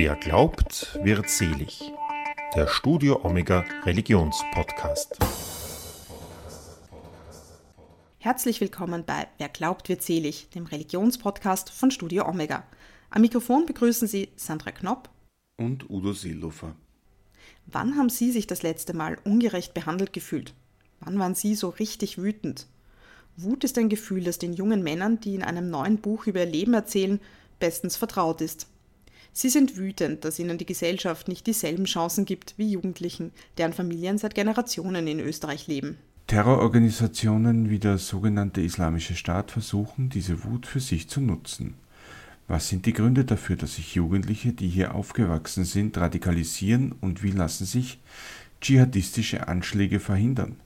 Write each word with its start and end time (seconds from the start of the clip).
Wer 0.00 0.14
glaubt, 0.14 0.96
wird 1.02 1.28
selig. 1.28 1.92
Der 2.54 2.68
Studio 2.68 3.18
Omega 3.24 3.64
Religionspodcast. 3.82 5.18
Herzlich 8.18 8.60
willkommen 8.60 9.04
bei 9.04 9.26
Wer 9.38 9.48
glaubt, 9.48 9.88
wird 9.88 10.02
selig, 10.02 10.50
dem 10.50 10.66
Religionspodcast 10.66 11.70
von 11.70 11.90
Studio 11.90 12.28
Omega. 12.28 12.62
Am 13.10 13.22
Mikrofon 13.22 13.66
begrüßen 13.66 14.06
Sie 14.06 14.28
Sandra 14.36 14.70
Knopp 14.70 15.10
und 15.56 15.90
Udo 15.90 16.12
Seelofer. 16.12 16.76
Wann 17.66 17.96
haben 17.96 18.08
Sie 18.08 18.30
sich 18.30 18.46
das 18.46 18.62
letzte 18.62 18.94
Mal 18.94 19.18
ungerecht 19.24 19.74
behandelt 19.74 20.12
gefühlt? 20.12 20.54
Wann 21.00 21.18
waren 21.18 21.34
Sie 21.34 21.56
so 21.56 21.70
richtig 21.70 22.18
wütend? 22.18 22.68
Wut 23.36 23.64
ist 23.64 23.76
ein 23.78 23.88
Gefühl, 23.88 24.22
das 24.22 24.38
den 24.38 24.52
jungen 24.52 24.84
Männern, 24.84 25.18
die 25.18 25.34
in 25.34 25.42
einem 25.42 25.70
neuen 25.70 25.98
Buch 25.98 26.28
über 26.28 26.38
ihr 26.38 26.46
Leben 26.46 26.74
erzählen, 26.74 27.18
bestens 27.58 27.96
vertraut 27.96 28.40
ist. 28.40 28.68
Sie 29.32 29.48
sind 29.48 29.76
wütend, 29.76 30.24
dass 30.24 30.38
ihnen 30.38 30.58
die 30.58 30.66
Gesellschaft 30.66 31.28
nicht 31.28 31.46
dieselben 31.46 31.84
Chancen 31.84 32.24
gibt 32.24 32.54
wie 32.56 32.70
Jugendlichen, 32.70 33.32
deren 33.56 33.72
Familien 33.72 34.18
seit 34.18 34.34
Generationen 34.34 35.06
in 35.06 35.20
Österreich 35.20 35.66
leben. 35.66 35.98
Terrororganisationen 36.26 37.70
wie 37.70 37.78
der 37.78 37.96
sogenannte 37.96 38.60
Islamische 38.60 39.14
Staat 39.14 39.50
versuchen, 39.50 40.10
diese 40.10 40.44
Wut 40.44 40.66
für 40.66 40.80
sich 40.80 41.08
zu 41.08 41.20
nutzen. 41.20 41.74
Was 42.48 42.68
sind 42.68 42.86
die 42.86 42.92
Gründe 42.92 43.24
dafür, 43.24 43.56
dass 43.56 43.76
sich 43.76 43.94
Jugendliche, 43.94 44.52
die 44.52 44.68
hier 44.68 44.94
aufgewachsen 44.94 45.64
sind, 45.64 45.96
radikalisieren 45.96 46.92
und 47.00 47.22
wie 47.22 47.30
lassen 47.30 47.66
sich 47.66 47.98
dschihadistische 48.60 49.48
Anschläge 49.48 50.00
verhindern? 50.00 50.56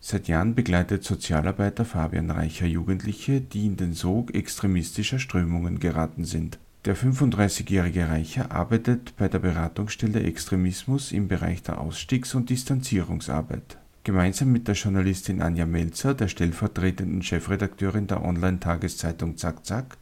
Seit 0.00 0.28
Jahren 0.28 0.54
begleitet 0.54 1.04
Sozialarbeiter 1.04 1.84
Fabian 1.84 2.30
Reicher 2.30 2.66
Jugendliche, 2.66 3.40
die 3.40 3.66
in 3.66 3.76
den 3.76 3.92
Sog 3.92 4.34
extremistischer 4.34 5.18
Strömungen 5.18 5.80
geraten 5.80 6.24
sind. 6.24 6.58
Der 6.86 6.96
35-jährige 6.96 8.08
Reicher 8.08 8.52
arbeitet 8.52 9.14
bei 9.16 9.28
der 9.28 9.40
Beratungsstelle 9.40 10.22
Extremismus 10.22 11.12
im 11.12 11.28
Bereich 11.28 11.62
der 11.62 11.80
Ausstiegs- 11.80 12.34
und 12.34 12.48
Distanzierungsarbeit. 12.48 13.78
Gemeinsam 14.04 14.52
mit 14.52 14.68
der 14.68 14.76
Journalistin 14.76 15.42
Anja 15.42 15.66
Melzer, 15.66 16.14
der 16.14 16.28
stellvertretenden 16.28 17.22
Chefredakteurin 17.22 18.06
der 18.06 18.24
Online-Tageszeitung 18.24 19.36
Zack 19.36 19.66
Zack, 19.66 19.98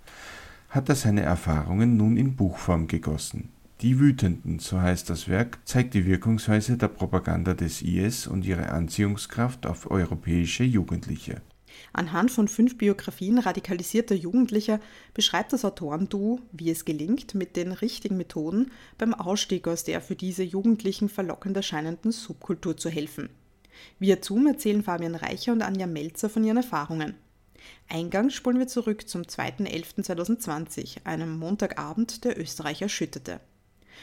hat 0.69 0.89
er 0.91 0.95
seine 0.95 1.23
Erfahrungen 1.23 1.97
nun 1.97 2.17
in 2.17 2.37
Buchform 2.37 2.87
gegossen 2.87 3.49
die 3.85 4.01
Wütenden, 4.01 4.61
so 4.61 4.81
heißt 4.81 5.11
das 5.11 5.29
Werk, 5.29 5.59
zeigt 5.67 5.93
die 5.93 6.07
Wirkungsweise 6.07 6.79
der 6.79 6.89
Propaganda 6.89 7.53
des 7.53 7.83
IS 7.83 8.27
und 8.27 8.47
ihre 8.47 8.71
Anziehungskraft 8.71 9.67
auf 9.67 9.91
europäische 9.91 10.65
Jugendliche. 10.65 11.43
Anhand 11.93 12.31
von 12.31 12.49
fünf 12.49 12.79
Biografien 12.79 13.39
radikalisierter 13.39 14.15
Jugendlicher 14.15 14.81
beschreibt 15.15 15.53
das 15.53 15.65
Autorenduo, 15.65 16.41
wie 16.53 16.71
es 16.71 16.85
gelingt, 16.85 17.35
mit 17.35 17.57
den 17.57 17.73
richtigen 17.73 18.17
Methoden 18.17 18.71
beim 18.99 19.15
Ausstieg 19.15 19.69
aus 19.69 19.85
der 19.85 20.01
für 20.01 20.17
diese 20.17 20.43
Jugendlichen 20.43 21.09
verlockend 21.09 21.57
erscheinenden 21.57 22.13
Subkultur 22.13 22.77
zu 22.77 22.89
helfen. 22.89 23.31
Via 23.99 24.19
Zoom 24.21 24.47
erzählen 24.47 24.83
Fabian 24.83 25.15
Reicher 25.15 25.53
und 25.53 25.63
Anja 25.63 25.87
Melzer 25.87 26.29
von 26.29 26.45
ihren 26.45 26.59
Erfahrungen. 26.59 27.15
Eingangs 27.89 28.35
spulen 28.35 28.59
wir 28.59 28.67
zurück 28.67 29.09
zum 29.09 29.23
2.11.2020, 29.23 31.05
einem 31.05 31.39
Montagabend, 31.39 32.25
der 32.25 32.39
Österreich 32.39 32.83
erschütterte. 32.83 33.41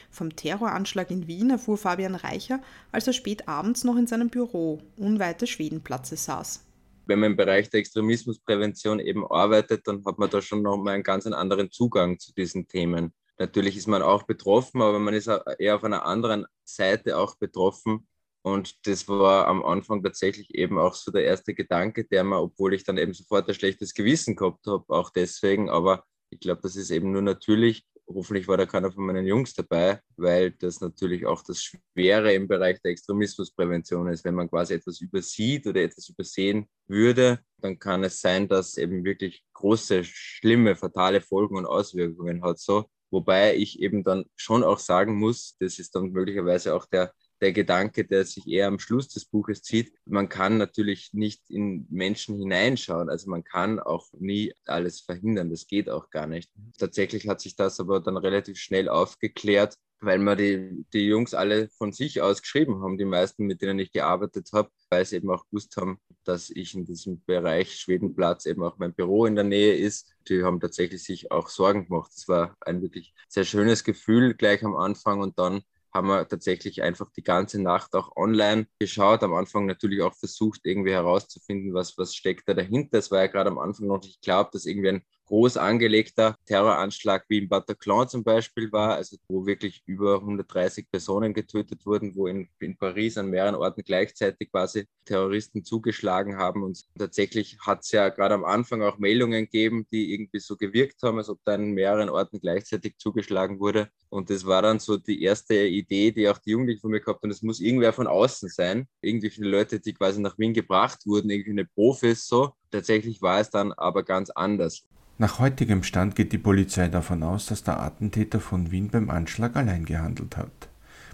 Vom 0.09 0.36
Terroranschlag 0.36 1.11
in 1.11 1.27
Wien 1.27 1.49
erfuhr 1.49 1.77
Fabian 1.77 2.16
Reicher, 2.16 2.61
als 2.92 3.08
er 3.08 3.14
spät 3.14 3.47
abends 3.47 3.83
noch 3.83 3.97
in 3.97 4.08
seinem 4.08 4.30
Büro 4.30 4.81
unweit 4.97 5.42
des 5.42 5.49
Schwedenplatzes 5.49 6.25
saß. 6.25 6.64
Wenn 7.05 7.19
man 7.19 7.31
im 7.31 7.38
Bereich 7.38 7.69
der 7.69 7.80
Extremismusprävention 7.80 8.99
eben 8.99 9.25
arbeitet, 9.25 9.88
dann 9.88 10.03
hat 10.05 10.17
man 10.17 10.30
da 10.30 10.41
schon 10.41 10.61
noch 10.61 10.77
mal 10.77 10.91
einen 10.94 11.03
ganz 11.03 11.25
anderen 11.27 11.71
Zugang 11.71 12.19
zu 12.19 12.33
diesen 12.33 12.67
Themen. 12.67 13.13
Natürlich 13.38 13.75
ist 13.75 13.88
man 13.88 14.02
auch 14.02 14.23
betroffen, 14.23 14.81
aber 14.81 14.99
man 14.99 15.13
ist 15.13 15.30
eher 15.58 15.75
auf 15.75 15.83
einer 15.83 16.05
anderen 16.05 16.45
Seite 16.63 17.17
auch 17.17 17.35
betroffen. 17.38 18.08
Und 18.43 18.88
das 18.88 19.08
war 19.08 19.47
am 19.47 19.63
Anfang 19.63 20.03
tatsächlich 20.03 20.55
eben 20.55 20.77
auch 20.80 20.95
so 20.95 21.11
der 21.11 21.26
erste 21.26 21.53
Gedanke, 21.53 22.05
der 22.05 22.23
mir, 22.23 22.42
obwohl 22.42 22.73
ich 22.73 22.83
dann 22.83 22.98
eben 22.98 23.14
sofort 23.14 23.47
ein 23.47 23.55
schlechtes 23.55 23.93
Gewissen 23.93 24.36
gehabt 24.36 24.65
habe, 24.67 24.83
auch 24.87 25.11
deswegen, 25.11 25.70
aber 25.70 26.03
ich 26.30 26.39
glaube, 26.39 26.61
das 26.61 26.76
ist 26.76 26.92
eben 26.92 27.11
nur 27.11 27.21
natürlich, 27.21 27.86
hoffentlich 28.14 28.48
war 28.48 28.58
da 28.58 28.66
keiner 28.66 28.92
von 28.92 29.05
meinen 29.05 29.26
Jungs 29.26 29.54
dabei, 29.54 29.99
weil 30.17 30.52
das 30.52 30.82
natürlich 30.82 31.26
auch 31.26 31.44
das 31.44 31.64
Schwere 31.64 32.33
im 32.33 32.48
Bereich 32.48 32.82
der 32.82 32.92
Extremismusprävention 32.92 34.08
ist. 34.08 34.23
Wenn 34.26 34.36
man 34.36 34.49
quasi 34.49 34.73
etwas 34.76 35.02
übersieht 35.02 35.67
oder 35.67 35.82
etwas 35.82 36.10
übersehen 36.10 36.67
würde, 36.88 37.39
dann 37.60 37.80
kann 37.80 38.04
es 38.04 38.21
sein, 38.21 38.48
dass 38.48 38.77
eben 38.77 39.04
wirklich 39.04 39.44
große, 39.54 40.04
schlimme, 40.04 40.76
fatale 40.76 41.21
Folgen 41.21 41.58
und 41.58 41.66
Auswirkungen 41.66 42.44
hat. 42.44 42.60
So, 42.60 42.86
wobei 43.11 43.55
ich 43.55 43.80
eben 43.80 44.04
dann 44.04 44.26
schon 44.36 44.64
auch 44.64 44.80
sagen 44.80 45.16
muss, 45.17 45.55
das 45.60 45.80
ist 45.80 45.95
dann 45.95 46.11
möglicherweise 46.11 46.76
auch 46.76 46.86
der 46.86 47.14
der 47.41 47.53
Gedanke, 47.53 48.05
der 48.05 48.23
sich 48.25 48.47
eher 48.47 48.67
am 48.67 48.79
Schluss 48.79 49.09
des 49.09 49.25
Buches 49.25 49.63
zieht. 49.63 49.93
Man 50.05 50.29
kann 50.29 50.57
natürlich 50.57 51.11
nicht 51.13 51.49
in 51.49 51.87
Menschen 51.89 52.37
hineinschauen. 52.37 53.09
Also 53.09 53.29
man 53.29 53.43
kann 53.43 53.79
auch 53.79 54.07
nie 54.19 54.53
alles 54.65 55.02
verhindern. 55.02 55.49
Das 55.49 55.65
geht 55.65 55.89
auch 55.89 56.09
gar 56.11 56.27
nicht. 56.27 56.52
Tatsächlich 56.77 57.27
hat 57.27 57.41
sich 57.41 57.55
das 57.55 57.79
aber 57.79 57.99
dann 57.99 58.17
relativ 58.17 58.59
schnell 58.59 58.87
aufgeklärt, 58.87 59.75
weil 60.02 60.19
wir 60.19 60.35
die, 60.35 60.85
die 60.93 61.07
Jungs 61.07 61.33
alle 61.33 61.69
von 61.77 61.91
sich 61.93 62.21
aus 62.21 62.41
geschrieben 62.41 62.81
haben, 62.81 62.97
die 62.97 63.05
meisten, 63.05 63.45
mit 63.45 63.61
denen 63.61 63.79
ich 63.79 63.91
gearbeitet 63.91 64.49
habe, 64.53 64.69
weil 64.89 65.05
sie 65.05 65.17
eben 65.17 65.31
auch 65.31 65.45
gewusst 65.47 65.77
haben, 65.77 65.99
dass 66.23 66.52
ich 66.52 66.75
in 66.75 66.85
diesem 66.85 67.23
Bereich 67.25 67.75
Schwedenplatz 67.75 68.45
eben 68.45 68.63
auch 68.63 68.77
mein 68.77 68.93
Büro 68.93 69.25
in 69.25 69.35
der 69.35 69.43
Nähe 69.43 69.75
ist. 69.75 70.13
Die 70.27 70.43
haben 70.43 70.59
tatsächlich 70.59 71.03
sich 71.03 71.31
auch 71.31 71.49
Sorgen 71.49 71.87
gemacht. 71.87 72.11
Es 72.15 72.27
war 72.27 72.55
ein 72.61 72.81
wirklich 72.81 73.13
sehr 73.27 73.45
schönes 73.45 73.83
Gefühl 73.83 74.35
gleich 74.35 74.63
am 74.63 74.75
Anfang 74.75 75.21
und 75.21 75.39
dann 75.39 75.61
haben 75.93 76.07
wir 76.07 76.27
tatsächlich 76.27 76.81
einfach 76.81 77.11
die 77.11 77.23
ganze 77.23 77.61
Nacht 77.61 77.93
auch 77.95 78.15
online 78.15 78.67
geschaut. 78.79 79.23
Am 79.23 79.33
Anfang 79.33 79.65
natürlich 79.65 80.02
auch 80.02 80.15
versucht, 80.15 80.61
irgendwie 80.63 80.91
herauszufinden, 80.91 81.73
was, 81.73 81.97
was 81.97 82.15
steckt 82.15 82.47
da 82.47 82.53
dahinter. 82.53 82.97
Es 82.97 83.11
war 83.11 83.19
ja 83.19 83.27
gerade 83.27 83.49
am 83.49 83.59
Anfang 83.59 83.87
noch 83.87 84.02
nicht 84.02 84.21
klar, 84.21 84.41
ob 84.41 84.52
das 84.52 84.65
irgendwie 84.65 84.89
ein 84.89 85.03
groß 85.31 85.55
angelegter 85.55 86.36
Terroranschlag 86.45 87.23
wie 87.30 87.37
im 87.37 87.47
Bataclan 87.47 88.09
zum 88.09 88.21
Beispiel 88.21 88.69
war, 88.73 88.95
also 88.95 89.15
wo 89.30 89.45
wirklich 89.45 89.81
über 89.86 90.15
130 90.15 90.92
Personen 90.92 91.33
getötet 91.33 91.86
wurden, 91.86 92.14
wo 92.17 92.27
in, 92.27 92.49
in 92.59 92.75
Paris 92.75 93.17
an 93.17 93.30
mehreren 93.30 93.55
Orten 93.55 93.81
gleichzeitig 93.81 94.52
quasi 94.52 94.87
Terroristen 95.05 95.64
zugeschlagen 95.64 96.36
haben. 96.36 96.64
Und 96.64 96.83
tatsächlich 96.97 97.58
hat 97.61 97.80
es 97.83 97.93
ja 97.93 98.09
gerade 98.09 98.36
am 98.36 98.43
Anfang 98.43 98.81
auch 98.81 98.97
Meldungen 98.97 99.45
gegeben, 99.45 99.87
die 99.89 100.14
irgendwie 100.14 100.39
so 100.39 100.58
gewirkt 100.58 101.02
haben, 101.02 101.17
als 101.17 101.30
ob 101.30 101.39
da 101.45 101.53
an 101.53 101.71
mehreren 101.71 102.09
Orten 102.09 102.41
gleichzeitig 102.41 102.97
zugeschlagen 102.97 103.61
wurde. 103.61 103.87
Und 104.09 104.30
das 104.30 104.45
war 104.45 104.61
dann 104.61 104.80
so 104.80 104.97
die 104.97 105.23
erste 105.23 105.65
Idee, 105.65 106.11
die 106.11 106.27
auch 106.27 106.39
die 106.39 106.52
Jugendlichen 106.52 106.81
von 106.81 106.91
mir 106.91 106.99
gehabt 106.99 107.23
haben, 107.23 107.31
es 107.31 107.41
muss 107.41 107.61
irgendwer 107.61 107.93
von 107.93 108.08
außen 108.08 108.49
sein. 108.49 108.86
Irgendwelche 108.99 109.45
Leute, 109.45 109.80
die 109.80 109.93
quasi 109.93 110.20
nach 110.20 110.37
Wien 110.37 110.53
gebracht 110.53 111.05
wurden, 111.05 111.30
irgendwie 111.30 111.64
Profis 111.73 112.27
so. 112.27 112.52
Tatsächlich 112.70 113.21
war 113.21 113.39
es 113.39 113.49
dann 113.49 113.71
aber 113.71 114.03
ganz 114.03 114.30
anders. 114.30 114.86
Nach 115.21 115.37
heutigem 115.37 115.83
Stand 115.83 116.15
geht 116.15 116.33
die 116.33 116.39
Polizei 116.39 116.87
davon 116.87 117.21
aus, 117.21 117.45
dass 117.45 117.61
der 117.61 117.80
Attentäter 117.80 118.39
von 118.39 118.71
Wien 118.71 118.89
beim 118.89 119.11
Anschlag 119.11 119.55
allein 119.55 119.86
gehandelt 119.86 120.36
hat. 120.36 120.70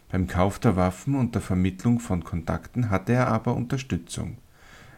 Beim 0.09 0.28
Kauf 0.28 0.59
der 0.59 0.78
Waffen 0.78 1.13
und 1.13 1.35
der 1.35 1.41
Vermittlung 1.41 2.00
von 2.00 2.23
Kontakten 2.23 2.90
hatte 2.90 3.12
er 3.12 3.28
aber 3.28 3.53
Unterstützung. 3.53 4.38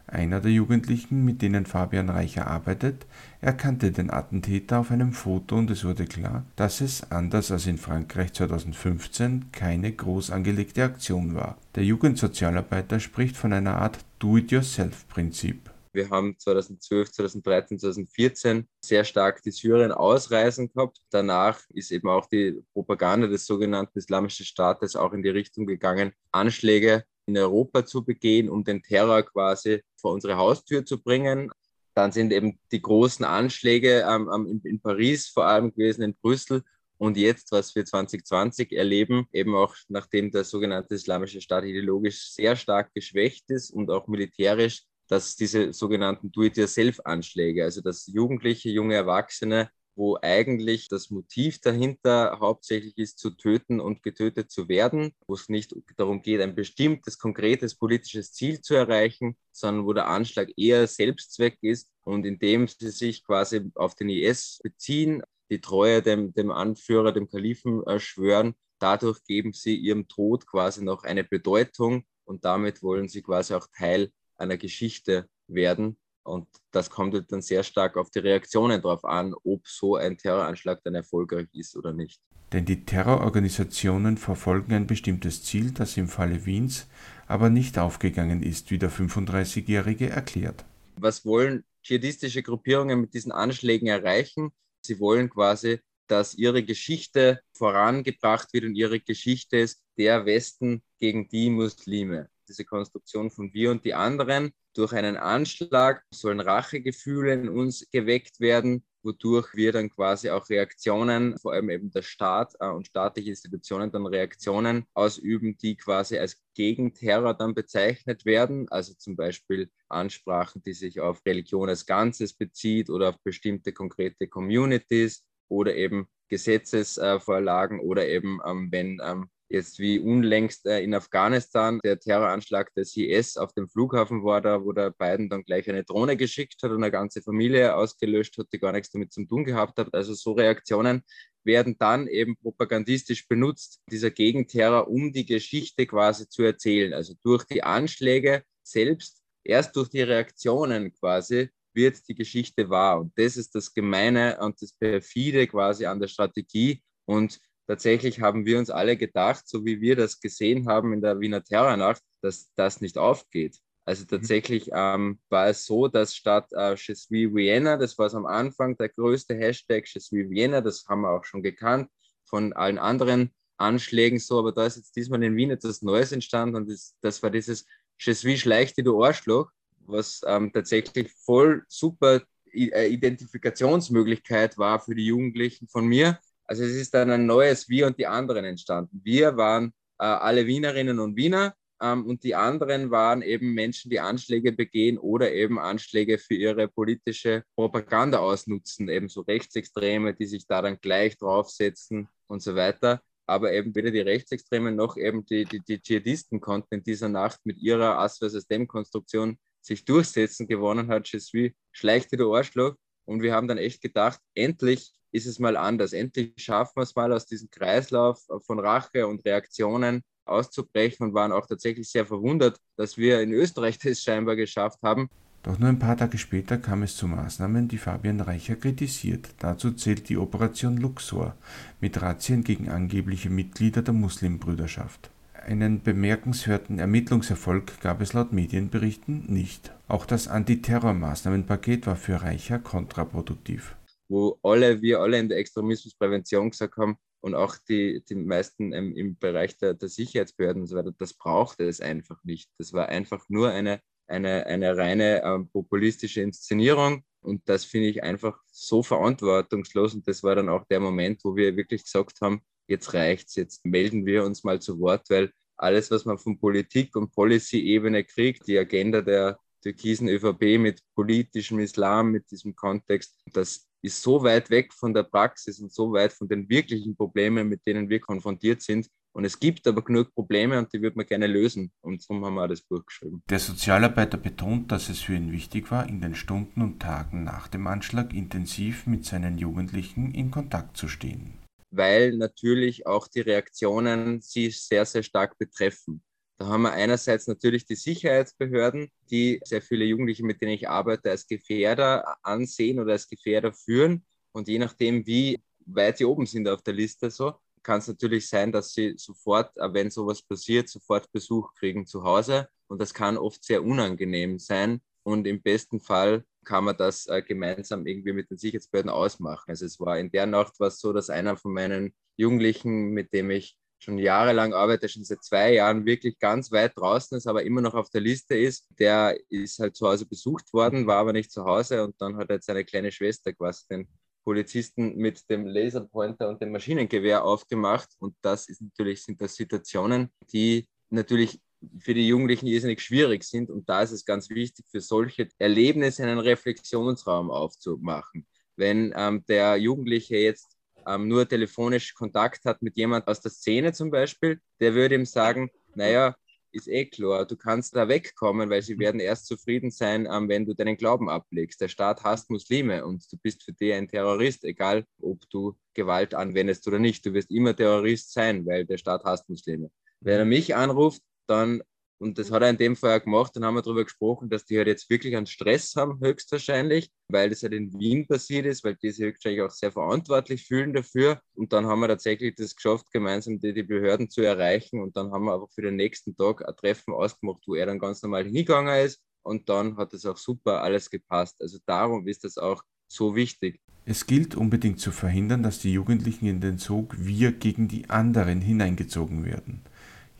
Einer 0.06 0.42
der 0.42 0.52
Jugendlichen, 0.52 1.26
mit 1.26 1.42
denen 1.42 1.66
Fabian 1.66 2.12
Reicher 2.12 2.46
arbeitet, 2.46 3.08
erkannte 3.42 3.92
den 3.92 4.12
Attentäter 4.12 4.78
auf 4.78 4.92
einem 4.92 5.14
Foto 5.14 5.58
und 5.58 5.72
es 5.72 5.84
wurde 5.84 6.06
klar, 6.06 6.44
dass 6.56 6.80
es, 6.80 7.12
anders 7.12 7.52
als 7.52 7.66
in 7.66 7.80
Frankreich 7.80 8.34
2015, 8.34 9.46
keine 9.52 9.92
groß 9.92 10.30
angelegte 10.30 10.84
Aktion 10.84 11.34
war. 11.34 11.58
Der 11.74 11.84
Jugendsozialarbeiter 11.84 13.00
spricht 13.00 13.38
von 13.38 13.54
einer 13.54 13.78
Art 13.78 14.06
Do-it-yourself-Prinzip. 14.20 15.72
Wir 15.92 16.10
haben 16.10 16.38
2012, 16.38 17.12
2013, 17.12 17.80
2014 17.80 18.68
sehr 18.84 19.04
stark 19.04 19.42
die 19.42 19.52
Syrien-Ausreisen 19.52 20.72
gehabt. 20.72 21.00
Danach 21.10 21.62
ist 21.70 21.92
eben 21.92 22.10
auch 22.10 22.28
die 22.28 22.62
Propaganda 22.74 23.28
des 23.28 23.46
sogenannten 23.46 23.98
Islamischen 23.98 24.46
Staates 24.46 24.96
auch 24.96 25.14
in 25.14 25.24
die 25.24 25.30
Richtung 25.30 25.66
gegangen, 25.66 26.14
Anschläge 26.32 27.06
in 27.26 27.38
Europa 27.38 27.86
zu 27.86 28.06
begehen, 28.06 28.50
um 28.50 28.64
den 28.64 28.84
Terror 28.84 29.24
quasi 29.24 29.84
vor 30.00 30.14
unsere 30.14 30.38
Haustür 30.38 30.86
zu 30.86 31.02
bringen. 31.02 31.52
Dann 31.96 32.12
sind 32.12 32.32
eben 32.32 32.60
die 32.72 32.82
großen 32.82 33.26
Anschläge 33.26 34.06
ähm, 34.08 34.48
in, 34.48 34.62
in 34.64 34.82
Paris 34.82 35.28
vor 35.28 35.46
allem 35.46 35.72
gewesen, 35.72 36.04
in 36.04 36.16
Brüssel 36.16 36.64
und 37.00 37.16
jetzt, 37.16 37.54
was 37.54 37.74
wir 37.76 37.86
2020 37.86 38.74
erleben, 38.74 39.26
eben 39.32 39.56
auch 39.56 39.74
nachdem 39.88 40.32
der 40.32 40.44
sogenannte 40.44 40.96
Islamische 40.96 41.40
Staat 41.40 41.64
ideologisch 41.64 42.32
sehr 42.32 42.58
stark 42.58 42.94
geschwächt 42.94 43.50
ist 43.50 43.72
und 43.72 43.90
auch 43.90 44.08
militärisch 44.08 44.84
dass 45.10 45.36
diese 45.36 45.74
sogenannten 45.74 46.32
Do-it-yourself-Anschläge, 46.32 47.64
also 47.64 47.82
dass 47.82 48.08
Jugendliche, 48.08 48.70
junge 48.70 48.96
Erwachsene, 48.96 49.70
wo 49.96 50.18
eigentlich 50.22 50.88
das 50.88 51.10
Motiv 51.10 51.60
dahinter 51.60 52.38
hauptsächlich 52.40 52.98
ist, 52.98 53.20
zu 53.20 53.32
töten 53.32 53.82
und 53.82 54.02
getötet 54.02 54.50
zu 54.50 54.70
werden, 54.70 55.12
wo 55.28 55.34
es 55.34 55.50
nicht 55.50 55.76
darum 55.98 56.22
geht, 56.22 56.40
ein 56.40 56.56
bestimmtes, 56.56 57.18
konkretes 57.18 57.76
politisches 57.76 58.32
Ziel 58.32 58.62
zu 58.62 58.76
erreichen, 58.76 59.36
sondern 59.52 59.86
wo 59.86 59.92
der 59.92 60.08
Anschlag 60.08 60.50
eher 60.56 60.88
Selbstzweck 60.88 61.58
ist 61.62 61.92
und 62.04 62.26
indem 62.26 62.68
sie 62.68 62.92
sich 62.92 63.26
quasi 63.26 63.72
auf 63.76 63.94
den 63.96 64.10
IS 64.10 64.60
beziehen, 64.64 65.22
die 65.52 65.60
Treue 65.60 66.02
dem, 66.02 66.34
dem 66.34 66.52
Anführer, 66.52 67.12
dem 67.12 67.28
Kalifen 67.28 67.86
äh, 67.86 68.00
schwören. 68.00 68.54
Dadurch 68.80 69.22
geben 69.26 69.52
sie 69.52 69.76
ihrem 69.76 70.08
Tod 70.08 70.48
quasi 70.48 70.82
noch 70.82 71.04
eine 71.04 71.26
Bedeutung 71.26 72.06
und 72.24 72.46
damit 72.46 72.84
wollen 72.84 73.10
sie 73.10 73.22
quasi 73.22 73.54
auch 73.54 73.68
Teil 73.76 74.12
einer 74.40 74.58
Geschichte 74.58 75.28
werden. 75.48 75.98
Und 76.24 76.48
das 76.72 76.90
kommt 76.90 77.32
dann 77.32 77.42
sehr 77.42 77.64
stark 77.64 77.98
auf 77.98 78.10
die 78.12 78.20
Reaktionen 78.20 78.82
darauf 78.82 79.04
an, 79.06 79.34
ob 79.44 79.68
so 79.68 79.96
ein 79.96 80.18
Terroranschlag 80.18 80.82
dann 80.84 80.96
erfolgreich 80.96 81.48
ist 81.54 81.76
oder 81.76 81.94
nicht. 81.94 82.22
Denn 82.52 82.66
die 82.66 82.84
Terrororganisationen 82.84 84.18
verfolgen 84.18 84.74
ein 84.74 84.88
bestimmtes 84.88 85.44
Ziel, 85.44 85.72
das 85.72 85.98
im 85.98 86.08
Falle 86.08 86.46
Wiens 86.46 86.88
aber 87.28 87.52
nicht 87.52 87.78
aufgegangen 87.78 88.42
ist, 88.42 88.72
wie 88.72 88.80
der 88.80 88.92
35-Jährige 88.92 90.10
erklärt. 90.10 90.66
Was 90.96 91.26
wollen 91.26 91.64
dschihadistische 91.84 92.42
Gruppierungen 92.42 93.00
mit 93.00 93.14
diesen 93.14 93.32
Anschlägen 93.32 93.88
erreichen? 93.88 94.52
Sie 94.82 95.00
wollen 95.00 95.30
quasi, 95.30 95.80
dass 96.08 96.34
ihre 96.34 96.64
Geschichte 96.64 97.42
vorangebracht 97.54 98.52
wird 98.52 98.66
und 98.66 98.76
ihre 98.76 99.00
Geschichte 99.00 99.58
ist 99.58 99.84
der 99.98 100.26
Westen 100.26 100.82
gegen 101.00 101.30
die 101.30 101.52
Muslime. 101.52 102.30
Diese 102.50 102.66
Konstruktion 102.66 103.32
von 103.32 103.54
wir 103.54 103.72
und 103.72 103.86
die 103.86 103.94
anderen. 103.94 104.52
Durch 104.74 104.92
einen 104.94 105.16
Anschlag 105.16 106.04
sollen 106.12 106.42
Rachegefühle 106.42 107.34
in 107.34 107.50
uns 107.50 107.90
geweckt 107.92 108.40
werden 108.40 108.84
wodurch 109.04 109.54
wir 109.56 109.72
dann 109.72 109.90
quasi 109.90 110.30
auch 110.30 110.50
Reaktionen, 110.50 111.38
vor 111.38 111.54
allem 111.54 111.70
eben 111.70 111.92
der 111.92 112.02
Staat 112.02 112.54
äh, 112.60 112.68
und 112.68 112.88
staatliche 112.88 113.30
Institutionen 113.30 113.92
dann 113.92 114.06
Reaktionen 114.06 114.86
ausüben, 114.94 115.58
die 115.58 115.76
quasi 115.76 116.18
als 116.18 116.42
Gegenterror 116.56 117.34
dann 117.34 117.54
bezeichnet 117.54 118.26
werden. 118.26 118.68
Also 118.70 118.94
zum 118.94 119.16
Beispiel 119.16 119.70
Ansprachen, 119.88 120.62
die 120.64 120.74
sich 120.74 121.00
auf 121.00 121.26
Religion 121.26 121.70
als 121.70 121.86
Ganzes 121.86 122.34
bezieht 122.34 122.90
oder 122.90 123.10
auf 123.10 123.20
bestimmte 123.24 123.74
konkrete 123.74 124.28
Communities 124.28 125.26
oder 125.48 125.76
eben 125.76 126.08
Gesetzesvorlagen 126.28 127.80
oder 127.80 128.08
eben, 128.08 128.40
ähm, 128.46 128.72
wenn 128.72 129.02
ähm, 129.04 129.30
jetzt 129.50 129.80
wie 129.80 130.00
unlängst 130.00 130.66
äh, 130.68 130.82
in 130.82 130.94
Afghanistan 130.94 131.80
der 131.84 132.00
Terroranschlag 132.00 132.74
des 132.76 132.96
IS 132.96 133.36
auf 133.36 133.52
dem 133.54 133.68
Flughafen 133.68 134.24
war, 134.24 134.42
da 134.42 134.64
wo 134.64 134.72
der 134.72 134.92
Biden 134.92 135.30
dann 135.30 135.44
gleich 135.44 135.68
eine 135.68 135.84
Drohne 135.84 136.16
geschickt 136.16 136.62
hat 136.62 136.72
und 136.72 136.84
eine 136.84 136.92
ganze 136.92 137.22
Familie 137.22 137.76
ausgelöscht 137.76 138.38
hat, 138.38 138.48
die 138.54 138.60
gar 138.60 138.72
nichts 138.72 138.92
damit 138.92 139.12
zu 139.12 139.26
tun 139.26 139.44
gehabt 139.44 139.80
hat. 139.80 139.94
Also 139.94 140.14
so 140.14 140.34
Reaktionen 140.34 141.04
werden 141.44 141.78
dann 141.80 142.08
eben 142.08 142.38
propagandistisch 142.38 143.28
benutzt, 143.28 143.82
dieser 143.90 144.12
Gegenterror, 144.12 144.88
um 144.88 145.12
die 145.12 145.26
Geschichte 145.26 145.88
quasi 145.88 146.30
zu 146.30 146.44
erzählen. 146.44 146.94
Also 146.94 147.16
durch 147.24 147.44
die 147.46 147.64
Anschläge 147.64 148.44
selbst, 148.62 149.24
erst 149.44 149.76
durch 149.76 149.90
die 149.90 150.02
Reaktionen 150.02 150.94
quasi, 150.94 151.50
wird 151.74 152.08
die 152.08 152.16
Geschichte 152.16 152.70
wahr. 152.70 153.00
Und 153.00 153.18
das 153.18 153.38
ist 153.38 153.56
das 153.56 153.74
Gemeine 153.74 154.38
und 154.42 154.62
das 154.62 154.74
Perfide 154.74 155.48
quasi 155.48 155.86
an 155.86 156.00
der 156.00 156.08
Strategie. 156.08 156.84
Und 157.06 157.40
tatsächlich 157.70 158.20
haben 158.20 158.48
wir 158.48 158.58
uns 158.58 158.72
alle 158.72 158.98
gedacht, 158.98 159.48
so 159.48 159.64
wie 159.64 159.80
wir 159.80 159.96
das 159.96 160.20
gesehen 160.20 160.68
haben 160.68 160.92
in 160.92 161.02
der 161.02 161.20
Wiener 161.20 161.44
Terrornacht, 161.44 162.02
dass 162.22 162.52
das 162.56 162.82
nicht 162.82 162.98
aufgeht. 162.98 163.60
Also 163.86 164.06
mhm. 164.06 164.08
tatsächlich 164.08 164.72
ähm, 164.74 165.20
war 165.30 165.50
es 165.50 165.66
so, 165.66 165.88
dass 165.88 166.16
statt 166.16 166.48
äh, 166.54 166.74
Je 166.74 166.96
suis 166.96 167.12
Vienna, 167.12 167.78
das 167.78 167.96
war 168.00 168.08
es 168.08 168.16
am 168.16 168.26
Anfang 168.26 168.76
der 168.76 168.90
größte 168.90 169.36
Hashtag 169.36 169.88
Je 169.88 170.00
suis 170.02 170.30
Vienna, 170.32 170.62
das 170.62 170.86
haben 170.90 171.02
wir 171.02 171.12
auch 171.12 171.24
schon 171.24 171.44
gekannt 171.44 171.90
von 172.26 172.54
allen 172.54 172.80
anderen 172.80 173.32
Anschlägen 173.58 174.18
so, 174.18 174.40
aber 174.40 174.52
da 174.52 174.66
ist 174.66 174.78
jetzt 174.78 174.96
diesmal 174.96 175.22
in 175.22 175.36
Wien 175.36 175.52
etwas 175.52 175.84
Neues 175.84 176.12
entstanden 176.12 176.56
und 176.56 176.72
das, 176.72 176.96
das 177.02 177.22
war 177.22 177.30
dieses 177.30 177.68
Je 178.00 178.14
suis 178.14 178.40
Schleichte, 178.40 178.82
du 178.82 179.04
Arschloch, 179.04 179.52
was 179.86 180.22
ähm, 180.26 180.52
tatsächlich 180.52 181.12
voll 181.24 181.64
super 181.68 182.24
äh, 182.52 182.88
Identifikationsmöglichkeit 182.88 184.58
war 184.58 184.80
für 184.80 184.96
die 184.96 185.06
Jugendlichen 185.06 185.68
von 185.68 185.86
mir 185.86 186.20
also 186.50 186.64
es 186.64 186.74
ist 186.74 186.96
dann 186.96 187.12
ein 187.12 187.28
neues 187.28 187.70
Wir 187.70 187.86
und 187.86 188.00
die 188.00 188.08
anderen 188.08 188.44
entstanden. 188.44 189.00
Wir 189.04 189.38
waren 189.38 189.72
äh, 190.00 190.06
alle 190.06 190.48
Wienerinnen 190.48 191.00
und 191.00 191.16
Wiener 191.16 191.54
ähm, 191.80 192.08
und 192.08 192.24
die 192.24 192.34
anderen 192.34 192.90
waren 192.90 193.22
eben 193.22 193.54
Menschen, 193.54 193.92
die 193.92 194.00
Anschläge 194.00 194.52
begehen 194.52 194.98
oder 194.98 195.32
eben 195.32 195.60
Anschläge 195.60 196.18
für 196.18 196.34
ihre 196.34 196.68
politische 196.68 197.44
Propaganda 197.56 198.18
ausnutzen, 198.18 198.90
eben 198.90 199.10
so 199.10 199.22
Rechtsextreme, 199.22 200.16
die 200.16 200.26
sich 200.26 200.48
da 200.48 200.64
dann 200.64 200.80
gleich 200.82 201.20
draufsetzen 201.20 202.10
und 202.26 202.42
so 202.42 202.56
weiter. 202.56 203.00
Aber 203.28 203.54
eben 203.54 203.76
weder 203.76 203.92
die 203.92 204.00
Rechtsextremen 204.00 204.76
noch 204.76 204.98
eben 204.98 205.24
die, 205.28 205.46
die, 205.46 205.60
die 205.60 205.80
Dschihadisten 205.80 206.42
konnten 206.42 206.74
in 206.74 206.84
dieser 206.84 207.10
Nacht 207.10 207.42
mit 207.44 207.60
ihrer 207.60 208.00
As-System-Konstruktion 208.00 209.38
sich 209.62 209.86
durchsetzen. 209.86 210.48
Gewonnen 210.48 210.88
hat 210.88 211.08
Jesui, 211.08 211.54
schleicht 211.72 212.12
der 212.12 212.22
Arschloch. 212.22 212.74
Und 213.06 213.22
wir 213.22 213.34
haben 213.34 213.48
dann 213.48 213.60
echt 213.60 213.84
gedacht, 213.84 214.20
endlich 214.34 214.94
ist 215.12 215.26
es 215.26 215.40
mal 215.40 215.58
anders. 215.58 215.94
Endlich 215.94 216.34
schaffen 216.38 216.74
wir 216.78 216.84
es 216.84 216.96
mal 216.96 217.12
aus 217.12 217.26
diesem 217.26 217.50
Kreislauf 217.50 218.20
von 218.46 218.60
Rache 218.60 219.08
und 219.08 219.26
Reaktionen 219.26 220.04
auszubrechen 220.26 221.08
und 221.08 221.14
waren 221.14 221.32
auch 221.32 221.48
tatsächlich 221.48 221.90
sehr 221.90 222.06
verwundert, 222.06 222.60
dass 222.78 222.98
wir 222.98 223.22
in 223.22 223.34
Österreich 223.34 223.80
das 223.84 224.02
scheinbar 224.02 224.36
geschafft 224.36 224.80
haben. 224.84 225.10
Doch 225.42 225.58
nur 225.58 225.70
ein 225.70 225.80
paar 225.80 225.96
Tage 225.96 226.18
später 226.18 226.58
kam 226.58 226.84
es 226.84 226.98
zu 226.98 227.08
Maßnahmen, 227.08 227.70
die 227.70 227.78
Fabian 227.78 228.20
Reicher 228.20 228.58
kritisiert. 228.58 229.30
Dazu 229.40 229.72
zählt 229.72 230.10
die 230.10 230.18
Operation 230.18 230.76
Luxor 230.78 231.34
mit 231.80 232.02
Razzien 232.02 232.44
gegen 232.44 232.70
angebliche 232.70 233.30
Mitglieder 233.30 233.82
der 233.82 233.94
Muslimbrüderschaft. 233.94 235.10
Einen 235.34 235.82
bemerkenswerten 235.82 236.78
Ermittlungserfolg 236.78 237.80
gab 237.80 238.02
es 238.02 238.12
laut 238.12 238.34
Medienberichten 238.34 239.24
nicht. 239.28 239.72
Auch 239.88 240.06
das 240.06 240.28
Antiterrormaßnahmenpaket 240.28 241.88
war 241.88 241.96
für 241.96 242.22
Reicher 242.22 242.60
kontraproduktiv 242.60 243.78
wo 244.10 244.40
alle, 244.44 244.82
wir 244.82 245.00
alle 245.00 245.20
in 245.20 245.30
der 245.30 245.38
Extremismusprävention 245.38 246.50
gesagt 246.50 246.78
haben 246.78 246.98
und 247.22 247.36
auch 247.36 247.56
die, 247.70 248.04
die 248.08 248.16
meisten 248.16 248.74
ähm, 248.74 248.96
im 248.96 249.18
Bereich 249.18 249.58
der, 249.58 249.74
der 249.74 249.90
Sicherheitsbehörden 249.90 250.64
und 250.64 250.68
so 250.68 250.76
weiter, 250.76 250.94
das 250.98 251.14
brauchte 251.14 251.66
es 251.66 251.80
einfach 251.80 252.24
nicht. 252.24 252.50
Das 252.58 252.74
war 252.74 252.90
einfach 252.90 253.26
nur 253.30 253.50
eine, 253.50 253.82
eine, 254.08 254.46
eine 254.48 254.76
reine 254.76 255.24
ähm, 255.24 255.50
populistische 255.50 256.22
Inszenierung 256.22 257.04
und 257.22 257.48
das 257.48 257.66
finde 257.66 257.90
ich 257.90 258.04
einfach 258.04 258.40
so 258.52 258.82
verantwortungslos 258.84 259.94
und 259.94 260.08
das 260.08 260.24
war 260.24 260.36
dann 260.36 260.50
auch 260.50 260.66
der 260.66 260.80
Moment, 260.80 261.22
wo 261.24 261.36
wir 261.36 261.56
wirklich 261.56 261.84
gesagt 261.84 262.22
haben, 262.22 262.42
jetzt 262.68 262.94
reicht's, 262.94 263.36
jetzt 263.36 263.66
melden 263.66 264.06
wir 264.06 264.24
uns 264.24 264.44
mal 264.44 264.60
zu 264.62 264.80
Wort, 264.80 265.10
weil 265.10 265.32
alles, 265.58 265.92
was 265.92 266.06
man 266.06 266.18
von 266.18 266.40
Politik 266.40 266.96
und 266.96 267.12
Policy-Ebene 267.12 268.06
kriegt, 268.06 268.48
die 268.48 268.58
Agenda 268.58 269.02
der 269.02 269.38
türkisen 269.62 270.08
ÖVP 270.08 270.58
mit 270.58 270.82
politischem 270.96 271.60
Islam, 271.60 272.12
mit 272.12 272.32
diesem 272.32 272.56
Kontext, 272.56 273.22
das 273.34 273.69
ist 273.82 274.02
so 274.02 274.24
weit 274.24 274.50
weg 274.50 274.74
von 274.74 274.94
der 274.94 275.04
Praxis 275.04 275.60
und 275.60 275.72
so 275.72 275.92
weit 275.94 276.14
von 276.14 276.28
den 276.28 276.50
wirklichen 276.50 276.96
Problemen, 276.96 277.48
mit 277.48 277.66
denen 277.66 277.90
wir 277.90 278.00
konfrontiert 278.00 278.62
sind. 278.62 278.88
Und 279.12 279.26
es 279.26 279.40
gibt 279.40 279.68
aber 279.68 279.84
genug 279.84 280.14
Probleme 280.14 280.60
und 280.60 280.72
die 280.72 280.82
würde 280.82 280.98
man 280.98 281.06
gerne 281.06 281.28
lösen. 281.28 281.72
Und 281.82 282.08
darum 282.08 282.26
haben 282.26 282.36
wir 282.36 282.44
auch 282.44 282.48
das 282.48 282.62
Buch 282.62 282.86
geschrieben. 282.86 283.24
Der 283.30 283.40
Sozialarbeiter 283.40 284.18
betont, 284.18 284.72
dass 284.72 284.90
es 284.90 285.00
für 285.00 285.16
ihn 285.16 285.32
wichtig 285.32 285.72
war, 285.72 285.90
in 285.90 286.00
den 286.02 286.16
Stunden 286.16 286.62
und 286.62 286.80
Tagen 286.80 287.24
nach 287.24 287.48
dem 287.48 287.68
Anschlag 287.68 288.14
intensiv 288.14 288.86
mit 288.86 289.06
seinen 289.06 289.38
Jugendlichen 289.38 290.14
in 290.14 290.32
Kontakt 290.32 290.78
zu 290.78 290.88
stehen. 290.88 291.34
Weil 291.72 292.18
natürlich 292.18 292.88
auch 292.88 293.08
die 293.08 293.22
Reaktionen 293.22 294.22
sie 294.22 294.50
sehr, 294.52 294.86
sehr 294.86 295.04
stark 295.04 295.38
betreffen. 295.38 296.02
Da 296.40 296.48
haben 296.48 296.62
wir 296.62 296.72
einerseits 296.72 297.28
natürlich 297.28 297.66
die 297.66 297.76
Sicherheitsbehörden, 297.76 298.90
die 299.12 299.42
sehr 299.44 299.62
viele 299.62 299.84
Jugendliche, 299.84 300.24
mit 300.24 300.42
denen 300.42 300.54
ich 300.54 300.70
arbeite, 300.70 301.10
als 301.10 301.28
Gefährder 301.28 302.16
ansehen 302.24 302.80
oder 302.80 302.94
als 302.94 303.10
Gefährder 303.10 303.52
führen. 303.52 304.06
Und 304.32 304.48
je 304.48 304.58
nachdem, 304.58 305.06
wie 305.06 305.42
weit 305.66 305.98
sie 305.98 306.06
oben 306.06 306.26
sind 306.26 306.48
auf 306.48 306.62
der 306.62 306.74
Liste, 306.74 307.12
so 307.12 307.34
kann 307.62 307.80
es 307.80 307.90
natürlich 307.90 308.30
sein, 308.30 308.54
dass 308.54 308.72
sie 308.72 308.94
sofort, 308.96 309.56
äh, 309.58 309.74
wenn 309.74 309.92
sowas 309.92 310.22
passiert, 310.22 310.70
sofort 310.70 311.12
Besuch 311.12 311.54
kriegen 311.56 311.86
zu 311.86 312.04
Hause. 312.04 312.48
Und 312.68 312.80
das 312.80 312.94
kann 312.94 313.18
oft 313.18 313.44
sehr 313.44 313.62
unangenehm 313.62 314.40
sein. 314.40 314.80
Und 315.04 315.28
im 315.28 315.42
besten 315.42 315.82
Fall 315.82 316.24
kann 316.46 316.64
man 316.64 316.78
das 316.78 317.08
äh, 317.08 317.22
gemeinsam 317.22 317.86
irgendwie 317.86 318.14
mit 318.14 318.30
den 318.30 318.38
Sicherheitsbehörden 318.38 318.90
ausmachen. 318.90 319.50
Also 319.50 319.66
es 319.66 319.78
war 319.82 320.00
in 320.00 320.10
der 320.10 320.26
Nacht 320.26 320.58
war 320.62 320.70
es 320.70 320.80
so, 320.80 320.94
dass 320.94 321.10
einer 321.10 321.36
von 321.36 321.52
meinen 321.52 321.94
Jugendlichen, 322.16 322.92
mit 322.92 323.12
dem 323.12 323.30
ich 323.30 323.58
schon 323.80 323.98
jahrelang 323.98 324.54
arbeitet, 324.54 324.92
schon 324.92 325.04
seit 325.04 325.24
zwei 325.24 325.54
Jahren 325.54 325.86
wirklich 325.86 326.20
ganz 326.20 326.52
weit 326.52 326.78
draußen 326.78 327.18
ist, 327.18 327.28
aber 327.28 327.44
immer 327.44 327.62
noch 327.62 327.74
auf 327.74 327.90
der 327.90 328.02
Liste 328.02 328.38
ist. 328.38 328.68
Der 328.78 329.18
ist 329.30 329.60
halt 329.60 329.76
zu 329.76 329.88
Hause 329.88 330.06
besucht 330.06 330.52
worden, 330.54 330.88
war 330.88 330.98
aber 330.98 331.14
nicht 331.14 331.32
zu 331.32 331.46
Hause 331.46 331.84
und 331.84 331.96
dann 332.00 332.18
hat 332.18 332.30
jetzt 332.30 332.46
seine 332.46 332.66
kleine 332.66 332.92
Schwester 332.92 333.34
quasi 333.34 333.66
den 333.70 333.88
Polizisten 334.24 334.96
mit 334.98 335.30
dem 335.30 335.48
Laserpointer 335.48 336.30
und 336.30 336.42
dem 336.42 336.52
Maschinengewehr 336.52 337.24
aufgemacht. 337.24 337.90
Und 338.00 338.16
das 338.22 338.48
ist 338.48 338.62
natürlich, 338.62 339.04
sind 339.04 339.22
das 339.22 339.36
Situationen, 339.36 340.12
die 340.32 340.68
natürlich 340.90 341.40
für 341.80 341.94
die 341.94 342.08
Jugendlichen 342.08 342.48
irrsinnig 342.48 342.82
schwierig 342.82 343.24
sind. 343.24 343.50
Und 343.50 343.68
da 343.68 343.82
ist 343.82 343.92
es 343.92 344.06
ganz 344.06 344.30
wichtig, 344.30 344.66
für 344.70 344.82
solche 344.82 345.28
Erlebnisse 345.40 346.04
einen 346.04 346.20
Reflexionsraum 346.20 347.32
aufzumachen. 347.32 348.28
Wenn 348.56 348.94
ähm, 348.96 349.24
der 349.28 349.56
Jugendliche 349.58 350.18
jetzt 350.18 350.59
ähm, 350.90 351.08
nur 351.08 351.28
telefonisch 351.28 351.94
Kontakt 351.94 352.46
hat 352.46 352.62
mit 352.62 352.76
jemand 352.78 353.08
aus 353.08 353.22
der 353.22 353.32
Szene 353.32 353.74
zum 353.74 353.92
Beispiel, 353.92 354.42
der 354.60 354.74
würde 354.74 354.96
ihm 354.96 355.06
sagen, 355.06 355.50
naja, 355.76 356.16
ist 356.52 356.68
eh 356.68 356.86
klar, 356.86 357.26
du 357.26 357.36
kannst 357.36 357.76
da 357.76 357.88
wegkommen, 357.88 358.50
weil 358.50 358.62
sie 358.62 358.80
werden 358.80 359.00
erst 359.00 359.28
zufrieden 359.28 359.72
sein, 359.72 360.08
ähm, 360.12 360.28
wenn 360.30 360.46
du 360.46 360.54
deinen 360.54 360.78
Glauben 360.78 361.10
ablegst. 361.10 361.62
Der 361.62 361.68
Staat 361.68 362.04
hasst 362.04 362.30
Muslime 362.30 362.86
und 362.86 363.12
du 363.12 363.18
bist 363.22 363.44
für 363.44 363.54
die 363.54 363.72
ein 363.74 363.88
Terrorist, 363.88 364.44
egal 364.44 364.86
ob 365.02 365.30
du 365.30 365.56
Gewalt 365.74 366.16
anwendest 366.16 366.68
oder 366.68 366.80
nicht. 366.80 367.06
Du 367.06 367.14
wirst 367.14 367.32
immer 367.32 367.56
Terrorist 367.56 368.12
sein, 368.12 368.46
weil 368.46 368.66
der 368.66 368.78
Staat 368.78 369.04
hasst 369.04 369.30
Muslime. 369.30 369.70
Wenn 370.02 370.20
er 370.20 370.26
mich 370.26 370.56
anruft, 370.56 371.02
dann 371.28 371.62
und 372.00 372.18
das 372.18 372.32
hat 372.32 372.42
er 372.42 372.50
in 372.50 372.58
dem 372.58 372.78
Fall 372.78 372.98
auch 372.98 373.04
gemacht. 373.04 373.36
Dann 373.36 373.44
haben 373.44 373.56
wir 373.56 373.62
darüber 373.62 373.84
gesprochen, 373.84 374.30
dass 374.30 374.46
die 374.46 374.58
halt 374.58 374.68
jetzt 374.68 374.90
wirklich 374.90 375.18
einen 375.18 375.26
Stress 375.26 375.76
haben, 375.76 376.00
höchstwahrscheinlich, 376.02 376.90
weil 377.10 377.30
das 377.30 377.44
halt 377.44 377.54
in 377.54 377.78
Wien 377.78 378.08
passiert 378.08 378.46
ist, 378.46 378.64
weil 378.64 378.76
die 378.76 378.92
sich 378.92 379.06
höchstwahrscheinlich 379.06 379.42
auch 379.44 379.52
sehr 379.52 379.72
verantwortlich 379.72 380.46
fühlen 380.48 380.74
dafür. 380.74 381.20
Und 381.36 381.52
dann 381.52 381.66
haben 381.66 381.82
wir 381.82 381.90
tatsächlich 381.90 382.36
das 382.36 382.56
geschafft, 382.56 382.90
gemeinsam 382.94 383.40
die, 383.40 383.54
die 383.54 383.64
Behörden 383.64 384.10
zu 384.10 384.22
erreichen. 384.22 384.82
Und 384.82 384.96
dann 384.96 385.12
haben 385.12 385.26
wir 385.26 385.34
einfach 385.34 385.52
für 385.54 385.62
den 385.62 385.76
nächsten 385.76 386.16
Tag 386.16 386.48
ein 386.48 386.56
Treffen 386.56 386.94
ausgemacht, 386.94 387.44
wo 387.46 387.56
er 387.56 387.66
dann 387.66 387.80
ganz 387.80 388.02
normal 388.02 388.24
hingegangen 388.24 388.86
ist. 388.86 389.02
Und 389.22 389.50
dann 389.50 389.76
hat 389.76 389.94
es 389.94 390.06
auch 390.06 390.18
super 390.18 390.64
alles 390.64 390.90
gepasst. 390.90 391.36
Also 391.42 391.58
darum 391.66 392.08
ist 392.08 392.24
das 392.24 392.38
auch 392.38 392.64
so 392.88 393.14
wichtig. 393.16 393.60
Es 393.86 394.06
gilt 394.06 394.36
unbedingt 394.36 394.80
zu 394.80 394.92
verhindern, 394.92 395.44
dass 395.44 395.60
die 395.60 395.74
Jugendlichen 395.74 396.28
in 396.28 396.42
den 396.42 396.60
Sog 396.60 396.96
wir 396.98 397.32
gegen 397.32 397.68
die 397.68 397.90
anderen 397.90 398.40
hineingezogen 398.40 399.26
werden. 399.26 399.64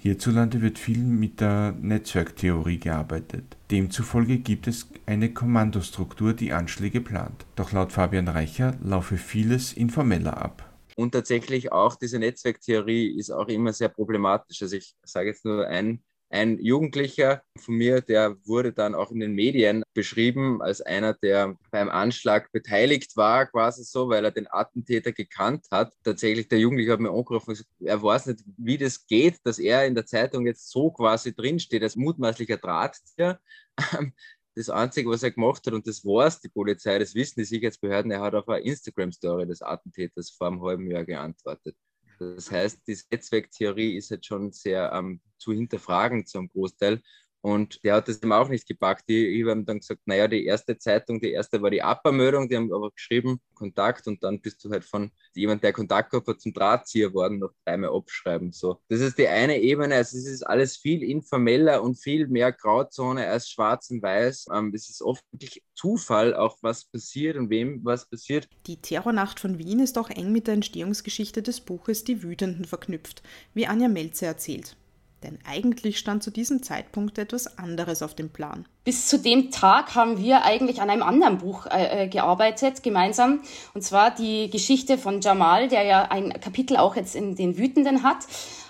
Hierzulande 0.02 0.62
wird 0.62 0.80
viel 0.80 1.00
mit 1.00 1.42
der 1.42 1.74
Netzwerktheorie 1.74 2.80
gearbeitet. 2.80 3.58
Demzufolge 3.70 4.38
gibt 4.38 4.68
es 4.68 4.88
eine 5.06 5.34
Kommandostruktur, 5.34 6.34
die 6.34 6.54
Anschläge 6.54 7.02
plant. 7.02 7.46
Doch 7.58 7.74
laut 7.74 7.92
Fabian 7.92 8.30
Reicher 8.30 8.78
laufe 8.82 9.18
vieles 9.18 9.74
informeller 9.74 10.38
ab. 10.38 10.74
Und 10.96 11.12
tatsächlich 11.12 11.74
auch 11.74 11.96
diese 11.96 12.18
Netzwerktheorie 12.18 13.18
ist 13.20 13.30
auch 13.30 13.50
immer 13.50 13.74
sehr 13.74 13.90
problematisch. 13.90 14.62
Also 14.62 14.78
ich 14.78 14.96
sage 15.04 15.30
jetzt 15.30 15.44
nur 15.44 15.68
ein 15.68 16.02
ein 16.30 16.60
Jugendlicher 16.60 17.42
von 17.58 17.76
mir, 17.76 18.02
der 18.02 18.38
wurde 18.46 18.72
dann 18.72 18.94
auch 18.94 19.12
in 19.12 19.20
den 19.20 19.34
Medien 19.34 19.84
beschrieben 19.94 20.62
als 20.62 20.82
einer, 20.82 21.14
der 21.14 21.58
beim 21.72 21.90
Anschlag 21.90 22.52
beteiligt 22.52 23.18
war, 23.18 23.48
quasi 23.48 23.84
so, 23.84 24.10
weil 24.10 24.24
er 24.24 24.32
den 24.32 24.48
Attentäter 24.50 25.12
gekannt 25.12 25.66
hat. 25.72 25.92
Tatsächlich, 26.04 26.48
der 26.48 26.60
Jugendliche 26.60 26.92
hat 26.92 27.00
mir 27.00 27.12
angerufen 27.12 27.58
er 27.80 28.02
weiß 28.02 28.28
nicht, 28.28 28.44
wie 28.58 28.78
das 28.78 29.08
geht, 29.08 29.38
dass 29.44 29.58
er 29.58 29.86
in 29.88 29.96
der 29.96 30.06
Zeitung 30.06 30.46
jetzt 30.46 30.70
so 30.70 30.92
quasi 30.92 31.34
drinsteht, 31.34 31.82
als 31.84 31.96
mutmaßlicher 31.96 32.58
Drahtzieher. 32.58 33.40
Das 34.56 34.70
Einzige, 34.70 35.10
was 35.10 35.24
er 35.24 35.32
gemacht 35.32 35.66
hat, 35.66 35.74
und 35.74 35.88
das 35.88 36.04
war 36.04 36.26
es, 36.26 36.42
die 36.42 36.50
Polizei, 36.50 37.00
das 37.00 37.16
wissen 37.16 37.40
die 37.40 37.46
Sicherheitsbehörden, 37.46 38.12
er 38.12 38.20
hat 38.20 38.36
auf 38.36 38.50
eine 38.50 38.62
Instagram-Story 38.66 39.48
des 39.48 39.62
Attentäters 39.62 40.32
vor 40.32 40.48
einem 40.48 40.62
halben 40.62 40.92
Jahr 40.92 41.06
geantwortet. 41.06 41.78
Das 42.20 42.52
heißt, 42.52 42.86
die 42.86 42.98
Netzwerktheorie 43.10 43.96
ist 43.96 44.10
jetzt 44.10 44.26
schon 44.26 44.52
sehr 44.52 44.92
ähm, 44.92 45.22
zu 45.40 45.54
hinterfragen 45.54 46.26
zum 46.26 46.50
Großteil. 46.50 47.02
Und 47.42 47.84
der 47.86 47.96
hat 47.96 48.08
das 48.08 48.22
eben 48.22 48.34
auch 48.34 48.50
nicht 48.50 48.68
gepackt. 48.68 49.04
Ich, 49.08 49.16
ich 49.16 49.48
habe 49.48 49.64
dann 49.64 49.80
gesagt, 49.80 50.02
naja, 50.06 50.28
die 50.28 50.46
erste 50.46 50.78
Zeitung, 50.78 51.22
die 51.22 51.32
erste 51.32 51.62
war 51.62 51.70
die 51.70 51.82
Abmeldung, 51.82 52.50
die 52.50 52.58
haben 52.58 52.74
aber 52.74 52.92
geschrieben, 52.92 53.40
Kontakt 53.54 54.08
und 54.08 54.24
dann 54.24 54.42
bist 54.42 54.64
du 54.64 54.70
halt 54.70 54.84
von 54.84 55.12
jemand, 55.34 55.64
der 55.64 55.74
Kontakt 55.74 56.12
gehabt 56.12 56.28
hat, 56.28 56.42
zum 56.42 56.54
Drahtzieher 56.54 57.14
worden, 57.14 57.40
noch 57.40 57.52
dreimal 57.66 57.92
abschreiben. 57.96 58.52
So. 58.52 58.82
Das 58.90 59.00
ist 59.00 59.18
die 59.18 59.28
eine 59.28 59.60
Ebene, 59.60 59.96
also 59.96 60.18
es 60.18 60.26
ist 60.26 60.44
alles 60.44 60.78
viel 60.78 61.04
informeller 61.04 61.82
und 61.82 61.96
viel 61.96 62.28
mehr 62.28 62.52
Grauzone 62.52 63.28
als 63.28 63.50
schwarz 63.50 63.90
und 63.90 64.02
weiß. 64.02 64.48
Ähm, 64.54 64.74
es 64.74 64.90
ist 64.90 65.02
oft 65.02 65.24
wirklich 65.32 65.64
Zufall, 65.76 66.36
auch 66.36 66.58
was 66.62 66.86
passiert 66.86 67.38
und 67.38 67.50
wem 67.50 67.80
was 67.84 68.10
passiert. 68.10 68.50
Die 68.66 68.82
Terrornacht 68.82 69.40
von 69.40 69.58
Wien 69.58 69.80
ist 69.80 69.98
auch 69.98 70.10
eng 70.10 70.34
mit 70.34 70.48
der 70.48 70.56
Entstehungsgeschichte 70.56 71.42
des 71.42 71.62
Buches 71.62 72.04
Die 72.04 72.22
Wütenden 72.22 72.66
verknüpft, 72.66 73.24
wie 73.54 73.68
Anja 73.68 73.88
Melzer 73.88 74.28
erzählt. 74.28 74.76
Denn 75.24 75.38
eigentlich 75.46 76.00
stand 76.00 76.24
zu 76.24 76.32
diesem 76.32 76.64
Zeitpunkt 76.64 77.18
etwas 77.18 77.58
anderes 77.58 78.02
auf 78.02 78.16
dem 78.16 78.30
Plan. 78.30 78.66
Bis 78.86 79.08
zu 79.08 79.20
dem 79.20 79.52
Tag 79.52 79.94
haben 79.94 80.18
wir 80.18 80.44
eigentlich 80.46 80.82
an 80.82 80.90
einem 80.90 81.04
anderen 81.04 81.40
Buch 81.40 81.66
äh, 81.66 82.06
äh, 82.06 82.08
gearbeitet, 82.08 82.84
gemeinsam. 82.84 83.42
Und 83.74 83.84
zwar 83.84 84.12
die 84.12 84.50
Geschichte 84.50 84.98
von 84.98 85.20
Jamal, 85.20 85.68
der 85.68 85.84
ja 85.84 86.04
ein 86.04 86.32
Kapitel 86.40 86.78
auch 86.78 86.96
jetzt 86.96 87.16
in 87.16 87.36
den 87.36 87.58
Wütenden 87.58 88.04
hat. 88.04 88.20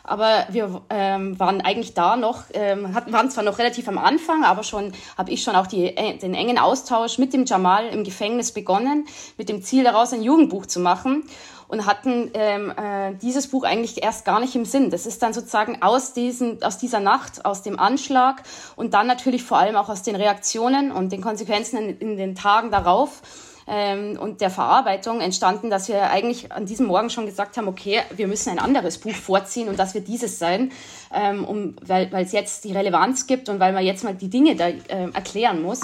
Aber 0.03 0.47
wir 0.49 0.81
ähm, 0.89 1.39
waren 1.39 1.61
eigentlich 1.61 1.93
da 1.93 2.15
noch, 2.15 2.45
ähm, 2.53 2.95
hatten, 2.95 3.13
waren 3.13 3.29
zwar 3.29 3.43
noch 3.43 3.59
relativ 3.59 3.87
am 3.87 3.99
Anfang, 3.99 4.43
aber 4.43 4.63
schon 4.63 4.93
habe 5.17 5.29
ich 5.29 5.43
schon 5.43 5.55
auch 5.55 5.67
die, 5.67 5.95
äh, 5.95 6.17
den 6.17 6.33
engen 6.33 6.57
Austausch 6.57 7.19
mit 7.19 7.31
dem 7.31 7.45
Jamal 7.45 7.87
im 7.89 8.03
Gefängnis 8.03 8.51
begonnen, 8.51 9.05
mit 9.37 9.49
dem 9.49 9.61
Ziel 9.61 9.83
daraus 9.83 10.11
ein 10.11 10.23
Jugendbuch 10.23 10.65
zu 10.65 10.79
machen 10.79 11.25
und 11.69 11.85
hatten 11.85 12.31
ähm, 12.33 12.71
äh, 12.71 13.13
dieses 13.21 13.47
Buch 13.47 13.63
eigentlich 13.63 14.03
erst 14.03 14.25
gar 14.25 14.41
nicht 14.41 14.55
im 14.55 14.65
Sinn. 14.65 14.89
Das 14.89 15.05
ist 15.05 15.21
dann 15.23 15.33
sozusagen 15.33 15.81
aus, 15.81 16.13
diesen, 16.13 16.61
aus 16.63 16.77
dieser 16.77 16.99
Nacht, 16.99 17.45
aus 17.45 17.61
dem 17.61 17.79
Anschlag 17.79 18.43
und 18.75 18.93
dann 18.93 19.07
natürlich 19.07 19.43
vor 19.43 19.59
allem 19.59 19.77
auch 19.77 19.88
aus 19.88 20.03
den 20.03 20.15
Reaktionen 20.15 20.91
und 20.91 21.11
den 21.11 21.21
Konsequenzen 21.21 21.77
in, 21.77 21.97
in 21.99 22.17
den 22.17 22.35
Tagen 22.35 22.71
darauf 22.71 23.21
ähm, 23.67 24.17
und 24.19 24.41
der 24.41 24.49
Verarbeitung 24.49 25.21
entstanden, 25.21 25.69
dass 25.69 25.88
wir 25.88 26.09
eigentlich 26.09 26.51
an 26.51 26.65
diesem 26.65 26.88
Morgen 26.88 27.11
schon 27.11 27.27
gesagt 27.27 27.55
haben, 27.55 27.67
okay, 27.67 28.01
wir 28.15 28.27
müssen 28.27 28.49
ein 28.49 28.59
anderes 28.59 28.97
Buch 28.97 29.13
vorziehen 29.13 29.69
und 29.69 29.77
das 29.77 29.93
wird 29.93 30.07
dieses 30.07 30.39
sein, 30.39 30.71
ähm, 31.13 31.45
um, 31.45 31.75
weil 31.85 32.09
es 32.13 32.31
jetzt 32.31 32.63
die 32.63 32.73
Relevanz 32.73 33.27
gibt 33.27 33.47
und 33.47 33.59
weil 33.59 33.73
man 33.73 33.85
jetzt 33.85 34.03
mal 34.03 34.15
die 34.15 34.29
Dinge 34.29 34.55
da 34.55 34.67
äh, 34.69 35.11
erklären 35.13 35.61
muss. 35.61 35.81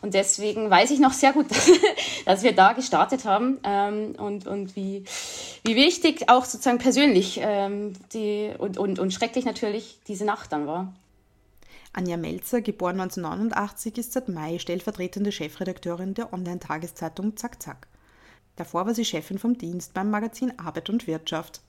Und 0.00 0.14
deswegen 0.14 0.70
weiß 0.70 0.90
ich 0.90 1.00
noch 1.00 1.12
sehr 1.12 1.32
gut, 1.32 1.46
dass 2.24 2.42
wir 2.42 2.52
da 2.52 2.72
gestartet 2.72 3.24
haben 3.24 3.58
ähm, 3.64 4.14
und, 4.18 4.46
und 4.46 4.76
wie, 4.76 5.04
wie 5.64 5.76
wichtig 5.76 6.28
auch 6.28 6.44
sozusagen 6.44 6.78
persönlich 6.78 7.40
ähm, 7.42 7.94
die, 8.12 8.50
und, 8.58 8.78
und, 8.78 8.98
und 8.98 9.12
schrecklich 9.12 9.44
natürlich 9.44 9.98
diese 10.06 10.24
Nacht 10.24 10.52
dann 10.52 10.66
war. 10.66 10.94
Anja 11.92 12.16
Melzer, 12.16 12.60
geboren 12.60 13.00
1989, 13.00 13.98
ist 13.98 14.12
seit 14.12 14.28
Mai 14.28 14.58
stellvertretende 14.58 15.32
Chefredakteurin 15.32 16.14
der 16.14 16.32
Online-Tageszeitung 16.32 17.36
Zack 17.36 17.62
Zack. 17.62 17.88
Davor 18.56 18.86
war 18.86 18.94
sie 18.94 19.04
Chefin 19.04 19.38
vom 19.38 19.56
Dienst 19.56 19.94
beim 19.94 20.10
Magazin 20.10 20.58
Arbeit 20.58 20.90
und 20.90 21.06
Wirtschaft. 21.06 21.60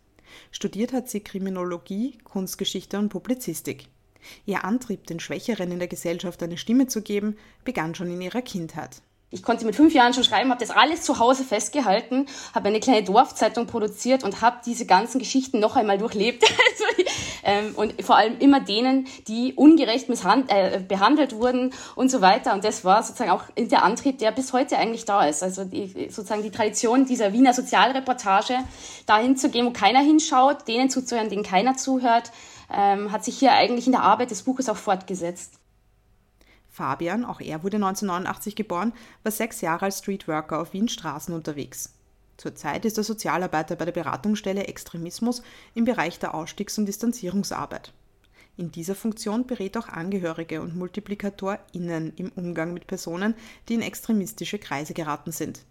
Studiert 0.52 0.94
hat 0.94 1.10
sie 1.10 1.22
Kriminologie, 1.22 2.18
Kunstgeschichte 2.24 3.00
und 3.00 3.10
Publizistik. 3.10 3.88
Ihr 4.46 4.64
Antrieb, 4.64 5.08
den 5.08 5.20
Schwächeren 5.20 5.72
in 5.72 5.80
der 5.80 5.88
Gesellschaft 5.88 6.42
eine 6.44 6.58
Stimme 6.58 6.88
zu 6.88 7.02
geben, 7.02 7.38
begann 7.64 7.96
schon 7.96 8.12
in 8.12 8.22
ihrer 8.22 8.42
Kindheit. 8.42 9.02
Ich 9.32 9.44
konnte 9.44 9.64
mit 9.64 9.76
fünf 9.76 9.94
Jahren 9.94 10.14
schon 10.16 10.24
schreiben, 10.24 10.50
habe 10.50 10.60
das 10.60 10.76
alles 10.76 11.04
zu 11.04 11.20
Hause 11.20 11.44
festgehalten, 11.44 12.26
habe 12.56 12.70
eine 12.70 12.80
kleine 12.80 13.04
Dorfzeitung 13.04 13.68
produziert 13.68 14.24
und 14.24 14.42
habe 14.42 14.58
diese 14.66 14.88
ganzen 14.88 15.20
Geschichten 15.20 15.60
noch 15.60 15.76
einmal 15.76 15.98
durchlebt. 15.98 16.44
Also, 16.70 17.10
ähm, 17.44 17.74
und 17.76 18.02
vor 18.04 18.16
allem 18.16 18.38
immer 18.40 18.60
denen, 18.60 19.08
die 19.28 19.54
ungerecht 19.54 20.08
äh, 20.10 20.80
behandelt 20.80 21.36
wurden 21.36 21.74
und 21.96 22.12
so 22.12 22.22
weiter. 22.22 22.54
Und 22.54 22.64
das 22.64 22.86
war 22.86 23.02
sozusagen 23.02 23.32
auch 23.32 23.44
der 23.58 23.84
Antrieb, 23.84 24.20
der 24.20 24.32
bis 24.32 24.54
heute 24.54 24.78
eigentlich 24.78 25.06
da 25.06 25.26
ist. 25.26 25.42
Also 25.42 25.64
die, 25.66 26.10
sozusagen 26.10 26.44
die 26.44 26.52
Tradition 26.52 27.06
dieser 27.06 27.34
Wiener 27.34 27.54
Sozialreportage, 27.54 28.60
dahin 29.06 29.36
zu 29.36 29.50
gehen, 29.50 29.66
wo 29.66 29.72
keiner 29.72 30.02
hinschaut, 30.02 30.68
denen 30.68 30.90
zuzuhören, 30.90 31.30
denen 31.30 31.44
keiner 31.44 31.76
zuhört, 31.76 32.32
ähm, 32.72 33.12
hat 33.12 33.24
sich 33.24 33.38
hier 33.38 33.54
eigentlich 33.54 33.86
in 33.86 33.94
der 33.94 34.04
Arbeit 34.04 34.32
des 34.32 34.44
Buches 34.44 34.70
auch 34.70 34.78
fortgesetzt. 34.78 35.60
Fabian, 36.70 37.26
auch 37.26 37.42
er 37.42 37.64
wurde 37.64 37.78
1989 37.78 38.56
geboren, 38.56 38.94
war 39.24 39.32
sechs 39.32 39.62
Jahre 39.62 39.86
als 39.86 40.00
Streetworker 40.00 40.62
auf 40.62 40.74
Wiens 40.74 40.94
Straßen 40.94 41.34
unterwegs. 41.34 41.96
Zurzeit 42.38 42.86
ist 42.86 42.98
er 42.98 43.04
Sozialarbeiter 43.04 43.76
bei 43.76 43.86
der 43.86 43.92
Beratungsstelle 43.92 44.68
Extremismus 44.68 45.42
im 45.74 45.84
Bereich 45.84 46.20
der 46.20 46.34
Ausstiegs- 46.34 46.78
und 46.78 46.86
Distanzierungsarbeit. 46.86 47.92
In 48.56 48.72
dieser 48.72 48.96
Funktion 48.96 49.46
berät 49.46 49.78
auch 49.78 49.88
Angehörige 49.90 50.62
und 50.62 50.76
MultiplikatorInnen 50.76 52.14
im 52.16 52.32
Umgang 52.36 52.74
mit 52.74 52.88
Personen, 52.88 53.36
die 53.68 53.74
in 53.74 53.82
extremistische 53.82 54.60
Kreise 54.60 54.94
geraten 54.94 55.32
sind. 55.32 55.66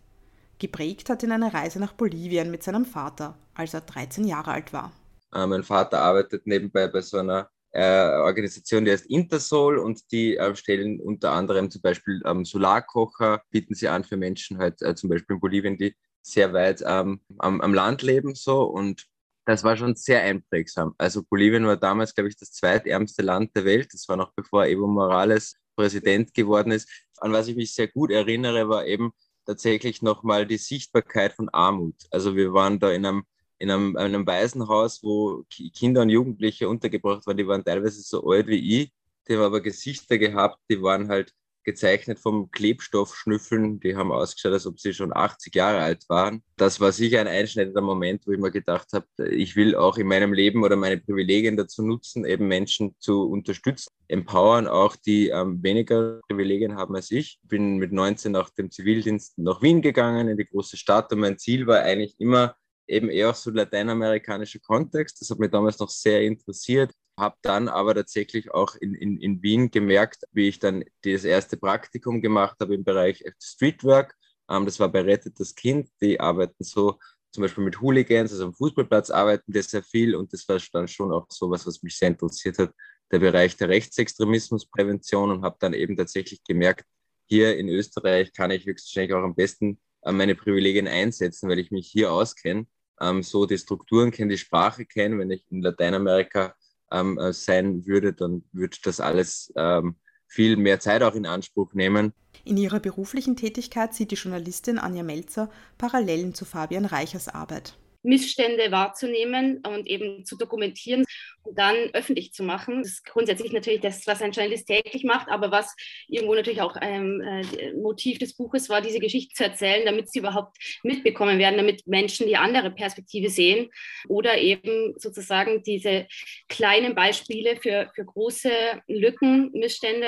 Geprägt 0.58 1.08
hat 1.08 1.22
ihn 1.22 1.32
eine 1.32 1.54
Reise 1.54 1.78
nach 1.78 1.92
Bolivien 1.92 2.50
mit 2.50 2.62
seinem 2.62 2.84
Vater, 2.84 3.34
als 3.54 3.74
er 3.74 3.82
13 3.82 4.24
Jahre 4.24 4.52
alt 4.52 4.72
war. 4.72 4.92
Äh, 5.34 5.46
mein 5.46 5.62
Vater 5.62 6.00
arbeitet 6.00 6.46
nebenbei 6.46 6.88
bei 6.88 7.00
so 7.00 7.18
einer 7.18 7.50
äh, 7.72 8.08
Organisation, 8.18 8.84
die 8.84 8.92
heißt 8.92 9.06
Intersol 9.06 9.78
und 9.78 10.10
die 10.10 10.36
äh, 10.36 10.54
stellen 10.54 11.00
unter 11.00 11.32
anderem 11.32 11.70
zum 11.70 11.82
Beispiel 11.82 12.22
ähm, 12.24 12.44
Solarkocher, 12.44 13.42
bieten 13.50 13.74
sie 13.74 13.88
an 13.88 14.04
für 14.04 14.16
Menschen 14.16 14.58
halt 14.58 14.80
äh, 14.82 14.94
zum 14.94 15.10
Beispiel 15.10 15.34
in 15.34 15.40
Bolivien, 15.40 15.76
die 15.76 15.94
sehr 16.22 16.52
weit 16.52 16.82
ähm, 16.86 17.20
am, 17.38 17.60
am 17.60 17.74
Land 17.74 18.02
leben 18.02 18.34
so 18.34 18.62
und 18.62 19.06
das 19.44 19.64
war 19.64 19.78
schon 19.78 19.96
sehr 19.96 20.22
einprägsam. 20.22 20.94
Also 20.98 21.22
Bolivien 21.22 21.66
war 21.66 21.78
damals, 21.78 22.14
glaube 22.14 22.28
ich, 22.28 22.36
das 22.36 22.52
zweitärmste 22.52 23.22
Land 23.22 23.56
der 23.56 23.64
Welt. 23.64 23.88
Das 23.94 24.06
war 24.06 24.18
noch 24.18 24.34
bevor 24.34 24.66
Evo 24.66 24.86
Morales 24.86 25.54
Präsident 25.74 26.34
geworden 26.34 26.70
ist. 26.70 26.86
An 27.16 27.32
was 27.32 27.48
ich 27.48 27.56
mich 27.56 27.72
sehr 27.72 27.88
gut 27.88 28.10
erinnere, 28.10 28.68
war 28.68 28.84
eben 28.84 29.12
tatsächlich 29.46 30.02
nochmal 30.02 30.46
die 30.46 30.58
Sichtbarkeit 30.58 31.32
von 31.32 31.48
Armut. 31.48 31.94
Also 32.10 32.36
wir 32.36 32.52
waren 32.52 32.78
da 32.78 32.90
in 32.90 33.06
einem 33.06 33.24
in 33.58 33.70
einem, 33.70 33.96
einem 33.96 34.26
Waisenhaus, 34.26 35.02
wo 35.02 35.44
Kinder 35.74 36.02
und 36.02 36.10
Jugendliche 36.10 36.68
untergebracht 36.68 37.26
waren, 37.26 37.36
die 37.36 37.46
waren 37.46 37.64
teilweise 37.64 38.00
so 38.02 38.26
alt 38.28 38.46
wie 38.46 38.82
ich, 38.82 38.92
die 39.28 39.34
haben 39.34 39.42
aber 39.42 39.60
Gesichter 39.60 40.18
gehabt, 40.18 40.58
die 40.70 40.80
waren 40.82 41.08
halt 41.08 41.32
gezeichnet 41.68 42.18
vom 42.18 42.50
Klebstoffschnüffeln. 42.50 43.78
Die 43.80 43.94
haben 43.94 44.10
ausgeschaut, 44.10 44.54
als 44.54 44.66
ob 44.66 44.80
sie 44.80 44.94
schon 44.94 45.14
80 45.14 45.54
Jahre 45.54 45.80
alt 45.80 46.08
waren. 46.08 46.42
Das 46.56 46.80
war 46.80 46.92
sicher 46.92 47.20
ein 47.20 47.26
einschneidender 47.26 47.82
Moment, 47.82 48.26
wo 48.26 48.32
ich 48.32 48.38
mir 48.38 48.50
gedacht 48.50 48.88
habe, 48.94 49.06
ich 49.30 49.54
will 49.54 49.76
auch 49.76 49.98
in 49.98 50.06
meinem 50.06 50.32
Leben 50.32 50.64
oder 50.64 50.76
meine 50.76 50.96
Privilegien 50.96 51.58
dazu 51.58 51.82
nutzen, 51.82 52.24
eben 52.24 52.48
Menschen 52.48 52.94
zu 52.98 53.28
unterstützen, 53.28 53.90
empowern, 54.08 54.66
auch 54.66 54.96
die 54.96 55.28
ähm, 55.28 55.62
weniger 55.62 56.20
Privilegien 56.26 56.76
haben 56.76 56.96
als 56.96 57.10
ich. 57.10 57.38
Bin 57.42 57.76
mit 57.76 57.92
19 57.92 58.32
nach 58.32 58.48
dem 58.48 58.70
Zivildienst 58.70 59.36
nach 59.36 59.60
Wien 59.60 59.82
gegangen, 59.82 60.28
in 60.28 60.38
die 60.38 60.46
große 60.46 60.78
Stadt 60.78 61.12
und 61.12 61.20
mein 61.20 61.38
Ziel 61.38 61.66
war 61.66 61.82
eigentlich 61.82 62.14
immer, 62.18 62.56
eben 62.88 63.10
eher 63.10 63.30
auch 63.30 63.34
so 63.34 63.50
lateinamerikanischer 63.50 64.60
Kontext. 64.60 65.20
Das 65.20 65.30
hat 65.30 65.38
mich 65.38 65.50
damals 65.50 65.78
noch 65.78 65.90
sehr 65.90 66.22
interessiert. 66.22 66.92
Habe 67.18 67.36
dann 67.42 67.68
aber 67.68 67.94
tatsächlich 67.94 68.52
auch 68.52 68.74
in, 68.76 68.94
in, 68.94 69.18
in 69.20 69.42
Wien 69.42 69.70
gemerkt, 69.70 70.24
wie 70.32 70.48
ich 70.48 70.58
dann 70.58 70.84
das 71.02 71.24
erste 71.24 71.56
Praktikum 71.56 72.22
gemacht 72.22 72.56
habe 72.60 72.74
im 72.74 72.84
Bereich 72.84 73.24
Streetwork. 73.42 74.14
Ähm, 74.48 74.64
das 74.64 74.80
war 74.80 74.88
bei 74.88 75.02
Rettet 75.02 75.38
das 75.38 75.54
Kind. 75.54 75.88
Die 76.00 76.18
arbeiten 76.18 76.64
so 76.64 76.98
zum 77.30 77.42
Beispiel 77.42 77.64
mit 77.64 77.80
Hooligans, 77.80 78.32
also 78.32 78.46
am 78.46 78.54
Fußballplatz 78.54 79.10
arbeiten 79.10 79.52
die 79.52 79.60
sehr 79.62 79.82
viel 79.82 80.14
und 80.14 80.32
das 80.32 80.48
war 80.48 80.58
dann 80.72 80.88
schon 80.88 81.12
auch 81.12 81.26
so 81.28 81.50
was, 81.50 81.66
was 81.66 81.82
mich 81.82 81.96
sehr 81.96 82.08
interessiert 82.08 82.58
hat, 82.58 82.72
der 83.10 83.18
Bereich 83.18 83.56
der 83.56 83.68
Rechtsextremismusprävention 83.68 85.30
und 85.30 85.42
habe 85.42 85.56
dann 85.60 85.74
eben 85.74 85.96
tatsächlich 85.96 86.42
gemerkt, 86.42 86.86
hier 87.26 87.58
in 87.58 87.68
Österreich 87.68 88.32
kann 88.32 88.50
ich 88.50 88.64
höchstwahrscheinlich 88.64 89.14
auch 89.14 89.22
am 89.22 89.34
besten 89.34 89.78
äh, 90.02 90.12
meine 90.12 90.34
Privilegien 90.34 90.88
einsetzen, 90.88 91.50
weil 91.50 91.58
ich 91.58 91.70
mich 91.70 91.88
hier 91.88 92.10
auskenne 92.12 92.66
ähm, 93.00 93.22
so 93.22 93.46
die 93.46 93.58
Strukturen 93.58 94.10
kenne, 94.10 94.30
die 94.30 94.38
Sprache 94.38 94.84
kenne. 94.84 95.18
Wenn 95.18 95.30
ich 95.30 95.44
in 95.50 95.62
Lateinamerika 95.62 96.54
ähm, 96.90 97.18
äh, 97.18 97.32
sein 97.32 97.86
würde, 97.86 98.12
dann 98.12 98.44
würde 98.52 98.76
das 98.82 99.00
alles 99.00 99.52
ähm, 99.56 99.96
viel 100.26 100.56
mehr 100.56 100.80
Zeit 100.80 101.02
auch 101.02 101.14
in 101.14 101.26
Anspruch 101.26 101.72
nehmen. 101.74 102.12
In 102.44 102.56
ihrer 102.56 102.80
beruflichen 102.80 103.36
Tätigkeit 103.36 103.94
sieht 103.94 104.10
die 104.10 104.16
Journalistin 104.16 104.78
Anja 104.78 105.02
Melzer 105.02 105.50
Parallelen 105.76 106.34
zu 106.34 106.44
Fabian 106.44 106.84
Reichers 106.84 107.28
Arbeit. 107.28 107.78
Missstände 108.02 108.70
wahrzunehmen 108.70 109.62
und 109.66 109.86
eben 109.86 110.24
zu 110.24 110.36
dokumentieren 110.36 111.04
und 111.42 111.58
dann 111.58 111.76
öffentlich 111.92 112.32
zu 112.32 112.42
machen. 112.42 112.82
Das 112.82 112.92
ist 112.92 113.04
grundsätzlich 113.04 113.52
natürlich 113.52 113.80
das, 113.80 114.06
was 114.06 114.22
ein 114.22 114.32
Journalist 114.32 114.66
täglich 114.66 115.04
macht, 115.04 115.28
aber 115.28 115.50
was 115.50 115.74
irgendwo 116.06 116.34
natürlich 116.34 116.62
auch 116.62 116.76
ein 116.76 117.20
äh, 117.20 117.72
Motiv 117.74 118.18
des 118.18 118.34
Buches 118.36 118.68
war, 118.68 118.80
diese 118.80 119.00
Geschichte 119.00 119.34
zu 119.34 119.44
erzählen, 119.44 119.84
damit 119.84 120.10
sie 120.10 120.20
überhaupt 120.20 120.56
mitbekommen 120.82 121.38
werden, 121.38 121.56
damit 121.56 121.86
Menschen 121.86 122.26
die 122.26 122.36
andere 122.36 122.70
Perspektive 122.70 123.30
sehen 123.30 123.70
oder 124.08 124.38
eben 124.38 124.94
sozusagen 124.98 125.62
diese 125.62 126.06
kleinen 126.48 126.94
Beispiele 126.94 127.56
für, 127.56 127.90
für 127.94 128.04
große 128.04 128.50
Lücken, 128.86 129.50
Missstände, 129.52 130.06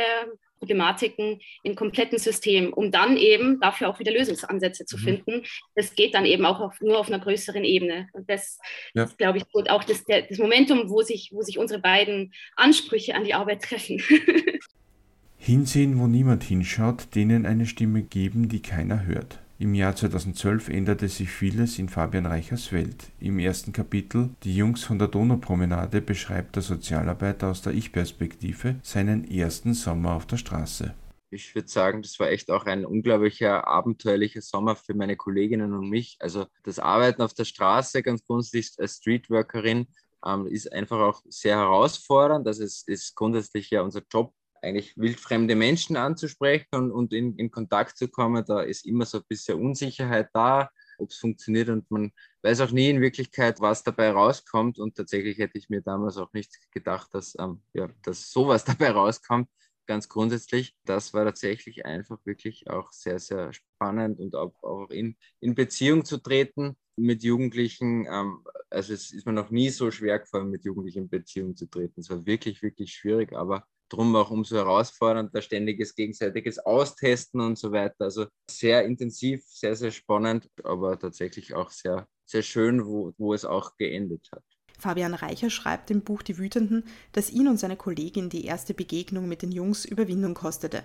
Problematiken 0.61 1.41
im 1.63 1.75
kompletten 1.75 2.19
System, 2.19 2.73
um 2.73 2.91
dann 2.91 3.17
eben 3.17 3.59
dafür 3.61 3.89
auch 3.89 3.99
wieder 3.99 4.13
Lösungsansätze 4.13 4.85
zu 4.85 4.99
mhm. 4.99 5.03
finden. 5.03 5.43
Das 5.75 5.95
geht 5.95 6.15
dann 6.15 6.27
eben 6.27 6.45
auch 6.45 6.61
auf, 6.61 6.81
nur 6.81 6.99
auf 6.99 7.09
einer 7.09 7.19
größeren 7.19 7.65
Ebene. 7.65 8.09
Und 8.13 8.31
das 8.31 8.59
ja. 8.95 9.05
ist, 9.05 9.19
glaube 9.19 9.39
ich, 9.39 9.45
auch 9.71 9.85
das, 9.85 10.05
der, 10.05 10.23
das 10.23 10.39
Momentum, 10.39 10.89
wo 10.91 11.03
sich, 11.03 11.31
wo 11.33 11.43
sich 11.43 11.59
unsere 11.59 11.81
beiden 11.81 12.33
Ansprüche 12.57 13.15
an 13.15 13.25
die 13.25 13.35
Arbeit 13.35 13.63
treffen. 13.63 14.01
Hinsehen, 15.39 15.99
wo 15.99 16.07
niemand 16.07 16.45
hinschaut, 16.45 17.15
denen 17.15 17.47
eine 17.47 17.65
Stimme 17.65 18.03
geben, 18.03 18.51
die 18.51 18.61
keiner 18.61 19.07
hört. 19.07 19.39
Im 19.61 19.75
Jahr 19.75 19.95
2012 19.95 20.71
änderte 20.71 21.07
sich 21.07 21.29
vieles 21.29 21.79
in 21.79 21.91
Fabian 21.91 22.25
Reichers 22.25 22.73
Welt. 22.73 23.11
Im 23.21 23.39
ersten 23.39 23.75
Kapitel 23.75 24.31
Die 24.43 24.57
Jungs 24.57 24.85
von 24.85 24.99
der 24.99 25.09
Donaupromenade 25.09 26.01
beschreibt 26.01 26.57
der 26.57 26.63
Sozialarbeiter 26.63 27.51
aus 27.51 27.61
der 27.61 27.75
Ich-Perspektive 27.75 28.77
seinen 28.83 29.31
ersten 29.31 29.75
Sommer 29.75 30.15
auf 30.15 30.25
der 30.25 30.39
Straße. 30.39 30.95
Ich 31.29 31.55
würde 31.55 31.69
sagen, 31.69 32.01
das 32.01 32.19
war 32.19 32.31
echt 32.31 32.51
auch 32.51 32.65
ein 32.65 32.87
unglaublicher, 32.87 33.69
abenteuerlicher 33.69 34.41
Sommer 34.41 34.77
für 34.77 34.95
meine 34.95 35.17
Kolleginnen 35.17 35.75
und 35.75 35.91
mich. 35.91 36.17
Also 36.21 36.47
das 36.63 36.79
Arbeiten 36.79 37.21
auf 37.21 37.35
der 37.35 37.45
Straße, 37.45 38.03
ganz 38.03 38.25
grundsätzlich 38.25 38.73
als 38.79 38.97
Streetworkerin, 38.97 39.89
ähm, 40.25 40.47
ist 40.47 40.73
einfach 40.73 41.01
auch 41.01 41.23
sehr 41.29 41.59
herausfordernd. 41.59 42.47
Das 42.47 42.61
ist, 42.61 42.89
ist 42.89 43.15
grundsätzlich 43.15 43.69
ja 43.69 43.83
unser 43.83 44.01
Job, 44.11 44.33
eigentlich 44.63 44.97
wildfremde 44.97 45.55
Menschen 45.55 45.97
anzusprechen 45.97 46.69
und, 46.73 46.93
und 46.93 47.13
in, 47.13 47.37
in 47.37 47.51
Kontakt 47.51 47.97
zu 47.97 48.09
kommen. 48.09 48.45
Da 48.47 48.63
ist 48.63 48.87
immer 48.87 49.07
so 49.07 49.19
ein 49.19 49.25
bisschen 49.29 49.61
Unsicherheit 49.61 50.29
da, 50.33 50.71
ob 50.99 51.11
es 51.11 51.17
funktioniert 51.17 51.69
und 51.69 51.91
man 51.91 52.13
weiß 52.43 52.61
auch 52.61 52.71
nie 52.71 52.91
in 52.91 53.01
Wirklichkeit, 53.01 53.61
was 53.61 53.83
dabei 53.83 54.11
rauskommt. 54.11 54.79
Und 54.79 54.97
tatsächlich 54.97 55.39
hätte 55.39 55.59
ich 55.59 55.71
mir 55.71 55.83
damals 55.83 56.17
auch 56.17 56.33
nicht 56.33 56.53
gedacht, 56.73 57.09
dass, 57.13 57.35
ähm, 57.39 57.63
ja, 57.73 57.89
dass 58.03 58.31
sowas 58.31 58.65
dabei 58.65 58.91
rauskommt. 58.91 59.49
Ganz 59.87 60.09
grundsätzlich, 60.09 60.77
das 60.85 61.13
war 61.15 61.25
tatsächlich 61.25 61.85
einfach 61.85 62.19
wirklich 62.25 62.71
auch 62.71 62.93
sehr, 62.93 63.19
sehr 63.19 63.53
spannend 63.53 64.21
und 64.21 64.37
auch, 64.37 64.55
auch 64.63 64.89
in, 64.91 65.17
in 65.41 65.55
Beziehung 65.57 66.05
zu 66.05 66.19
treten 66.19 66.77
mit 66.97 67.25
Jugendlichen. 67.25 68.07
Ähm, 68.07 68.45
also 68.69 68.93
es 68.93 69.11
ist 69.11 69.27
mir 69.27 69.33
noch 69.33 69.51
nie 69.51 69.71
so 69.71 69.91
schwer 69.91 70.21
gefallen, 70.21 70.51
mit 70.51 70.65
Jugendlichen 70.65 71.05
in 71.05 71.09
Beziehung 71.09 71.57
zu 71.57 71.67
treten. 71.67 72.01
Es 72.01 72.11
war 72.11 72.25
wirklich, 72.25 72.63
wirklich 72.63 72.93
schwierig, 72.93 73.33
aber 73.33 73.65
drum 73.91 74.17
auch 74.17 74.31
umso 74.31 74.57
herausfordernder, 74.57 75.43
ständiges 75.43 75.95
gegenseitiges 75.95 76.59
Austesten 76.59 77.41
und 77.41 77.59
so 77.59 77.73
weiter. 77.73 78.05
Also 78.05 78.27
sehr 78.51 78.85
intensiv, 78.85 79.43
sehr, 79.47 79.77
sehr 79.77 79.91
spannend, 79.91 80.49
aber 80.65 80.99
tatsächlich 80.99 81.55
auch 81.55 81.71
sehr, 81.71 82.09
sehr 82.25 82.43
schön, 82.43 82.87
wo, 82.87 83.13
wo 83.19 83.35
es 83.35 83.45
auch 83.45 83.77
geendet 83.77 84.29
hat. 84.33 84.43
Fabian 84.79 85.13
Reicher 85.13 85.51
schreibt 85.51 85.91
im 85.91 86.01
Buch 86.01 86.23
Die 86.23 86.39
Wütenden, 86.39 86.85
dass 87.13 87.31
ihn 87.31 87.49
und 87.49 87.59
seine 87.59 87.77
Kollegin 87.77 88.31
die 88.31 88.47
erste 88.47 88.73
Begegnung 88.73 89.29
mit 89.29 89.43
den 89.43 89.53
Jungs 89.53 89.85
Überwindung 89.85 90.33
kostete. 90.35 90.83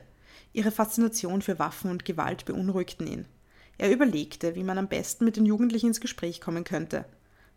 Ihre 0.51 0.71
Faszination 0.71 1.41
für 1.41 1.59
Waffen 1.59 1.89
und 1.89 2.03
Gewalt 2.03 2.45
beunruhigten 2.45 3.07
ihn. 3.07 3.25
Er 3.77 3.91
überlegte, 3.91 4.55
wie 4.55 4.63
man 4.63 4.77
am 4.77 4.87
besten 4.87 5.25
mit 5.25 5.37
den 5.37 5.45
Jugendlichen 5.45 5.87
ins 5.87 6.01
Gespräch 6.01 6.41
kommen 6.41 6.63
könnte. 6.63 7.05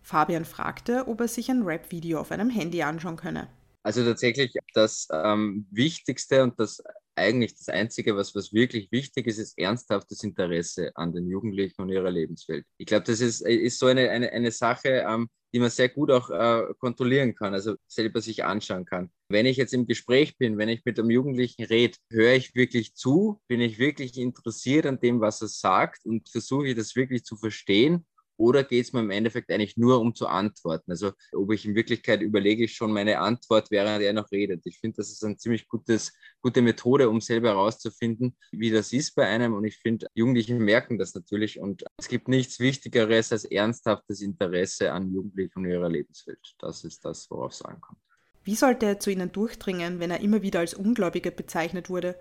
Fabian 0.01 0.45
fragte, 0.45 1.07
ob 1.09 1.21
er 1.21 1.29
sich 1.29 1.51
ein 1.51 1.63
Rap-Video 1.63 2.21
auf 2.21 2.31
einem 2.31 2.51
Handy 2.51 2.83
anschauen 2.83 3.17
könne. 3.17 3.49
Also 3.89 4.05
tatsächlich 4.05 4.53
das 4.75 5.09
ähm, 5.11 5.67
Wichtigste 5.71 6.43
und 6.43 6.61
das 6.61 6.83
eigentlich 7.17 7.55
das 7.55 7.71
Einzige, 7.71 8.15
was, 8.17 8.35
was 8.35 8.53
wirklich 8.53 8.93
wichtig 8.93 9.27
ist, 9.27 9.39
ist 9.39 9.59
ernsthaftes 9.59 10.23
Interesse 10.25 10.93
an 10.95 11.15
den 11.15 11.27
Jugendlichen 11.27 11.81
und 11.81 11.89
ihrer 11.89 12.11
Lebenswelt. 12.11 12.67
Ich 12.77 12.85
glaube, 12.85 13.05
das 13.05 13.23
ist, 13.23 13.41
ist 13.41 13.79
so 13.79 13.87
eine, 13.87 14.11
eine, 14.11 14.31
eine 14.31 14.51
Sache, 14.51 15.07
ähm, 15.09 15.31
die 15.55 15.59
man 15.59 15.71
sehr 15.71 15.89
gut 15.89 16.11
auch 16.11 16.29
äh, 16.29 16.75
kontrollieren 16.79 17.35
kann, 17.35 17.55
also 17.55 17.77
selber 17.87 18.21
sich 18.21 18.45
anschauen 18.45 18.85
kann. 18.85 19.11
Wenn 19.31 19.47
ich 19.47 19.57
jetzt 19.57 19.73
im 19.73 19.87
Gespräch 19.87 20.37
bin, 20.37 20.59
wenn 20.59 20.69
ich 20.69 20.85
mit 20.85 20.99
einem 20.99 21.09
Jugendlichen 21.09 21.65
rede, 21.65 21.97
höre 22.11 22.35
ich 22.35 22.55
wirklich 22.55 22.95
zu, 22.95 23.41
bin 23.49 23.63
ich 23.63 23.79
wirklich 23.79 24.19
interessiert 24.19 24.85
an 24.85 25.01
dem, 25.01 25.23
was 25.23 25.41
er 25.41 25.49
sagt 25.49 26.05
und 26.05 26.29
versuche 26.29 26.69
ich 26.69 26.77
das 26.77 26.95
wirklich 26.95 27.25
zu 27.25 27.37
verstehen 27.37 28.05
oder 28.39 28.65
geht 28.65 28.87
es 28.87 28.93
mir 28.93 29.01
im 29.01 29.11
Endeffekt 29.11 29.51
eigentlich 29.51 29.77
nur 29.77 30.01
um 30.01 30.15
zu 30.15 30.29
antworten? 30.29 30.91
Also 30.91 31.13
ob 31.33 31.53
ich 31.53 31.67
in 31.67 31.75
Wirklichkeit 31.75 32.23
überlege 32.23 32.65
ich 32.65 32.75
schon 32.75 32.93
meine 32.93 33.19
Antwort, 33.19 33.71
während 33.71 34.03
er 34.03 34.13
noch 34.13 34.31
redet. 34.31 34.63
Ich 34.65 34.79
finde, 34.79 34.97
das 34.97 35.11
ist 35.11 35.25
eine 35.25 35.37
ziemlich 35.37 35.69
gutes, 35.69 36.13
gute 36.41 36.63
Methode, 36.63 37.11
um 37.11 37.21
selber 37.21 37.49
herauszufinden, 37.49 38.37
wie 38.53 38.71
das 38.71 38.93
ist 38.93 39.15
bei 39.15 39.27
einem. 39.27 39.55
Und 39.55 39.65
ich 39.65 39.77
finde, 39.79 40.07
Jugendliche 40.15 40.55
merken 40.55 40.99
das 40.99 41.15
natürlich. 41.15 41.59
Und 41.59 41.85
es 41.99 42.09
gibt 42.09 42.29
nichts 42.29 42.61
Wichtigeres 42.61 43.33
als 43.33 43.45
ernsthaftes 43.45 44.23
Interesse 44.23 44.93
an 44.93 45.13
Jugendlichen 45.13 45.59
und 45.59 45.67
ihrer 45.67 45.89
Lebenswelt. 45.89 46.55
Das 46.61 46.85
ist 46.85 47.05
das, 47.05 47.29
worauf 47.31 47.53
es 47.53 47.63
ankommt. 47.63 47.99
Wie 48.45 48.55
sollte 48.55 48.87
er 48.87 49.01
zu 49.01 49.11
ihnen 49.11 49.33
durchdringen, 49.33 50.01
wenn 50.01 50.11
er 50.11 50.21
immer 50.21 50.43
wieder 50.43 50.61
als 50.61 50.75
Ungläubiger 50.75 51.31
bezeichnet 51.31 51.91
wurde? 51.91 52.17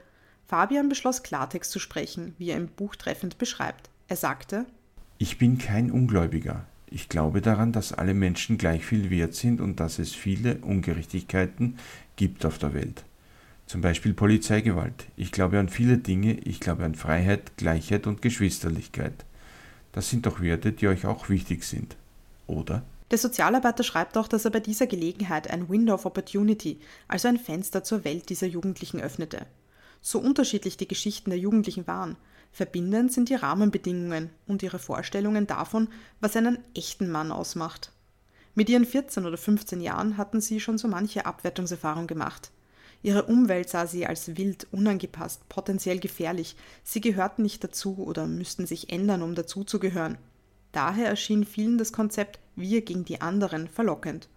Fabian 0.46 0.90
beschloss 0.90 1.24
Klartext 1.24 1.72
zu 1.72 1.80
sprechen, 1.80 2.34
wie 2.38 2.50
er 2.50 2.58
im 2.58 2.68
Buch 2.70 2.96
treffend 2.96 3.38
beschreibt. 3.38 3.90
Er 4.08 4.16
sagte, 4.16 4.66
ich 5.18 5.38
bin 5.38 5.58
kein 5.58 5.92
Ungläubiger. 5.92 6.66
Ich 6.90 7.10
glaube 7.10 7.42
daran, 7.42 7.72
dass 7.72 7.92
alle 7.92 8.14
Menschen 8.14 8.58
gleich 8.58 8.86
viel 8.86 9.10
wert 9.10 9.34
sind 9.34 9.60
und 9.60 9.80
dass 9.80 10.00
es 10.00 10.14
viele 10.14 10.58
Ungerechtigkeiten 10.60 11.78
gibt 12.16 12.46
auf 12.46 12.58
der 12.58 12.74
Welt. 12.74 13.04
Zum 13.66 13.82
Beispiel 13.82 14.14
Polizeigewalt. 14.14 15.08
Ich 15.18 15.32
glaube 15.32 15.60
an 15.60 15.68
viele 15.68 15.98
Dinge. 15.98 16.34
Ich 16.40 16.62
glaube 16.62 16.86
an 16.86 16.96
Freiheit, 16.96 17.58
Gleichheit 17.58 18.08
und 18.08 18.22
Geschwisterlichkeit. 18.22 19.26
Das 19.92 20.10
sind 20.10 20.26
doch 20.26 20.40
Werte, 20.40 20.72
die 20.72 20.88
euch 20.88 21.06
auch 21.06 21.28
wichtig 21.28 21.64
sind. 21.64 21.98
Oder? 22.46 22.84
Der 23.12 23.18
Sozialarbeiter 23.18 23.84
schreibt 23.84 24.18
auch, 24.18 24.28
dass 24.28 24.46
er 24.46 24.52
bei 24.52 24.60
dieser 24.60 24.88
Gelegenheit 24.88 25.50
ein 25.50 25.70
Window 25.70 25.96
of 25.96 26.06
Opportunity, 26.06 26.80
also 27.08 27.28
ein 27.28 27.38
Fenster 27.38 27.84
zur 27.84 28.06
Welt 28.06 28.30
dieser 28.30 28.48
Jugendlichen 28.48 29.02
öffnete. 29.02 29.46
So 30.02 30.20
unterschiedlich 30.20 30.78
die 30.78 30.88
Geschichten 30.88 31.30
der 31.30 31.40
Jugendlichen 31.40 31.88
waren, 31.88 32.16
Verbindend 32.52 33.14
sind 33.14 33.30
die 33.30 33.36
Rahmenbedingungen 33.36 34.30
und 34.48 34.64
ihre 34.64 34.80
Vorstellungen 34.80 35.48
davon, 35.48 35.90
was 36.20 36.36
einen 36.36 36.60
echten 36.74 37.10
Mann 37.10 37.32
ausmacht. 37.32 37.92
Mit 38.56 38.70
ihren 38.70 38.86
14 38.86 39.26
oder 39.26 39.38
15 39.38 39.82
Jahren 39.82 40.18
hatten 40.18 40.42
sie 40.42 40.60
schon 40.60 40.78
so 40.78 40.88
manche 40.88 41.26
Abwertungserfahrung 41.26 42.08
gemacht. 42.08 42.52
Ihre 43.04 43.24
Umwelt 43.24 43.70
sah 43.70 43.86
sie 43.86 44.08
als 44.08 44.38
wild, 44.38 44.68
unangepasst, 44.72 45.48
potenziell 45.50 46.00
gefährlich, 46.00 46.56
sie 46.84 47.00
gehörten 47.00 47.44
nicht 47.44 47.64
dazu 47.64 47.98
oder 48.00 48.26
müssten 48.26 48.66
sich 48.66 48.92
ändern, 48.92 49.22
um 49.22 49.36
dazuzugehören. 49.36 50.18
Daher 50.72 51.08
erschien 51.08 51.46
vielen 51.46 51.78
das 51.78 51.94
Konzept 51.94 52.40
Wir 52.56 52.82
gegen 52.82 53.06
die 53.06 53.22
anderen 53.22 53.68
verlockend. 53.68 54.28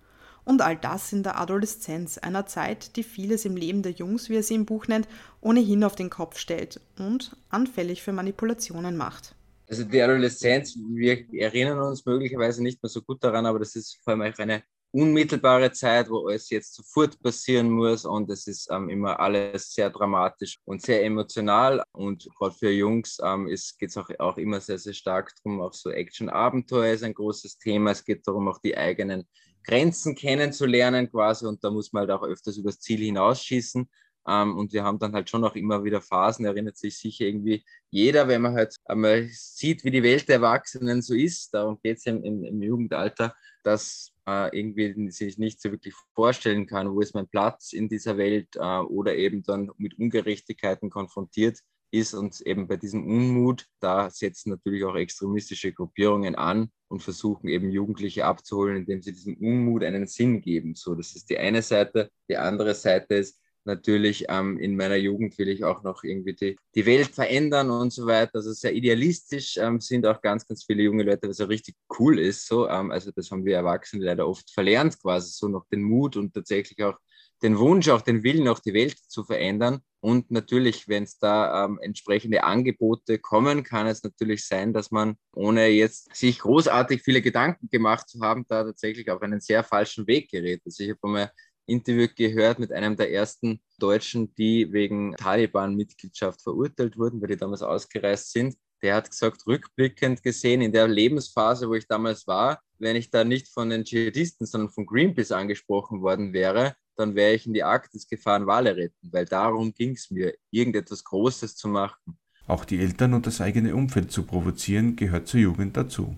Und 0.50 0.62
all 0.62 0.76
das 0.76 1.12
in 1.12 1.22
der 1.22 1.38
Adoleszenz, 1.38 2.18
einer 2.18 2.44
Zeit, 2.44 2.96
die 2.96 3.04
vieles 3.04 3.44
im 3.44 3.54
Leben 3.54 3.84
der 3.84 3.92
Jungs, 3.92 4.28
wie 4.28 4.34
er 4.34 4.42
sie 4.42 4.56
im 4.56 4.66
Buch 4.66 4.88
nennt, 4.88 5.06
ohnehin 5.40 5.84
auf 5.84 5.94
den 5.94 6.10
Kopf 6.10 6.38
stellt 6.38 6.80
und 6.98 7.36
anfällig 7.50 8.02
für 8.02 8.10
Manipulationen 8.10 8.96
macht. 8.96 9.36
Also 9.68 9.84
die 9.84 10.02
Adoleszenz, 10.02 10.76
wir 10.76 11.24
erinnern 11.34 11.78
uns 11.78 12.04
möglicherweise 12.04 12.64
nicht 12.64 12.82
mehr 12.82 12.90
so 12.90 13.00
gut 13.00 13.22
daran, 13.22 13.46
aber 13.46 13.60
das 13.60 13.76
ist 13.76 14.00
vor 14.02 14.14
allem 14.14 14.22
auch 14.22 14.38
eine 14.40 14.64
unmittelbare 14.90 15.70
Zeit, 15.70 16.10
wo 16.10 16.26
alles 16.26 16.50
jetzt 16.50 16.74
sofort 16.74 17.22
passieren 17.22 17.70
muss 17.70 18.04
und 18.04 18.28
es 18.28 18.48
ist 18.48 18.68
ähm, 18.72 18.88
immer 18.88 19.20
alles 19.20 19.72
sehr 19.72 19.88
dramatisch 19.88 20.58
und 20.64 20.82
sehr 20.82 21.04
emotional 21.04 21.80
und 21.92 22.28
gerade 22.36 22.56
für 22.56 22.72
Jungs 22.72 23.18
ähm, 23.22 23.46
geht 23.46 23.90
es 23.90 23.96
auch, 23.96 24.10
auch 24.18 24.36
immer 24.36 24.60
sehr, 24.60 24.78
sehr 24.78 24.94
stark 24.94 25.32
darum, 25.44 25.60
auch 25.60 25.74
so 25.74 25.90
Action-Abenteuer 25.90 26.92
ist 26.92 27.04
ein 27.04 27.14
großes 27.14 27.58
Thema. 27.58 27.92
Es 27.92 28.04
geht 28.04 28.26
darum, 28.26 28.48
auch 28.48 28.58
die 28.58 28.76
eigenen 28.76 29.28
Grenzen 29.64 30.14
kennenzulernen 30.14 31.10
quasi 31.10 31.46
und 31.46 31.62
da 31.62 31.70
muss 31.70 31.92
man 31.92 32.02
halt 32.02 32.10
auch 32.10 32.22
öfters 32.22 32.56
übers 32.56 32.80
Ziel 32.80 33.00
hinausschießen. 33.00 33.88
Ähm, 34.28 34.58
und 34.58 34.72
wir 34.72 34.84
haben 34.84 34.98
dann 34.98 35.14
halt 35.14 35.30
schon 35.30 35.44
auch 35.44 35.54
immer 35.54 35.82
wieder 35.82 36.00
Phasen, 36.00 36.44
erinnert 36.44 36.76
sich 36.76 36.98
sicher 36.98 37.24
irgendwie 37.24 37.64
jeder, 37.90 38.28
wenn 38.28 38.42
man 38.42 38.54
halt 38.54 38.76
einmal 38.84 39.28
sieht, 39.30 39.82
wie 39.84 39.90
die 39.90 40.02
Welt 40.02 40.28
der 40.28 40.36
Erwachsenen 40.36 41.02
so 41.02 41.14
ist, 41.14 41.54
darum 41.54 41.78
geht 41.82 41.98
es 41.98 42.06
im, 42.06 42.22
im, 42.22 42.44
im, 42.44 42.62
Jugendalter, 42.62 43.34
dass 43.64 44.12
äh, 44.26 44.56
irgendwie 44.56 45.10
sich 45.10 45.38
nicht 45.38 45.60
so 45.60 45.70
wirklich 45.70 45.94
vorstellen 46.14 46.66
kann, 46.66 46.92
wo 46.94 47.00
ist 47.00 47.14
mein 47.14 47.28
Platz 47.28 47.72
in 47.72 47.88
dieser 47.88 48.18
Welt 48.18 48.56
äh, 48.56 48.78
oder 48.80 49.16
eben 49.16 49.42
dann 49.42 49.70
mit 49.78 49.98
Ungerechtigkeiten 49.98 50.90
konfrontiert 50.90 51.58
ist 51.90 52.14
und 52.14 52.40
eben 52.42 52.68
bei 52.68 52.76
diesem 52.76 53.06
Unmut, 53.06 53.66
da 53.80 54.10
setzen 54.10 54.50
natürlich 54.50 54.84
auch 54.84 54.96
extremistische 54.96 55.72
Gruppierungen 55.72 56.34
an 56.34 56.70
und 56.88 57.02
versuchen 57.02 57.48
eben 57.48 57.70
Jugendliche 57.70 58.24
abzuholen, 58.24 58.76
indem 58.76 59.02
sie 59.02 59.12
diesem 59.12 59.36
Unmut 59.36 59.84
einen 59.84 60.06
Sinn 60.06 60.40
geben. 60.40 60.74
So, 60.74 60.94
das 60.94 61.14
ist 61.16 61.30
die 61.30 61.38
eine 61.38 61.62
Seite. 61.62 62.10
Die 62.28 62.36
andere 62.36 62.74
Seite 62.74 63.14
ist, 63.16 63.40
natürlich 63.64 64.24
ähm, 64.28 64.58
in 64.58 64.76
meiner 64.76 64.96
Jugend 64.96 65.38
will 65.38 65.48
ich 65.48 65.64
auch 65.64 65.82
noch 65.82 66.02
irgendwie 66.02 66.34
die, 66.34 66.56
die 66.74 66.86
Welt 66.86 67.08
verändern 67.08 67.70
und 67.70 67.92
so 67.92 68.06
weiter. 68.06 68.36
Also 68.36 68.52
sehr 68.52 68.74
idealistisch 68.74 69.56
ähm, 69.58 69.80
sind 69.80 70.06
auch 70.06 70.20
ganz, 70.20 70.46
ganz 70.46 70.64
viele 70.64 70.82
junge 70.82 71.02
Leute, 71.02 71.28
was 71.28 71.38
ja 71.38 71.46
richtig 71.46 71.76
cool 71.98 72.18
ist. 72.18 72.46
So, 72.46 72.68
ähm, 72.68 72.90
also 72.90 73.10
das 73.12 73.30
haben 73.30 73.44
wir 73.44 73.56
Erwachsene 73.56 74.04
leider 74.04 74.26
oft 74.26 74.50
verlernt, 74.50 75.00
quasi 75.00 75.30
so 75.32 75.48
noch 75.48 75.66
den 75.68 75.82
Mut 75.82 76.16
und 76.16 76.34
tatsächlich 76.34 76.82
auch 76.82 76.96
den 77.42 77.58
Wunsch, 77.58 77.88
auch 77.88 78.02
den 78.02 78.22
Willen, 78.22 78.48
auch 78.48 78.58
die 78.58 78.74
Welt 78.74 78.98
zu 79.08 79.24
verändern. 79.24 79.80
Und 80.00 80.30
natürlich, 80.30 80.88
wenn 80.88 81.02
es 81.02 81.18
da 81.18 81.64
ähm, 81.64 81.78
entsprechende 81.82 82.44
Angebote 82.44 83.18
kommen, 83.18 83.62
kann 83.62 83.86
es 83.86 84.02
natürlich 84.02 84.46
sein, 84.46 84.72
dass 84.72 84.90
man, 84.90 85.16
ohne 85.34 85.68
jetzt 85.68 86.14
sich 86.14 86.38
großartig 86.38 87.02
viele 87.02 87.20
Gedanken 87.20 87.68
gemacht 87.68 88.08
zu 88.08 88.20
haben, 88.20 88.46
da 88.48 88.64
tatsächlich 88.64 89.10
auf 89.10 89.20
einen 89.20 89.40
sehr 89.40 89.62
falschen 89.62 90.06
Weg 90.06 90.30
gerät. 90.30 90.62
Also 90.64 90.82
ich 90.82 90.90
habe 90.90 91.00
einmal 91.02 91.30
Interview 91.66 92.08
gehört 92.14 92.58
mit 92.58 92.72
einem 92.72 92.96
der 92.96 93.12
ersten 93.12 93.60
Deutschen, 93.78 94.34
die 94.34 94.72
wegen 94.72 95.14
Taliban-Mitgliedschaft 95.16 96.42
verurteilt 96.42 96.98
wurden, 96.98 97.20
weil 97.20 97.28
die 97.28 97.36
damals 97.36 97.62
ausgereist 97.62 98.32
sind. 98.32 98.56
Der 98.82 98.94
hat 98.94 99.10
gesagt, 99.10 99.46
rückblickend 99.46 100.22
gesehen, 100.22 100.62
in 100.62 100.72
der 100.72 100.88
Lebensphase, 100.88 101.68
wo 101.68 101.74
ich 101.74 101.86
damals 101.86 102.26
war, 102.26 102.60
wenn 102.78 102.96
ich 102.96 103.10
da 103.10 103.24
nicht 103.24 103.48
von 103.48 103.68
den 103.68 103.84
Dschihadisten, 103.84 104.46
sondern 104.46 104.70
von 104.70 104.86
Greenpeace 104.86 105.32
angesprochen 105.32 106.00
worden 106.00 106.32
wäre, 106.32 106.74
dann 106.96 107.14
wäre 107.14 107.34
ich 107.34 107.46
in 107.46 107.54
die 107.54 107.64
Arktis 107.64 108.06
gefahren, 108.06 108.46
Wale 108.46 108.76
retten, 108.76 109.12
weil 109.12 109.24
darum 109.24 109.72
ging 109.72 109.92
es 109.92 110.10
mir, 110.10 110.34
irgendetwas 110.50 111.04
Großes 111.04 111.56
zu 111.56 111.68
machen. 111.68 112.18
Auch 112.46 112.64
die 112.64 112.80
Eltern 112.80 113.14
und 113.14 113.26
das 113.26 113.40
eigene 113.40 113.74
Umfeld 113.74 114.10
zu 114.10 114.24
provozieren, 114.24 114.96
gehört 114.96 115.28
zur 115.28 115.40
Jugend 115.40 115.76
dazu. 115.76 116.16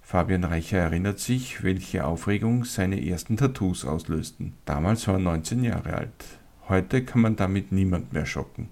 Fabian 0.00 0.44
Reicher 0.44 0.78
erinnert 0.78 1.18
sich, 1.18 1.62
welche 1.62 2.06
Aufregung 2.06 2.64
seine 2.64 3.06
ersten 3.06 3.36
Tattoos 3.36 3.84
auslösten. 3.84 4.54
Damals 4.64 5.06
war 5.06 5.14
er 5.14 5.20
19 5.20 5.64
Jahre 5.64 5.94
alt. 5.94 6.24
Heute 6.68 7.04
kann 7.04 7.20
man 7.20 7.36
damit 7.36 7.72
niemand 7.72 8.12
mehr 8.12 8.26
schocken. 8.26 8.70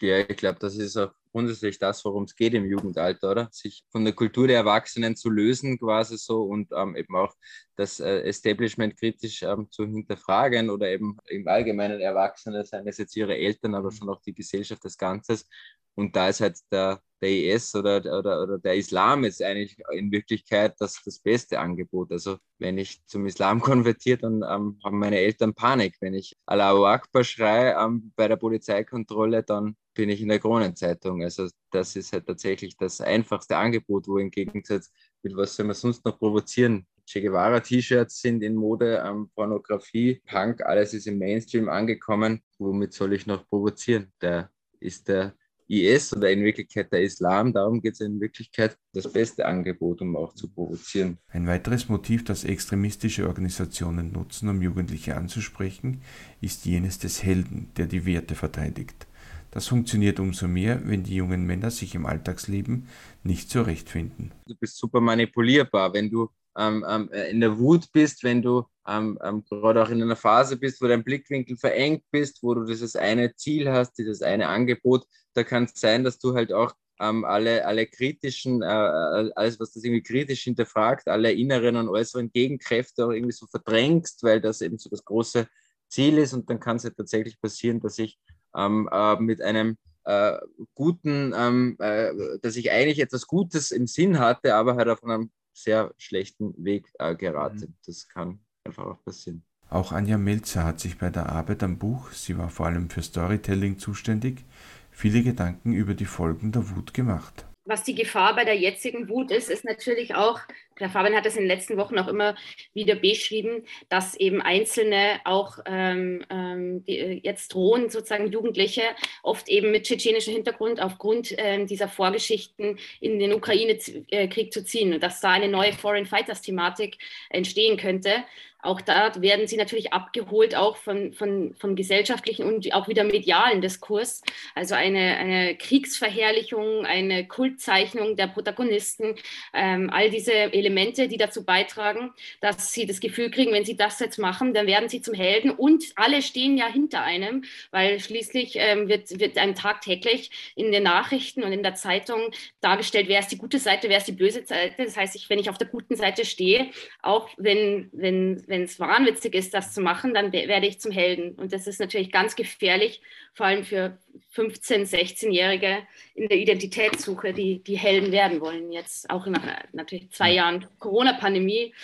Ja, 0.00 0.20
ich 0.20 0.36
glaube, 0.36 0.58
das 0.58 0.76
ist 0.76 0.96
auch 0.96 1.12
grundsätzlich 1.32 1.78
das, 1.78 2.04
worum 2.04 2.24
es 2.24 2.34
geht 2.34 2.54
im 2.54 2.66
Jugendalter, 2.66 3.30
oder? 3.30 3.48
Sich 3.52 3.84
von 3.90 4.04
der 4.04 4.14
Kultur 4.14 4.46
der 4.46 4.58
Erwachsenen 4.58 5.16
zu 5.16 5.30
lösen, 5.30 5.78
quasi 5.78 6.18
so 6.18 6.42
und 6.42 6.70
ähm, 6.72 6.96
eben 6.96 7.14
auch 7.16 7.34
das 7.76 8.00
äh, 8.00 8.22
Establishment 8.22 8.98
kritisch 8.98 9.42
ähm, 9.42 9.68
zu 9.70 9.84
hinterfragen 9.84 10.70
oder 10.70 10.88
eben 10.88 11.16
im 11.28 11.46
Allgemeinen 11.48 12.00
Erwachsene, 12.00 12.64
seien 12.64 12.86
es 12.86 12.98
jetzt 12.98 13.16
ihre 13.16 13.36
Eltern, 13.36 13.74
aber 13.74 13.90
schon 13.90 14.08
auch 14.08 14.20
die 14.20 14.34
Gesellschaft 14.34 14.84
des 14.84 14.96
Ganzes. 14.96 15.46
Und 15.94 16.16
da 16.16 16.28
ist 16.28 16.40
halt 16.40 16.58
der, 16.70 17.00
der 17.20 17.28
IS 17.28 17.74
oder, 17.74 17.98
oder, 17.98 18.42
oder 18.42 18.58
der 18.58 18.74
Islam 18.76 19.24
jetzt 19.24 19.42
eigentlich 19.42 19.76
in 19.92 20.10
Wirklichkeit 20.10 20.74
das, 20.78 21.02
das 21.04 21.18
beste 21.18 21.58
Angebot. 21.58 22.10
Also 22.12 22.38
wenn 22.58 22.78
ich 22.78 23.04
zum 23.06 23.26
Islam 23.26 23.60
konvertiere, 23.60 24.18
dann 24.18 24.36
ähm, 24.36 24.78
haben 24.82 24.98
meine 24.98 25.18
Eltern 25.18 25.54
Panik. 25.54 25.96
Wenn 26.00 26.14
ich 26.14 26.36
Allahu 26.46 26.86
Akbar 26.86 27.24
schreie 27.24 27.74
ähm, 27.78 28.12
bei 28.16 28.28
der 28.28 28.36
Polizeikontrolle, 28.36 29.42
dann 29.42 29.76
bin 30.00 30.08
ich 30.08 30.22
in 30.22 30.28
der 30.28 30.38
Kronenzeitung. 30.38 31.22
Also 31.22 31.50
das 31.70 31.94
ist 31.94 32.14
halt 32.14 32.26
tatsächlich 32.26 32.74
das 32.74 33.02
einfachste 33.02 33.54
Angebot, 33.58 34.08
wo 34.08 34.16
im 34.16 34.30
Gegensatz 34.30 34.90
mit 35.22 35.36
was 35.36 35.54
soll 35.54 35.66
man 35.66 35.74
sonst 35.74 36.06
noch 36.06 36.18
provozieren? 36.18 36.86
Che 37.04 37.20
Guevara-T-Shirts 37.20 38.22
sind 38.22 38.42
in 38.42 38.54
Mode, 38.54 39.02
ähm, 39.04 39.28
Pornografie, 39.34 40.22
Punk, 40.24 40.62
alles 40.62 40.94
ist 40.94 41.06
im 41.06 41.18
Mainstream 41.18 41.68
angekommen. 41.68 42.40
Womit 42.58 42.94
soll 42.94 43.12
ich 43.12 43.26
noch 43.26 43.46
provozieren? 43.46 44.10
Der 44.22 44.48
ist 44.80 45.06
der 45.08 45.34
IS 45.68 46.16
oder 46.16 46.30
in 46.30 46.44
Wirklichkeit 46.44 46.90
der 46.90 47.02
Islam. 47.02 47.52
Darum 47.52 47.82
geht 47.82 47.92
es 47.92 48.00
in 48.00 48.18
Wirklichkeit 48.20 48.78
das 48.94 49.12
beste 49.12 49.44
Angebot, 49.44 50.00
um 50.00 50.16
auch 50.16 50.32
zu 50.32 50.48
provozieren. 50.48 51.18
Ein 51.28 51.46
weiteres 51.46 51.90
Motiv, 51.90 52.24
das 52.24 52.44
extremistische 52.44 53.26
Organisationen 53.26 54.12
nutzen, 54.12 54.48
um 54.48 54.62
Jugendliche 54.62 55.14
anzusprechen, 55.14 56.00
ist 56.40 56.64
jenes 56.64 56.98
des 56.98 57.22
Helden, 57.22 57.70
der 57.76 57.86
die 57.86 58.06
Werte 58.06 58.34
verteidigt. 58.34 59.06
Das 59.50 59.66
funktioniert 59.68 60.20
umso 60.20 60.46
mehr, 60.46 60.80
wenn 60.84 61.02
die 61.02 61.16
jungen 61.16 61.44
Männer 61.44 61.70
sich 61.70 61.94
im 61.94 62.06
Alltagsleben 62.06 62.88
nicht 63.24 63.50
zurechtfinden. 63.50 64.32
Du 64.46 64.54
bist 64.54 64.76
super 64.76 65.00
manipulierbar, 65.00 65.92
wenn 65.92 66.10
du 66.10 66.30
ähm, 66.56 66.84
ähm, 66.88 67.08
in 67.30 67.40
der 67.40 67.58
Wut 67.58 67.90
bist, 67.92 68.22
wenn 68.24 68.42
du 68.42 68.64
ähm, 68.86 69.18
ähm, 69.22 69.44
gerade 69.48 69.82
auch 69.82 69.90
in 69.90 70.02
einer 70.02 70.16
Phase 70.16 70.56
bist, 70.56 70.80
wo 70.80 70.86
dein 70.86 71.04
Blickwinkel 71.04 71.56
verengt 71.56 72.04
bist, 72.10 72.42
wo 72.42 72.54
du 72.54 72.64
dieses 72.64 72.96
eine 72.96 73.34
Ziel 73.34 73.70
hast, 73.70 73.98
dieses 73.98 74.22
eine 74.22 74.48
Angebot, 74.48 75.04
da 75.34 75.44
kann 75.44 75.64
es 75.64 75.72
sein, 75.80 76.04
dass 76.04 76.18
du 76.18 76.34
halt 76.34 76.52
auch 76.52 76.74
ähm, 77.00 77.24
alle, 77.24 77.66
alle 77.66 77.86
kritischen, 77.86 78.62
äh, 78.62 78.66
äh, 78.66 79.30
alles, 79.34 79.58
was 79.58 79.72
das 79.72 79.84
irgendwie 79.84 80.02
kritisch 80.02 80.42
hinterfragt, 80.42 81.08
alle 81.08 81.32
inneren 81.32 81.76
und 81.76 81.88
äußeren 81.88 82.30
Gegenkräfte 82.32 83.06
auch 83.06 83.10
irgendwie 83.10 83.32
so 83.32 83.46
verdrängst, 83.46 84.22
weil 84.22 84.40
das 84.40 84.60
eben 84.60 84.78
so 84.78 84.90
das 84.90 85.04
große 85.04 85.46
Ziel 85.88 86.18
ist. 86.18 86.34
Und 86.34 86.50
dann 86.50 86.60
kann 86.60 86.76
es 86.76 86.84
halt 86.84 86.96
tatsächlich 86.96 87.40
passieren, 87.40 87.80
dass 87.80 87.98
ich 87.98 88.18
ähm, 88.56 88.88
äh, 88.90 89.16
mit 89.16 89.42
einem 89.42 89.76
äh, 90.04 90.38
guten, 90.74 91.34
ähm, 91.36 91.76
äh, 91.78 92.12
dass 92.42 92.56
ich 92.56 92.70
eigentlich 92.70 93.00
etwas 93.00 93.26
Gutes 93.26 93.70
im 93.70 93.86
Sinn 93.86 94.18
hatte, 94.18 94.54
aber 94.54 94.76
halt 94.76 94.88
auf 94.88 95.04
einem 95.04 95.30
sehr 95.52 95.92
schlechten 95.98 96.54
Weg 96.62 96.86
äh, 96.98 97.14
gerate. 97.14 97.68
Mhm. 97.68 97.74
Das 97.86 98.08
kann 98.08 98.40
einfach 98.64 98.86
auch 98.86 99.04
passieren. 99.04 99.42
Auch 99.68 99.92
Anja 99.92 100.18
Melzer 100.18 100.64
hat 100.64 100.80
sich 100.80 100.98
bei 100.98 101.10
der 101.10 101.28
Arbeit 101.28 101.62
am 101.62 101.78
Buch, 101.78 102.10
sie 102.10 102.36
war 102.36 102.48
vor 102.48 102.66
allem 102.66 102.90
für 102.90 103.02
Storytelling 103.02 103.78
zuständig, 103.78 104.44
viele 104.90 105.22
Gedanken 105.22 105.72
über 105.72 105.94
die 105.94 106.06
Folgen 106.06 106.50
der 106.50 106.70
Wut 106.70 106.92
gemacht 106.92 107.44
was 107.70 107.84
die 107.84 107.94
Gefahr 107.94 108.34
bei 108.34 108.44
der 108.44 108.58
jetzigen 108.58 109.08
Wut 109.08 109.30
ist, 109.30 109.48
ist 109.48 109.64
natürlich 109.64 110.14
auch, 110.14 110.40
der 110.80 110.90
Fabian 110.90 111.14
hat 111.14 111.26
das 111.26 111.36
in 111.36 111.42
den 111.42 111.48
letzten 111.48 111.76
Wochen 111.76 111.98
auch 111.98 112.08
immer 112.08 112.34
wieder 112.74 112.94
beschrieben, 112.94 113.64
dass 113.88 114.14
eben 114.14 114.40
Einzelne 114.40 115.20
auch 115.24 115.58
ähm, 115.66 116.24
ähm, 116.30 116.82
äh, 116.86 117.20
jetzt 117.22 117.54
drohen, 117.54 117.90
sozusagen 117.90 118.32
Jugendliche, 118.32 118.82
oft 119.22 119.48
eben 119.48 119.70
mit 119.70 119.84
tschetschenischem 119.84 120.34
Hintergrund 120.34 120.80
aufgrund 120.80 121.34
ähm, 121.36 121.66
dieser 121.66 121.88
Vorgeschichten 121.88 122.78
in 123.00 123.18
den 123.18 123.34
Ukraine-Krieg 123.34 124.52
zu 124.52 124.64
ziehen 124.64 124.94
und 124.94 125.02
dass 125.02 125.20
da 125.20 125.30
eine 125.30 125.48
neue 125.48 125.72
Foreign 125.72 126.06
Fighters-Thematik 126.06 126.98
entstehen 127.28 127.76
könnte 127.76 128.24
auch 128.62 128.80
da 128.80 129.12
werden 129.20 129.46
sie 129.46 129.56
natürlich 129.56 129.92
abgeholt, 129.92 130.54
auch 130.54 130.76
von, 130.76 131.12
von, 131.12 131.54
von 131.54 131.76
gesellschaftlichen 131.76 132.44
und 132.44 132.72
auch 132.74 132.88
wieder 132.88 133.04
medialen 133.04 133.60
Diskurs. 133.62 134.22
Also 134.54 134.74
eine, 134.74 135.16
eine 135.16 135.56
Kriegsverherrlichung, 135.56 136.84
eine 136.84 137.26
Kultzeichnung 137.26 138.16
der 138.16 138.26
Protagonisten, 138.26 139.14
ähm, 139.54 139.88
all 139.90 140.10
diese 140.10 140.32
Elemente, 140.32 140.69
die 140.74 141.16
dazu 141.16 141.44
beitragen, 141.44 142.12
dass 142.40 142.72
sie 142.72 142.86
das 142.86 143.00
Gefühl 143.00 143.30
kriegen, 143.30 143.52
wenn 143.52 143.64
sie 143.64 143.76
das 143.76 144.00
jetzt 144.00 144.18
machen, 144.18 144.54
dann 144.54 144.66
werden 144.66 144.88
sie 144.88 145.02
zum 145.02 145.14
Helden 145.14 145.50
und 145.50 145.84
alle 145.96 146.22
stehen 146.22 146.56
ja 146.56 146.66
hinter 146.66 147.02
einem, 147.02 147.44
weil 147.70 148.00
schließlich 148.00 148.56
ähm, 148.56 148.88
wird, 148.88 149.18
wird 149.18 149.38
einem 149.38 149.54
tagtäglich 149.54 150.52
in 150.54 150.72
den 150.72 150.82
Nachrichten 150.82 151.42
und 151.42 151.52
in 151.52 151.62
der 151.62 151.74
Zeitung 151.74 152.30
dargestellt, 152.60 153.08
wer 153.08 153.20
ist 153.20 153.28
die 153.28 153.38
gute 153.38 153.58
Seite, 153.58 153.88
wer 153.88 153.98
ist 153.98 154.08
die 154.08 154.12
böse 154.12 154.44
Seite. 154.44 154.74
Das 154.84 154.96
heißt, 154.96 155.16
ich, 155.16 155.30
wenn 155.30 155.38
ich 155.38 155.50
auf 155.50 155.58
der 155.58 155.68
guten 155.68 155.96
Seite 155.96 156.24
stehe, 156.24 156.70
auch 157.02 157.28
wenn, 157.36 157.90
wenn 157.92 158.42
wenn 158.46 158.62
es 158.64 158.78
wahnwitzig 158.80 159.34
ist, 159.34 159.54
das 159.54 159.72
zu 159.72 159.80
machen, 159.80 160.14
dann 160.14 160.32
werde 160.32 160.66
ich 160.66 160.80
zum 160.80 160.92
Helden. 160.92 161.34
Und 161.36 161.52
das 161.52 161.66
ist 161.66 161.80
natürlich 161.80 162.12
ganz 162.12 162.36
gefährlich, 162.36 163.00
vor 163.32 163.46
allem 163.46 163.64
für 163.64 163.98
15-, 164.34 164.88
16-Jährige 164.88 165.78
in 166.14 166.28
der 166.28 166.38
Identitätssuche, 166.38 167.32
die, 167.32 167.62
die 167.62 167.76
Helden 167.76 168.12
werden 168.12 168.40
wollen. 168.40 168.72
Jetzt 168.72 169.10
auch 169.10 169.26
nach 169.26 169.42
natürlich 169.72 170.10
zwei 170.10 170.32
Jahren 170.32 170.66
Corona-Pandemie 170.78 171.74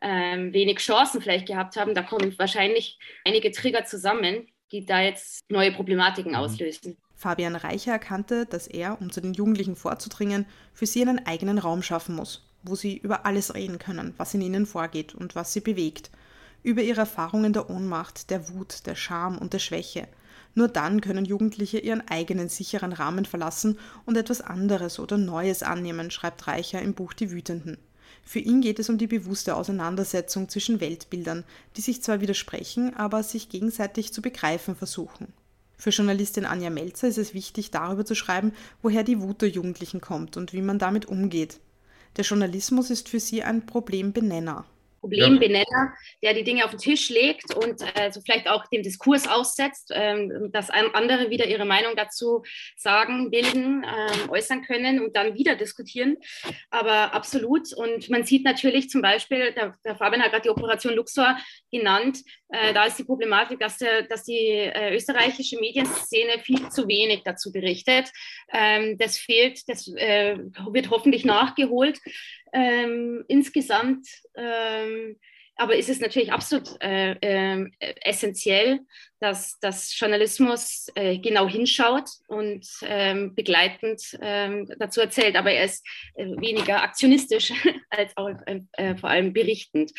ähm, 0.00 0.52
wenig 0.52 0.78
Chancen 0.78 1.22
vielleicht 1.22 1.46
gehabt 1.46 1.76
haben. 1.76 1.94
Da 1.94 2.02
kommen 2.02 2.36
wahrscheinlich 2.38 2.98
einige 3.24 3.52
Trigger 3.52 3.84
zusammen, 3.84 4.48
die 4.72 4.84
da 4.84 5.00
jetzt 5.00 5.48
neue 5.48 5.72
Problematiken 5.72 6.32
mhm. 6.32 6.38
auslösen. 6.38 6.96
Fabian 7.14 7.54
Reicher 7.54 7.92
erkannte, 7.92 8.46
dass 8.46 8.66
er, 8.66 9.00
um 9.00 9.12
zu 9.12 9.20
den 9.20 9.32
Jugendlichen 9.32 9.76
vorzudringen, 9.76 10.44
für 10.74 10.86
sie 10.86 11.02
einen 11.02 11.24
eigenen 11.24 11.58
Raum 11.58 11.82
schaffen 11.82 12.16
muss, 12.16 12.44
wo 12.64 12.74
sie 12.74 12.96
über 12.96 13.26
alles 13.26 13.54
reden 13.54 13.78
können, 13.78 14.14
was 14.16 14.34
in 14.34 14.40
ihnen 14.40 14.66
vorgeht 14.66 15.14
und 15.14 15.36
was 15.36 15.52
sie 15.52 15.60
bewegt, 15.60 16.10
über 16.64 16.82
ihre 16.82 17.00
Erfahrungen 17.00 17.52
der 17.52 17.70
Ohnmacht, 17.70 18.30
der 18.30 18.48
Wut, 18.48 18.86
der 18.86 18.96
Scham 18.96 19.38
und 19.38 19.52
der 19.52 19.60
Schwäche. 19.60 20.08
Nur 20.54 20.68
dann 20.68 21.00
können 21.00 21.24
Jugendliche 21.24 21.78
ihren 21.78 22.06
eigenen 22.08 22.48
sicheren 22.48 22.92
Rahmen 22.92 23.24
verlassen 23.24 23.78
und 24.04 24.16
etwas 24.16 24.40
anderes 24.40 24.98
oder 24.98 25.16
Neues 25.16 25.62
annehmen, 25.62 26.10
schreibt 26.10 26.46
Reicher 26.46 26.82
im 26.82 26.94
Buch 26.94 27.12
Die 27.12 27.30
Wütenden. 27.30 27.78
Für 28.24 28.38
ihn 28.38 28.60
geht 28.60 28.78
es 28.78 28.88
um 28.88 28.98
die 28.98 29.06
bewusste 29.06 29.56
Auseinandersetzung 29.56 30.48
zwischen 30.48 30.80
Weltbildern, 30.80 31.44
die 31.76 31.80
sich 31.80 32.02
zwar 32.02 32.20
widersprechen, 32.20 32.94
aber 32.94 33.22
sich 33.22 33.48
gegenseitig 33.48 34.12
zu 34.12 34.22
begreifen 34.22 34.76
versuchen. 34.76 35.32
Für 35.76 35.90
Journalistin 35.90 36.46
Anja 36.46 36.70
Melzer 36.70 37.08
ist 37.08 37.18
es 37.18 37.34
wichtig, 37.34 37.72
darüber 37.72 38.04
zu 38.04 38.14
schreiben, 38.14 38.52
woher 38.82 39.02
die 39.02 39.20
Wut 39.20 39.42
der 39.42 39.48
Jugendlichen 39.48 40.00
kommt 40.00 40.36
und 40.36 40.52
wie 40.52 40.62
man 40.62 40.78
damit 40.78 41.06
umgeht. 41.06 41.58
Der 42.16 42.24
Journalismus 42.24 42.90
ist 42.90 43.08
für 43.08 43.18
sie 43.18 43.42
ein 43.42 43.66
Problembenenner. 43.66 44.64
Problembenenner, 45.02 45.92
der 46.22 46.32
die 46.32 46.44
Dinge 46.44 46.64
auf 46.64 46.70
den 46.70 46.78
Tisch 46.78 47.10
legt 47.10 47.54
und 47.54 47.82
äh, 47.96 48.12
so 48.12 48.20
vielleicht 48.20 48.48
auch 48.48 48.66
den 48.68 48.82
Diskurs 48.82 49.26
aussetzt, 49.28 49.90
ähm, 49.92 50.50
dass 50.52 50.70
andere 50.70 51.28
wieder 51.28 51.46
ihre 51.46 51.64
Meinung 51.64 51.94
dazu 51.96 52.44
sagen, 52.76 53.30
bilden, 53.30 53.84
ähm, 53.84 54.30
äußern 54.30 54.62
können 54.62 55.00
und 55.00 55.16
dann 55.16 55.34
wieder 55.34 55.56
diskutieren. 55.56 56.16
Aber 56.70 57.14
absolut. 57.14 57.72
Und 57.74 58.08
man 58.10 58.24
sieht 58.24 58.44
natürlich 58.44 58.88
zum 58.90 59.02
Beispiel, 59.02 59.52
der, 59.52 59.74
der 59.84 59.96
Fabian 59.96 60.22
hat 60.22 60.30
gerade 60.30 60.44
die 60.44 60.50
Operation 60.50 60.94
Luxor 60.94 61.36
genannt, 61.70 62.20
äh, 62.52 62.72
da 62.74 62.84
ist 62.84 62.98
die 62.98 63.04
Problematik, 63.04 63.58
dass, 63.58 63.78
der, 63.78 64.02
dass 64.02 64.24
die 64.24 64.46
äh, 64.48 64.94
österreichische 64.94 65.58
Medienszene 65.58 66.38
viel 66.42 66.68
zu 66.68 66.86
wenig 66.86 67.22
dazu 67.24 67.50
berichtet. 67.50 68.10
Ähm, 68.52 68.98
das 68.98 69.18
fehlt, 69.18 69.68
das 69.68 69.88
äh, 69.96 70.36
wird 70.70 70.90
hoffentlich 70.90 71.24
nachgeholt 71.24 71.98
ähm, 72.52 73.24
insgesamt. 73.28 74.06
Ähm, 74.34 75.16
aber 75.56 75.76
ist 75.76 75.90
es 75.90 76.00
natürlich 76.00 76.32
absolut 76.32 76.80
äh, 76.80 77.12
äh, 77.20 77.70
essentiell, 78.02 78.80
dass, 79.20 79.58
dass 79.60 79.98
Journalismus 79.98 80.88
äh, 80.94 81.18
genau 81.18 81.48
hinschaut 81.48 82.08
und 82.26 82.66
ähm, 82.82 83.34
begleitend 83.34 84.18
ähm, 84.20 84.68
dazu 84.78 85.00
erzählt. 85.00 85.36
Aber 85.36 85.52
er 85.52 85.64
ist 85.64 85.86
äh, 86.14 86.24
weniger 86.24 86.82
aktionistisch 86.82 87.52
als 87.90 88.16
auch 88.16 88.30
äh, 88.46 88.96
vor 88.96 89.10
allem 89.10 89.32
berichtend. 89.32 89.92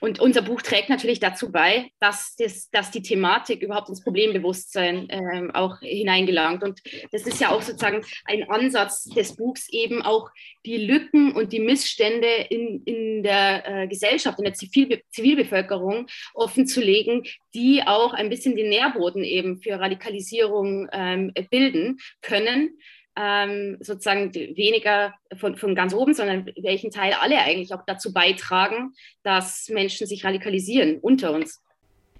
Und 0.00 0.20
unser 0.20 0.42
Buch 0.42 0.62
trägt 0.62 0.88
natürlich 0.88 1.20
dazu 1.20 1.50
bei, 1.50 1.90
dass, 2.00 2.36
das, 2.36 2.70
dass 2.70 2.90
die 2.90 3.02
Thematik 3.02 3.62
überhaupt 3.62 3.88
ins 3.88 4.02
Problembewusstsein 4.02 5.08
ähm, 5.10 5.50
auch 5.52 5.78
hineingelangt. 5.80 6.62
Und 6.62 6.80
das 7.12 7.22
ist 7.26 7.40
ja 7.40 7.50
auch 7.50 7.62
sozusagen 7.62 8.04
ein 8.24 8.48
Ansatz 8.48 9.04
des 9.04 9.36
Buchs, 9.36 9.68
eben 9.70 10.02
auch 10.02 10.30
die 10.64 10.78
Lücken 10.78 11.32
und 11.32 11.52
die 11.52 11.60
Missstände 11.60 12.28
in, 12.50 12.82
in 12.84 13.22
der 13.22 13.66
äh, 13.66 13.88
Gesellschaft, 13.88 14.38
in 14.38 14.44
der 14.44 14.54
Zivil 14.54 15.02
Zivilbevölkerung 15.10 16.06
offenzulegen, 16.34 17.24
die 17.54 17.82
auch 17.84 18.12
ein 18.12 18.28
bisschen 18.28 18.56
den 18.56 18.68
Nährboden 18.68 19.24
eben 19.24 19.58
für 19.60 19.80
Radikalisierung 19.80 20.88
ähm, 20.92 21.32
bilden 21.50 21.98
können 22.22 22.78
ähm, 23.18 23.76
sozusagen 23.80 24.32
weniger 24.32 25.12
von, 25.36 25.56
von 25.56 25.74
ganz 25.74 25.92
oben, 25.92 26.14
sondern 26.14 26.46
welchen 26.62 26.90
Teil 26.90 27.14
alle 27.14 27.38
eigentlich 27.38 27.74
auch 27.74 27.82
dazu 27.84 28.12
beitragen, 28.12 28.92
dass 29.24 29.68
Menschen 29.68 30.06
sich 30.06 30.24
radikalisieren 30.24 30.98
unter 31.00 31.32
uns. 31.32 31.60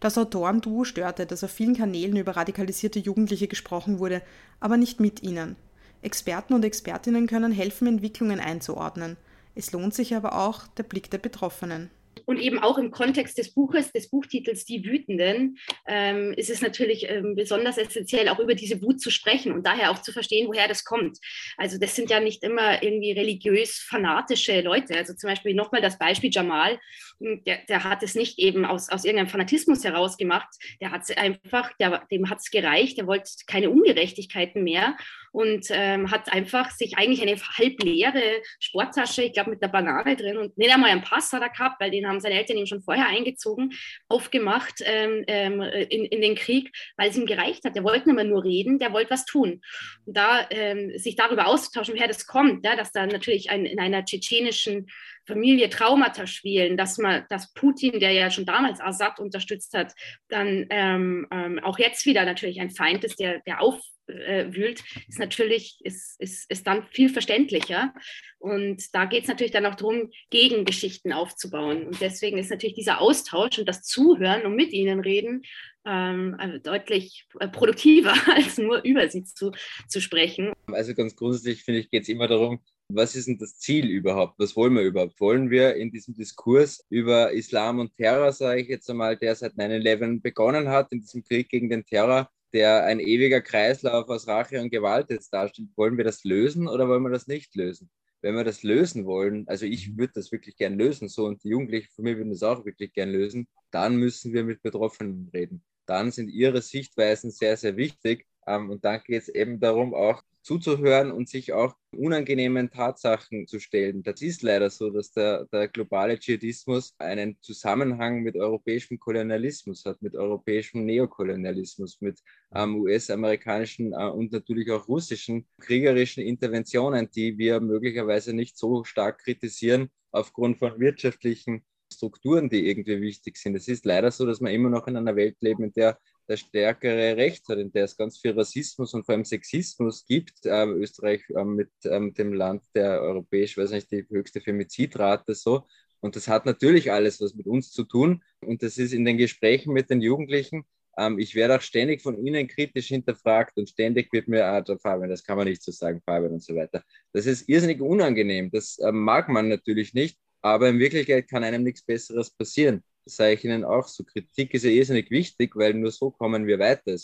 Das 0.00 0.18
Autorenduo 0.18 0.84
störte, 0.84 1.26
dass 1.26 1.44
auf 1.44 1.50
vielen 1.50 1.76
Kanälen 1.76 2.16
über 2.16 2.36
radikalisierte 2.36 2.98
Jugendliche 2.98 3.46
gesprochen 3.48 3.98
wurde, 3.98 4.22
aber 4.60 4.76
nicht 4.76 4.98
mit 5.00 5.22
ihnen. 5.22 5.56
Experten 6.02 6.54
und 6.54 6.64
Expertinnen 6.64 7.26
können 7.26 7.52
helfen, 7.52 7.88
Entwicklungen 7.88 8.40
einzuordnen. 8.40 9.16
Es 9.54 9.72
lohnt 9.72 9.94
sich 9.94 10.14
aber 10.14 10.38
auch 10.38 10.66
der 10.68 10.84
Blick 10.84 11.10
der 11.10 11.18
Betroffenen. 11.18 11.90
Und 12.26 12.38
eben 12.38 12.58
auch 12.58 12.78
im 12.78 12.90
Kontext 12.90 13.38
des 13.38 13.54
Buches, 13.54 13.92
des 13.92 14.10
Buchtitels 14.10 14.64
Die 14.64 14.84
Wütenden, 14.84 15.58
ähm, 15.86 16.34
ist 16.36 16.50
es 16.50 16.60
natürlich 16.60 17.08
ähm, 17.08 17.34
besonders 17.34 17.78
essentiell, 17.78 18.28
auch 18.28 18.38
über 18.38 18.54
diese 18.54 18.82
Wut 18.82 19.00
zu 19.00 19.10
sprechen 19.10 19.52
und 19.52 19.66
daher 19.66 19.90
auch 19.90 20.02
zu 20.02 20.12
verstehen, 20.12 20.48
woher 20.48 20.68
das 20.68 20.84
kommt. 20.84 21.18
Also 21.56 21.78
das 21.78 21.94
sind 21.94 22.10
ja 22.10 22.20
nicht 22.20 22.42
immer 22.42 22.82
irgendwie 22.82 23.12
religiös 23.12 23.78
fanatische 23.78 24.60
Leute. 24.60 24.96
Also 24.96 25.14
zum 25.14 25.28
Beispiel 25.28 25.54
nochmal 25.54 25.80
das 25.80 25.98
Beispiel 25.98 26.30
Jamal, 26.32 26.78
hm, 27.20 27.42
der, 27.44 27.58
der, 27.68 27.84
hat 27.84 28.02
es 28.02 28.14
nicht 28.14 28.38
eben 28.38 28.64
aus, 28.64 28.88
aus 28.88 29.04
irgendeinem 29.04 29.28
Fanatismus 29.28 29.84
heraus 29.84 30.16
gemacht, 30.16 30.48
der 30.80 30.90
hat 30.90 31.02
es 31.02 31.16
einfach, 31.16 31.72
der, 31.78 32.06
dem 32.10 32.30
hat 32.30 32.38
es 32.38 32.50
gereicht, 32.50 32.98
der 32.98 33.06
wollte 33.06 33.30
keine 33.46 33.70
Ungerechtigkeiten 33.70 34.62
mehr 34.64 34.96
und 35.32 35.66
ähm, 35.70 36.10
hat 36.10 36.32
einfach 36.32 36.70
sich 36.70 36.96
eigentlich 36.96 37.22
eine 37.22 37.36
halbleere 37.36 38.42
Sporttasche, 38.60 39.22
ich 39.22 39.32
glaube 39.32 39.50
mit 39.50 39.62
einer 39.62 39.72
Banane 39.72 40.16
drin 40.16 40.38
und 40.38 40.56
nicht 40.58 40.72
einmal 40.72 40.90
einen 40.90 41.02
Pass 41.02 41.32
hat 41.32 41.42
er 41.42 41.50
gehabt, 41.50 41.80
weil 41.80 41.90
den 41.90 42.06
haben 42.06 42.20
seine 42.20 42.36
Eltern 42.36 42.56
ihm 42.56 42.66
schon 42.66 42.82
vorher 42.82 43.08
eingezogen, 43.08 43.72
aufgemacht 44.08 44.82
ähm, 44.84 45.24
ähm, 45.26 45.60
in, 45.60 46.04
in 46.04 46.20
den 46.20 46.34
Krieg, 46.34 46.70
weil 46.96 47.10
es 47.10 47.16
ihm 47.16 47.26
gereicht 47.26 47.64
hat. 47.64 47.76
Der 47.76 47.84
wollte 47.84 48.08
nicht 48.08 48.16
mehr 48.16 48.24
nur 48.24 48.44
reden, 48.44 48.78
der 48.78 48.92
wollte 48.92 49.10
was 49.10 49.24
tun. 49.24 49.60
Und 50.04 50.16
da 50.16 50.46
ähm, 50.50 50.98
sich 50.98 51.16
darüber 51.16 51.46
auszutauschen, 51.46 51.94
woher 51.94 52.08
das 52.08 52.26
kommt, 52.26 52.64
ja, 52.64 52.76
dass 52.76 52.92
da 52.92 53.06
natürlich 53.06 53.50
ein, 53.50 53.66
in 53.66 53.80
einer 53.80 54.04
tschetschenischen 54.04 54.86
Familie 55.28 55.68
Traumata 55.68 56.26
spielen, 56.26 56.76
dass 56.76 56.96
man, 56.96 57.24
dass 57.28 57.52
Putin, 57.52 58.00
der 58.00 58.12
ja 58.12 58.30
schon 58.30 58.46
damals 58.46 58.80
Assad 58.80 59.20
unterstützt 59.20 59.74
hat, 59.74 59.92
dann 60.28 60.66
ähm, 60.70 61.26
ähm, 61.30 61.60
auch 61.62 61.78
jetzt 61.78 62.06
wieder 62.06 62.24
natürlich 62.24 62.60
ein 62.60 62.70
Feind 62.70 63.04
ist, 63.04 63.20
der, 63.20 63.40
der 63.40 63.60
auf 63.60 63.78
äh, 64.08 64.46
wühlt, 64.52 64.82
ist 65.08 65.18
natürlich, 65.18 65.80
ist, 65.84 66.20
ist, 66.20 66.50
ist 66.50 66.66
dann 66.66 66.84
viel 66.90 67.08
verständlicher. 67.08 67.94
Und 68.38 68.94
da 68.94 69.04
geht 69.04 69.22
es 69.22 69.28
natürlich 69.28 69.52
dann 69.52 69.66
auch 69.66 69.74
darum, 69.74 70.10
Gegengeschichten 70.30 71.12
aufzubauen. 71.12 71.86
Und 71.86 72.00
deswegen 72.00 72.38
ist 72.38 72.50
natürlich 72.50 72.76
dieser 72.76 73.00
Austausch 73.00 73.58
und 73.58 73.68
das 73.68 73.82
Zuhören 73.82 74.42
und 74.44 74.54
mit 74.54 74.72
ihnen 74.72 75.00
reden 75.00 75.42
ähm, 75.88 76.36
also 76.38 76.58
deutlich 76.58 77.26
äh, 77.40 77.48
produktiver, 77.48 78.12
als 78.34 78.58
nur 78.58 78.84
über 78.84 79.08
sie 79.08 79.24
zu, 79.24 79.52
zu 79.88 80.00
sprechen. 80.00 80.52
Also 80.66 80.94
ganz 80.94 81.16
grundsätzlich 81.16 81.64
finde 81.64 81.80
ich, 81.80 81.90
geht 81.90 82.02
es 82.02 82.08
immer 82.08 82.28
darum, 82.28 82.60
was 82.90 83.16
ist 83.16 83.28
denn 83.28 83.38
das 83.38 83.58
Ziel 83.58 83.86
überhaupt? 83.86 84.38
Was 84.38 84.56
wollen 84.56 84.74
wir 84.74 84.82
überhaupt? 84.82 85.20
Wollen 85.20 85.50
wir 85.50 85.76
in 85.76 85.90
diesem 85.90 86.14
Diskurs 86.14 86.84
über 86.88 87.32
Islam 87.32 87.80
und 87.80 87.94
Terror, 87.96 88.32
sage 88.32 88.62
ich 88.62 88.68
jetzt 88.68 88.88
einmal, 88.88 89.16
der 89.16 89.34
seit 89.34 89.54
9-11 89.54 90.22
begonnen 90.22 90.68
hat, 90.68 90.90
in 90.92 91.00
diesem 91.00 91.22
Krieg 91.22 91.48
gegen 91.50 91.68
den 91.68 91.84
Terror, 91.84 92.30
der 92.52 92.84
ein 92.84 93.00
ewiger 93.00 93.40
Kreislauf 93.40 94.08
aus 94.08 94.26
Rache 94.26 94.60
und 94.60 94.70
Gewalt 94.70 95.10
jetzt 95.10 95.32
darstellt, 95.32 95.68
wollen 95.76 95.96
wir 95.96 96.04
das 96.04 96.24
lösen 96.24 96.68
oder 96.68 96.88
wollen 96.88 97.02
wir 97.02 97.10
das 97.10 97.26
nicht 97.26 97.54
lösen? 97.54 97.90
Wenn 98.20 98.34
wir 98.34 98.44
das 98.44 98.62
lösen 98.62 99.06
wollen, 99.06 99.46
also 99.48 99.64
ich 99.66 99.96
würde 99.96 100.14
das 100.14 100.32
wirklich 100.32 100.56
gern 100.56 100.76
lösen, 100.78 101.08
so 101.08 101.26
und 101.26 101.44
die 101.44 101.50
Jugendlichen 101.50 101.88
von 101.94 102.04
mir 102.04 102.16
würden 102.16 102.30
das 102.30 102.42
auch 102.42 102.64
wirklich 102.64 102.92
gern 102.92 103.10
lösen, 103.10 103.46
dann 103.70 103.96
müssen 103.96 104.32
wir 104.32 104.44
mit 104.44 104.62
Betroffenen 104.62 105.30
reden. 105.32 105.62
Dann 105.86 106.10
sind 106.10 106.28
ihre 106.28 106.60
Sichtweisen 106.60 107.30
sehr, 107.30 107.56
sehr 107.56 107.76
wichtig. 107.76 108.26
Ähm, 108.48 108.70
und 108.70 108.84
dann 108.84 109.00
geht 109.04 109.22
es 109.22 109.28
eben 109.28 109.60
darum, 109.60 109.94
auch 109.94 110.22
zuzuhören 110.42 111.12
und 111.12 111.28
sich 111.28 111.52
auch 111.52 111.74
unangenehmen 111.94 112.70
Tatsachen 112.70 113.46
zu 113.46 113.60
stellen. 113.60 114.02
Das 114.02 114.22
ist 114.22 114.42
leider 114.42 114.70
so, 114.70 114.88
dass 114.88 115.12
der, 115.12 115.44
der 115.52 115.68
globale 115.68 116.18
Dschihadismus 116.18 116.94
einen 116.98 117.36
Zusammenhang 117.42 118.22
mit 118.22 118.34
europäischem 118.34 118.98
Kolonialismus 118.98 119.84
hat, 119.84 120.00
mit 120.00 120.14
europäischem 120.14 120.86
Neokolonialismus, 120.86 122.00
mit 122.00 122.20
ähm, 122.54 122.76
US-amerikanischen 122.76 123.92
äh, 123.92 124.08
und 124.08 124.32
natürlich 124.32 124.70
auch 124.70 124.88
russischen 124.88 125.46
kriegerischen 125.60 126.22
Interventionen, 126.22 127.10
die 127.10 127.36
wir 127.36 127.60
möglicherweise 127.60 128.32
nicht 128.32 128.56
so 128.56 128.84
stark 128.84 129.18
kritisieren 129.18 129.90
aufgrund 130.12 130.58
von 130.58 130.80
wirtschaftlichen 130.80 131.62
Strukturen, 131.92 132.48
die 132.48 132.68
irgendwie 132.68 133.00
wichtig 133.00 133.36
sind. 133.36 133.54
Es 133.54 133.68
ist 133.68 133.84
leider 133.84 134.10
so, 134.10 134.26
dass 134.26 134.40
wir 134.40 134.50
immer 134.50 134.70
noch 134.70 134.86
in 134.86 134.96
einer 134.96 135.16
Welt 135.16 135.36
leben, 135.40 135.64
in 135.64 135.72
der 135.72 135.98
der 136.28 136.36
stärkere 136.36 137.16
Recht 137.16 137.48
hat, 137.48 137.58
in 137.58 137.72
der 137.72 137.84
es 137.84 137.96
ganz 137.96 138.18
viel 138.18 138.32
Rassismus 138.32 138.94
und 138.94 139.06
vor 139.06 139.14
allem 139.14 139.24
Sexismus 139.24 140.04
gibt. 140.06 140.40
Ähm, 140.44 140.80
Österreich 140.82 141.22
ähm, 141.36 141.54
mit 141.54 141.70
ähm, 141.84 142.12
dem 142.14 142.32
Land 142.32 142.62
der 142.74 143.00
europäisch, 143.00 143.56
weiß 143.56 143.70
nicht, 143.70 143.90
die 143.90 144.06
höchste 144.08 144.40
Femizidrate 144.40 145.34
so. 145.34 145.66
Und 146.00 146.16
das 146.16 146.28
hat 146.28 146.46
natürlich 146.46 146.92
alles 146.92 147.20
was 147.20 147.34
mit 147.34 147.46
uns 147.46 147.72
zu 147.72 147.84
tun. 147.84 148.22
Und 148.40 148.62
das 148.62 148.78
ist 148.78 148.92
in 148.92 149.04
den 149.04 149.16
Gesprächen 149.16 149.72
mit 149.72 149.90
den 149.90 150.00
Jugendlichen. 150.00 150.64
Ähm, 150.98 151.18
ich 151.18 151.34
werde 151.34 151.56
auch 151.56 151.62
ständig 151.62 152.02
von 152.02 152.24
ihnen 152.24 152.46
kritisch 152.46 152.88
hinterfragt 152.88 153.56
und 153.56 153.70
ständig 153.70 154.12
wird 154.12 154.28
mir, 154.28 154.44
ah, 154.46 154.64
Fabian, 154.82 155.08
das 155.08 155.24
kann 155.24 155.38
man 155.38 155.48
nicht 155.48 155.62
so 155.62 155.72
sagen, 155.72 156.02
Fabian 156.04 156.32
und 156.32 156.42
so 156.42 156.54
weiter. 156.54 156.82
Das 157.12 157.26
ist 157.26 157.48
irrsinnig 157.48 157.80
unangenehm. 157.80 158.50
Das 158.50 158.78
äh, 158.78 158.92
mag 158.92 159.28
man 159.28 159.48
natürlich 159.48 159.94
nicht. 159.94 160.18
Aber 160.42 160.68
in 160.68 160.78
Wirklichkeit 160.78 161.28
kann 161.28 161.44
einem 161.44 161.62
nichts 161.62 161.82
Besseres 161.82 162.30
passieren 162.30 162.82
sage 163.08 163.34
ich 163.34 163.44
Ihnen 163.44 163.64
auch 163.64 163.88
so, 163.88 164.04
Kritik 164.04 164.54
ist 164.54 164.64
ja 164.64 164.70
irrsinnig 164.70 165.10
wichtig, 165.10 165.56
weil 165.56 165.74
nur 165.74 165.90
so 165.90 166.10
kommen 166.10 166.46
wir 166.46 166.58
weiter. 166.58 166.96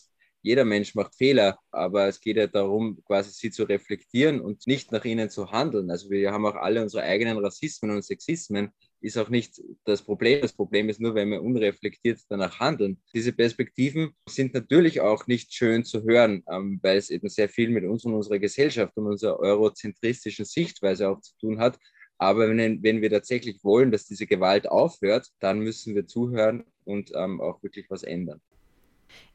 Jeder 0.43 0.67
Mensch 0.67 0.95
macht 0.95 1.15
Fehler, 1.15 1.59
aber 1.71 2.07
es 2.07 2.21
geht 2.21 2.37
ja 2.37 2.47
darum, 2.47 3.03
quasi 3.07 3.31
sie 3.31 3.51
zu 3.51 3.65
reflektieren 3.65 4.43
und 4.43 4.67
nicht 4.67 4.93
nach 4.93 5.07
ihnen 5.07 5.31
zu 5.31 5.51
handeln. 5.51 5.91
Also 5.91 6.11
wir 6.11 6.33
haben 6.33 6.45
auch 6.45 6.57
alle 6.57 6.83
unsere 6.83 7.03
eigenen 7.03 7.39
Rassismen 7.39 7.91
und 7.91 8.05
Sexismen 8.05 8.71
ist 9.01 9.17
auch 9.17 9.31
nicht 9.31 9.63
das 9.85 10.03
Problem. 10.03 10.43
Das 10.43 10.53
Problem 10.53 10.91
ist 10.91 11.01
nur, 11.01 11.15
wenn 11.15 11.31
wir 11.31 11.43
unreflektiert 11.43 12.21
danach 12.29 12.61
handeln. 12.61 13.01
Diese 13.15 13.33
Perspektiven 13.33 14.15
sind 14.29 14.53
natürlich 14.53 15.01
auch 15.01 15.27
nicht 15.27 15.55
schön 15.55 15.83
zu 15.83 16.03
hören, 16.03 16.45
ähm, 16.51 16.79
weil 16.83 16.99
es 16.99 17.09
eben 17.09 17.31
sehr 17.31 17.49
viel 17.49 17.71
mit 17.71 17.85
uns 17.85 18.05
und 18.05 18.13
unserer 18.13 18.39
Gesellschaft 18.39 18.95
und 18.99 19.07
unserer 19.07 19.39
eurozentristischen 19.39 20.45
Sichtweise 20.45 21.09
auch 21.09 21.21
zu 21.23 21.39
tun 21.39 21.59
hat. 21.59 21.79
Aber 22.25 22.49
wenn, 22.49 22.83
wenn 22.83 23.03
wir 23.03 23.11
tatsächlich 23.11 23.63
wollen, 23.63 23.93
dass 23.93 24.07
diese 24.07 24.27
Gewalt 24.27 24.67
aufhört, 24.67 25.29
dann 25.41 25.59
müssen 25.59 25.95
wir 25.95 26.07
zuhören 26.07 26.65
und 26.87 27.13
ähm, 27.15 27.39
auch 27.39 27.63
wirklich 27.63 27.85
was 27.91 28.03
ändern. 28.03 28.41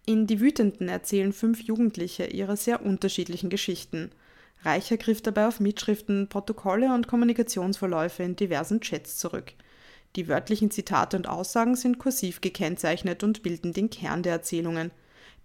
In 0.07 0.25
Die 0.25 0.41
Wütenden 0.41 0.89
erzählen 0.89 1.31
fünf 1.31 1.61
Jugendliche 1.61 2.25
ihre 2.25 2.57
sehr 2.57 2.83
unterschiedlichen 2.83 3.51
Geschichten. 3.51 4.09
Reicher 4.63 4.97
griff 4.97 5.21
dabei 5.21 5.47
auf 5.47 5.59
Mitschriften, 5.59 6.29
Protokolle 6.29 6.91
und 6.93 7.07
Kommunikationsverläufe 7.07 8.23
in 8.23 8.35
diversen 8.35 8.81
Chats 8.81 9.17
zurück. 9.17 9.53
Die 10.15 10.27
wörtlichen 10.27 10.71
Zitate 10.71 11.15
und 11.15 11.29
Aussagen 11.29 11.75
sind 11.75 11.99
kursiv 11.99 12.41
gekennzeichnet 12.41 13.23
und 13.23 13.43
bilden 13.43 13.71
den 13.71 13.91
Kern 13.91 14.23
der 14.23 14.33
Erzählungen. 14.33 14.89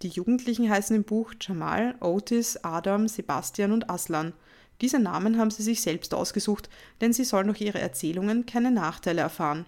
Die 0.01 0.07
Jugendlichen 0.07 0.67
heißen 0.67 0.95
im 0.95 1.03
Buch 1.03 1.35
Jamal, 1.39 1.93
Otis, 2.01 2.57
Adam, 2.63 3.07
Sebastian 3.07 3.71
und 3.71 3.87
Aslan. 3.91 4.33
Diese 4.81 4.99
Namen 4.99 5.37
haben 5.37 5.51
sie 5.51 5.63
sich 5.63 5.81
selbst 5.81 6.13
ausgesucht, 6.13 6.69
denn 7.01 7.13
sie 7.13 7.23
sollen 7.23 7.47
durch 7.47 7.61
ihre 7.61 7.79
Erzählungen 7.79 8.45
keine 8.45 8.71
Nachteile 8.71 9.21
erfahren. 9.21 9.65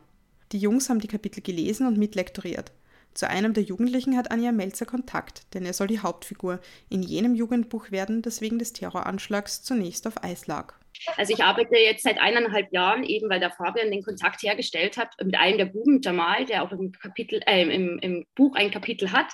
Die 0.51 0.59
Jungs 0.59 0.89
haben 0.89 0.99
die 0.99 1.07
Kapitel 1.07 1.41
gelesen 1.41 1.87
und 1.87 1.97
mitlektoriert. 1.97 2.71
Zu 3.13 3.27
einem 3.27 3.53
der 3.53 3.63
Jugendlichen 3.63 4.15
hat 4.15 4.31
Anja 4.31 4.51
Melzer 4.51 4.85
Kontakt, 4.85 5.53
denn 5.53 5.65
er 5.65 5.73
soll 5.73 5.87
die 5.87 5.99
Hauptfigur 5.99 6.59
in 6.89 7.01
jenem 7.01 7.33
Jugendbuch 7.33 7.91
werden, 7.91 8.21
das 8.21 8.41
wegen 8.41 8.59
des 8.59 8.73
Terroranschlags 8.73 9.63
zunächst 9.63 10.05
auf 10.05 10.23
Eis 10.23 10.45
lag. 10.45 10.75
Also 11.15 11.33
ich 11.33 11.43
arbeite 11.43 11.77
jetzt 11.77 12.03
seit 12.03 12.19
eineinhalb 12.19 12.71
Jahren, 12.71 13.03
eben 13.03 13.29
weil 13.29 13.39
der 13.39 13.51
Fabian 13.51 13.91
den 13.91 14.03
Kontakt 14.03 14.41
hergestellt 14.43 14.97
hat 14.97 15.13
mit 15.23 15.35
einem 15.37 15.57
der 15.57 15.65
Buben, 15.65 16.01
Jamal, 16.01 16.45
der 16.45 16.63
auch 16.63 16.71
im, 16.71 16.91
Kapitel, 16.91 17.41
äh, 17.45 17.63
im, 17.63 17.99
im 17.99 18.25
Buch 18.35 18.55
ein 18.55 18.71
Kapitel 18.71 19.11
hat. 19.11 19.31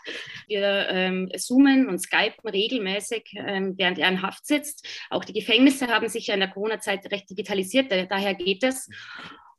Wir 0.48 0.88
ähm, 0.90 1.30
zoomen 1.36 1.88
und 1.88 2.00
skypen 2.00 2.50
regelmäßig, 2.50 3.34
ähm, 3.36 3.76
während 3.78 4.00
er 4.00 4.10
in 4.10 4.22
Haft 4.22 4.46
sitzt. 4.46 4.88
Auch 5.10 5.26
die 5.26 5.34
Gefängnisse 5.34 5.88
haben 5.88 6.08
sich 6.10 6.28
ja 6.28 6.34
in 6.34 6.40
der 6.40 6.50
Corona-Zeit 6.50 7.12
recht 7.12 7.30
digitalisiert, 7.30 7.92
daher 7.92 8.34
geht 8.34 8.64
es. 8.64 8.90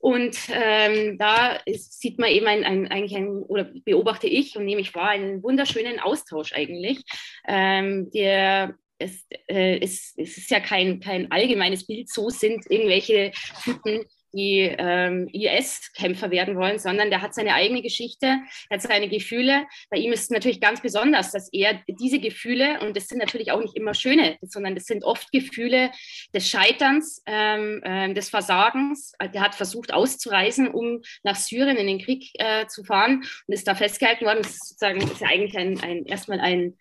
Und 0.05 0.37
ähm, 0.53 1.17
da 1.17 1.57
ist, 1.65 1.99
sieht 1.99 2.19
man 2.19 2.29
eben 2.29 2.47
ein, 2.47 2.63
ein, 2.63 2.89
eigentlich 2.89 3.17
ein, 3.17 3.27
oder 3.27 3.65
beobachte 3.87 4.27
ich 4.27 4.55
und 4.55 4.67
nehme 4.67 4.83
ich 4.83 4.95
wahr, 4.95 5.09
einen 5.09 5.43
wunderschönen 5.43 5.99
Austausch 5.99 6.53
eigentlich. 6.53 7.03
Ähm, 7.49 8.11
der 8.11 8.75
es, 9.05 9.27
äh, 9.49 9.79
es, 9.81 10.15
es, 10.17 10.39
ist 10.39 10.51
ja 10.51 10.61
kein, 10.61 11.01
kein 11.01 11.31
allgemeines 11.31 11.87
Bild, 11.87 12.09
so 12.09 12.31
sind 12.31 12.65
irgendwelche 12.71 13.33
Typen 13.63 14.05
die 14.35 14.63
ähm, 14.79 15.29
IS-Kämpfer 15.33 16.31
werden 16.31 16.57
wollen, 16.57 16.79
sondern 16.79 17.11
der 17.11 17.23
hat 17.23 17.35
seine 17.35 17.55
eigene 17.55 17.83
Geschichte, 17.83 18.41
hat 18.71 18.83
seine 18.83 19.09
Gefühle. 19.09 19.65
Bei 19.91 19.97
ihm 19.97 20.13
ist 20.13 20.25
es 20.25 20.31
natürlich 20.31 20.61
ganz 20.61 20.81
besonders, 20.81 21.31
dass 21.31 21.49
er 21.53 21.81
diese 21.89 22.19
Gefühle, 22.19 22.81
und 22.81 22.97
das 22.97 23.07
sind 23.07 23.19
natürlich 23.19 23.53
auch 23.53 23.61
nicht 23.61 23.77
immer 23.77 23.95
schöne, 23.95 24.37
sondern 24.43 24.75
das 24.75 24.85
sind 24.85 25.05
oft 25.05 25.31
Gefühle 25.33 25.91
des 26.35 26.49
Scheiterns, 26.49 27.23
ähm, 27.27 27.81
äh, 27.85 28.13
des 28.13 28.29
Versagens. 28.29 29.13
Der 29.33 29.41
hat 29.41 29.55
versucht 29.55 29.93
auszureisen, 29.93 30.69
um 30.69 31.03
nach 31.23 31.37
Syrien 31.37 31.77
in 31.77 31.87
den 31.87 32.01
Krieg 32.01 32.31
äh, 32.35 32.67
zu 32.67 32.85
fahren 32.85 33.25
und 33.47 33.55
ist 33.55 33.69
da 33.69 33.75
festgehalten 33.75 34.25
worden. 34.25 34.41
Das 34.43 34.53
ist 34.53 34.69
sozusagen 34.69 35.01
das 35.01 35.13
ist 35.13 35.21
ja 35.21 35.29
eigentlich 35.29 35.57
ein, 35.57 35.81
ein, 35.81 36.07
erstmal 36.07 36.41
ein 36.41 36.77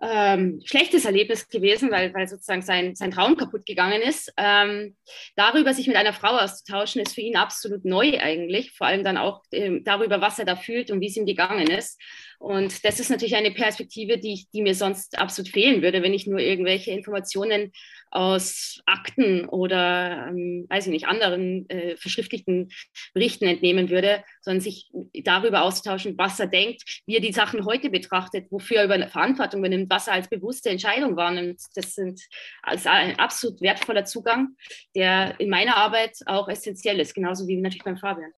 ähm, 0.00 0.60
schlechtes 0.64 1.04
Erlebnis 1.04 1.48
gewesen, 1.48 1.90
weil, 1.90 2.12
weil 2.14 2.26
sozusagen 2.26 2.62
sein, 2.62 2.94
sein 2.94 3.10
Traum 3.10 3.36
kaputt 3.36 3.66
gegangen 3.66 4.02
ist. 4.02 4.32
Ähm, 4.36 4.96
darüber 5.36 5.74
sich 5.74 5.86
mit 5.86 5.96
einer 5.96 6.12
Frau 6.12 6.38
auszutauschen, 6.38 7.02
ist 7.02 7.14
für 7.14 7.20
ihn 7.20 7.36
absolut 7.36 7.84
neu 7.84 8.18
eigentlich, 8.20 8.72
vor 8.72 8.86
allem 8.86 9.04
dann 9.04 9.16
auch 9.16 9.42
ähm, 9.52 9.84
darüber, 9.84 10.20
was 10.20 10.38
er 10.38 10.44
da 10.44 10.56
fühlt 10.56 10.90
und 10.90 11.00
wie 11.00 11.06
es 11.06 11.16
ihm 11.16 11.26
gegangen 11.26 11.68
ist. 11.68 12.00
Und 12.42 12.84
das 12.84 12.98
ist 12.98 13.08
natürlich 13.08 13.36
eine 13.36 13.52
Perspektive, 13.52 14.18
die, 14.18 14.48
die 14.52 14.62
mir 14.62 14.74
sonst 14.74 15.16
absolut 15.16 15.52
fehlen 15.52 15.80
würde, 15.80 16.02
wenn 16.02 16.12
ich 16.12 16.26
nur 16.26 16.40
irgendwelche 16.40 16.90
Informationen 16.90 17.70
aus 18.10 18.82
Akten 18.84 19.48
oder, 19.48 20.26
ähm, 20.28 20.66
weiß 20.68 20.86
ich 20.86 20.90
nicht, 20.90 21.06
anderen 21.06 21.70
äh, 21.70 21.96
verschriftlichten 21.96 22.72
Berichten 23.14 23.44
entnehmen 23.44 23.90
würde, 23.90 24.24
sondern 24.40 24.60
sich 24.60 24.90
darüber 25.22 25.62
austauschen, 25.62 26.18
was 26.18 26.40
er 26.40 26.48
denkt, 26.48 26.82
wie 27.06 27.14
er 27.14 27.20
die 27.20 27.32
Sachen 27.32 27.64
heute 27.64 27.90
betrachtet, 27.90 28.48
wofür 28.50 28.78
er 28.78 28.84
über 28.86 29.06
Verantwortung 29.06 29.60
übernimmt, 29.60 29.88
was 29.88 30.08
er 30.08 30.14
als 30.14 30.28
bewusste 30.28 30.68
Entscheidung 30.68 31.16
wahrnimmt. 31.16 31.60
Das 31.76 31.94
sind 31.94 32.20
also 32.64 32.88
ein 32.88 33.20
absolut 33.20 33.60
wertvoller 33.60 34.04
Zugang, 34.04 34.56
der 34.96 35.38
in 35.38 35.48
meiner 35.48 35.76
Arbeit 35.76 36.18
auch 36.26 36.48
essentiell 36.48 36.98
ist, 36.98 37.14
genauso 37.14 37.46
wie 37.46 37.56
natürlich 37.56 37.84
beim 37.84 37.98
Fabian. 37.98 38.32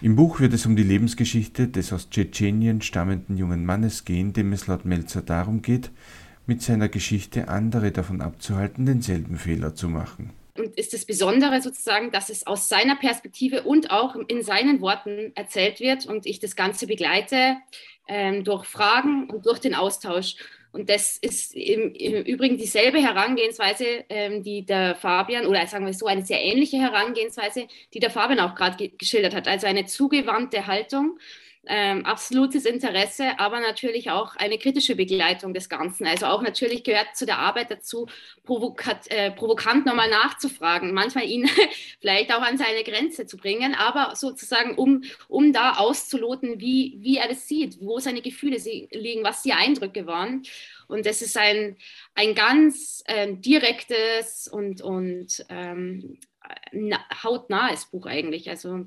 Im 0.00 0.14
Buch 0.14 0.38
wird 0.38 0.52
es 0.52 0.64
um 0.64 0.76
die 0.76 0.84
Lebensgeschichte 0.84 1.66
des 1.66 1.92
aus 1.92 2.08
Tschetschenien 2.08 2.82
stammenden 2.82 3.36
jungen 3.36 3.66
Mannes 3.66 4.04
gehen, 4.04 4.32
dem 4.32 4.52
es 4.52 4.68
laut 4.68 4.84
Melzer 4.84 5.22
darum 5.22 5.60
geht, 5.60 5.90
mit 6.46 6.62
seiner 6.62 6.88
Geschichte 6.88 7.48
andere 7.48 7.90
davon 7.90 8.20
abzuhalten, 8.20 8.86
denselben 8.86 9.38
Fehler 9.38 9.74
zu 9.74 9.88
machen. 9.88 10.30
Und 10.56 10.76
ist 10.78 10.92
das 10.92 11.04
Besondere 11.04 11.60
sozusagen, 11.60 12.12
dass 12.12 12.30
es 12.30 12.46
aus 12.46 12.68
seiner 12.68 12.94
Perspektive 12.94 13.64
und 13.64 13.90
auch 13.90 14.14
in 14.28 14.42
seinen 14.42 14.80
Worten 14.80 15.32
erzählt 15.34 15.80
wird 15.80 16.06
und 16.06 16.26
ich 16.26 16.38
das 16.38 16.54
Ganze 16.54 16.86
begleite 16.86 17.56
ähm, 18.06 18.44
durch 18.44 18.66
Fragen 18.66 19.28
und 19.28 19.46
durch 19.46 19.58
den 19.58 19.74
Austausch. 19.74 20.36
Und 20.78 20.88
das 20.88 21.18
ist 21.18 21.56
im, 21.56 21.92
im 21.92 22.22
Übrigen 22.22 22.56
dieselbe 22.56 23.02
Herangehensweise, 23.02 24.04
ähm, 24.08 24.44
die 24.44 24.64
der 24.64 24.94
Fabian, 24.94 25.44
oder 25.46 25.66
sagen 25.66 25.84
wir 25.84 25.92
so, 25.92 26.06
eine 26.06 26.24
sehr 26.24 26.40
ähnliche 26.40 26.76
Herangehensweise, 26.76 27.66
die 27.92 27.98
der 27.98 28.10
Fabian 28.10 28.38
auch 28.38 28.54
gerade 28.54 28.76
ge 28.76 28.92
geschildert 28.96 29.34
hat. 29.34 29.48
Also 29.48 29.66
eine 29.66 29.86
zugewandte 29.86 30.68
Haltung 30.68 31.18
ähm, 31.68 32.04
absolutes 32.06 32.64
Interesse, 32.64 33.38
aber 33.38 33.60
natürlich 33.60 34.10
auch 34.10 34.34
eine 34.36 34.58
kritische 34.58 34.96
Begleitung 34.96 35.52
des 35.52 35.68
Ganzen. 35.68 36.06
Also 36.06 36.26
auch 36.26 36.42
natürlich 36.42 36.82
gehört 36.82 37.14
zu 37.14 37.26
der 37.26 37.38
Arbeit 37.38 37.70
dazu, 37.70 38.06
provokat, 38.44 39.10
äh, 39.10 39.30
provokant 39.30 39.84
nochmal 39.84 40.08
nachzufragen, 40.08 40.94
manchmal 40.94 41.24
ihn 41.24 41.48
vielleicht 42.00 42.32
auch 42.32 42.42
an 42.42 42.56
seine 42.56 42.82
Grenze 42.84 43.26
zu 43.26 43.36
bringen, 43.36 43.74
aber 43.74 44.16
sozusagen, 44.16 44.76
um, 44.76 45.02
um 45.28 45.52
da 45.52 45.74
auszuloten, 45.74 46.58
wie, 46.58 46.96
wie 47.00 47.18
er 47.18 47.28
das 47.28 47.46
sieht, 47.46 47.76
wo 47.80 47.98
seine 47.98 48.22
Gefühle 48.22 48.56
liegen, 48.90 49.22
was 49.22 49.42
die 49.42 49.52
Eindrücke 49.52 50.06
waren. 50.06 50.42
Und 50.88 51.04
das 51.04 51.20
ist 51.20 51.36
ein, 51.36 51.76
ein 52.14 52.34
ganz 52.34 53.02
äh, 53.06 53.34
direktes 53.34 54.48
und, 54.48 54.80
und 54.80 55.44
ähm, 55.50 56.18
hautnahes 57.22 57.86
Buch 57.86 58.06
eigentlich. 58.06 58.48
Also 58.48 58.86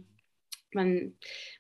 man, 0.76 1.14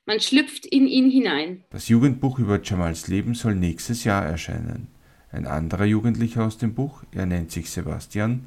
man 0.06 0.19
schlüpft 0.19 0.65
in 0.65 0.88
ihn 0.88 1.10
hinein. 1.10 1.63
Das 1.69 1.88
Jugendbuch 1.88 2.39
über 2.39 2.62
Jamals 2.62 3.08
Leben 3.08 3.34
soll 3.34 3.56
nächstes 3.56 4.04
Jahr 4.04 4.26
erscheinen. 4.26 4.88
Ein 5.32 5.47
anderer 5.47 5.86
Jugendlicher 5.86 6.45
aus 6.45 6.58
dem 6.58 6.74
Buch, 6.74 7.04
er 7.13 7.26
nennt 7.26 7.52
sich 7.52 7.69
Sebastian, 7.69 8.45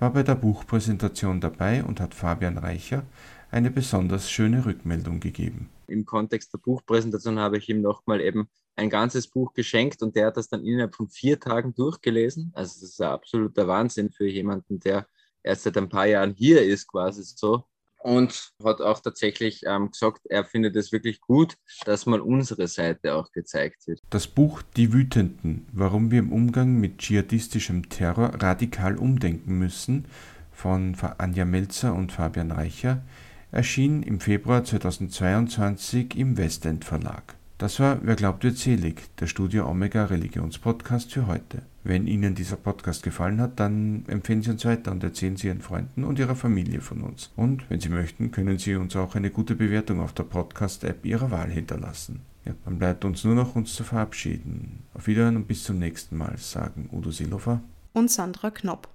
war 0.00 0.12
bei 0.12 0.22
der 0.22 0.34
Buchpräsentation 0.34 1.40
dabei 1.40 1.84
und 1.84 2.00
hat 2.00 2.14
Fabian 2.14 2.58
Reicher 2.58 3.04
eine 3.50 3.70
besonders 3.70 4.30
schöne 4.30 4.66
Rückmeldung 4.66 5.20
gegeben. 5.20 5.70
Im 5.86 6.04
Kontext 6.04 6.52
der 6.52 6.58
Buchpräsentation 6.58 7.38
habe 7.38 7.58
ich 7.58 7.68
ihm 7.68 7.80
nochmal 7.82 8.20
eben 8.20 8.48
ein 8.74 8.90
ganzes 8.90 9.28
Buch 9.28 9.52
geschenkt 9.54 10.02
und 10.02 10.16
der 10.16 10.26
hat 10.26 10.36
das 10.36 10.48
dann 10.48 10.64
innerhalb 10.64 10.96
von 10.96 11.08
vier 11.08 11.38
Tagen 11.38 11.74
durchgelesen. 11.74 12.50
Also 12.54 12.80
das 12.80 12.90
ist 12.90 13.00
ein 13.00 13.10
absoluter 13.10 13.68
Wahnsinn 13.68 14.10
für 14.10 14.26
jemanden, 14.26 14.80
der 14.80 15.06
erst 15.44 15.62
seit 15.62 15.76
ein 15.76 15.88
paar 15.88 16.06
Jahren 16.06 16.34
hier 16.34 16.62
ist, 16.62 16.88
quasi 16.88 17.22
so 17.22 17.64
und 18.04 18.52
hat 18.62 18.82
auch 18.82 19.00
tatsächlich 19.00 19.62
ähm, 19.66 19.90
gesagt, 19.90 20.26
er 20.28 20.44
findet 20.44 20.76
es 20.76 20.92
wirklich 20.92 21.22
gut, 21.22 21.54
dass 21.86 22.04
mal 22.04 22.20
unsere 22.20 22.68
Seite 22.68 23.14
auch 23.14 23.32
gezeigt 23.32 23.86
wird. 23.86 24.00
Das 24.10 24.26
Buch 24.26 24.60
Die 24.76 24.92
Wütenden, 24.92 25.66
warum 25.72 26.10
wir 26.10 26.18
im 26.18 26.30
Umgang 26.30 26.74
mit 26.74 26.98
dschihadistischem 26.98 27.88
Terror 27.88 28.42
radikal 28.42 28.98
umdenken 28.98 29.58
müssen, 29.58 30.04
von 30.52 30.94
Anja 31.16 31.46
Melzer 31.46 31.94
und 31.94 32.12
Fabian 32.12 32.52
Reicher, 32.52 33.02
erschien 33.50 34.02
im 34.02 34.20
Februar 34.20 34.64
2022 34.64 36.14
im 36.16 36.36
Westend 36.36 36.84
Verlag. 36.84 37.36
Das 37.64 37.80
war 37.80 37.98
Wer 38.02 38.14
glaubt 38.14 38.44
wird 38.44 38.58
selig, 38.58 39.16
der 39.16 39.26
Studio 39.26 39.66
Omega 39.66 40.04
Religionspodcast 40.04 41.10
für 41.14 41.26
heute. 41.26 41.62
Wenn 41.82 42.06
Ihnen 42.06 42.34
dieser 42.34 42.56
Podcast 42.56 43.02
gefallen 43.02 43.40
hat, 43.40 43.58
dann 43.58 44.04
empfehlen 44.06 44.42
Sie 44.42 44.50
uns 44.50 44.66
weiter 44.66 44.92
und 44.92 45.02
erzählen 45.02 45.38
Sie 45.38 45.46
Ihren 45.46 45.62
Freunden 45.62 46.04
und 46.04 46.18
Ihrer 46.18 46.36
Familie 46.36 46.82
von 46.82 47.00
uns. 47.00 47.30
Und 47.36 47.64
wenn 47.70 47.80
Sie 47.80 47.88
möchten, 47.88 48.30
können 48.32 48.58
Sie 48.58 48.74
uns 48.74 48.94
auch 48.96 49.14
eine 49.14 49.30
gute 49.30 49.54
Bewertung 49.54 50.00
auf 50.00 50.12
der 50.12 50.24
Podcast-App 50.24 51.06
Ihrer 51.06 51.30
Wahl 51.30 51.48
hinterlassen. 51.48 52.20
Ja, 52.44 52.52
dann 52.66 52.78
bleibt 52.78 53.06
uns 53.06 53.24
nur 53.24 53.34
noch 53.34 53.56
uns 53.56 53.74
zu 53.74 53.82
verabschieden. 53.82 54.82
Auf 54.92 55.06
Wiedersehen 55.06 55.36
und 55.36 55.48
bis 55.48 55.64
zum 55.64 55.78
nächsten 55.78 56.18
Mal, 56.18 56.36
sagen 56.36 56.90
Udo 56.92 57.12
Silhofer 57.12 57.62
und 57.94 58.10
Sandra 58.10 58.50
Knopp. 58.50 58.93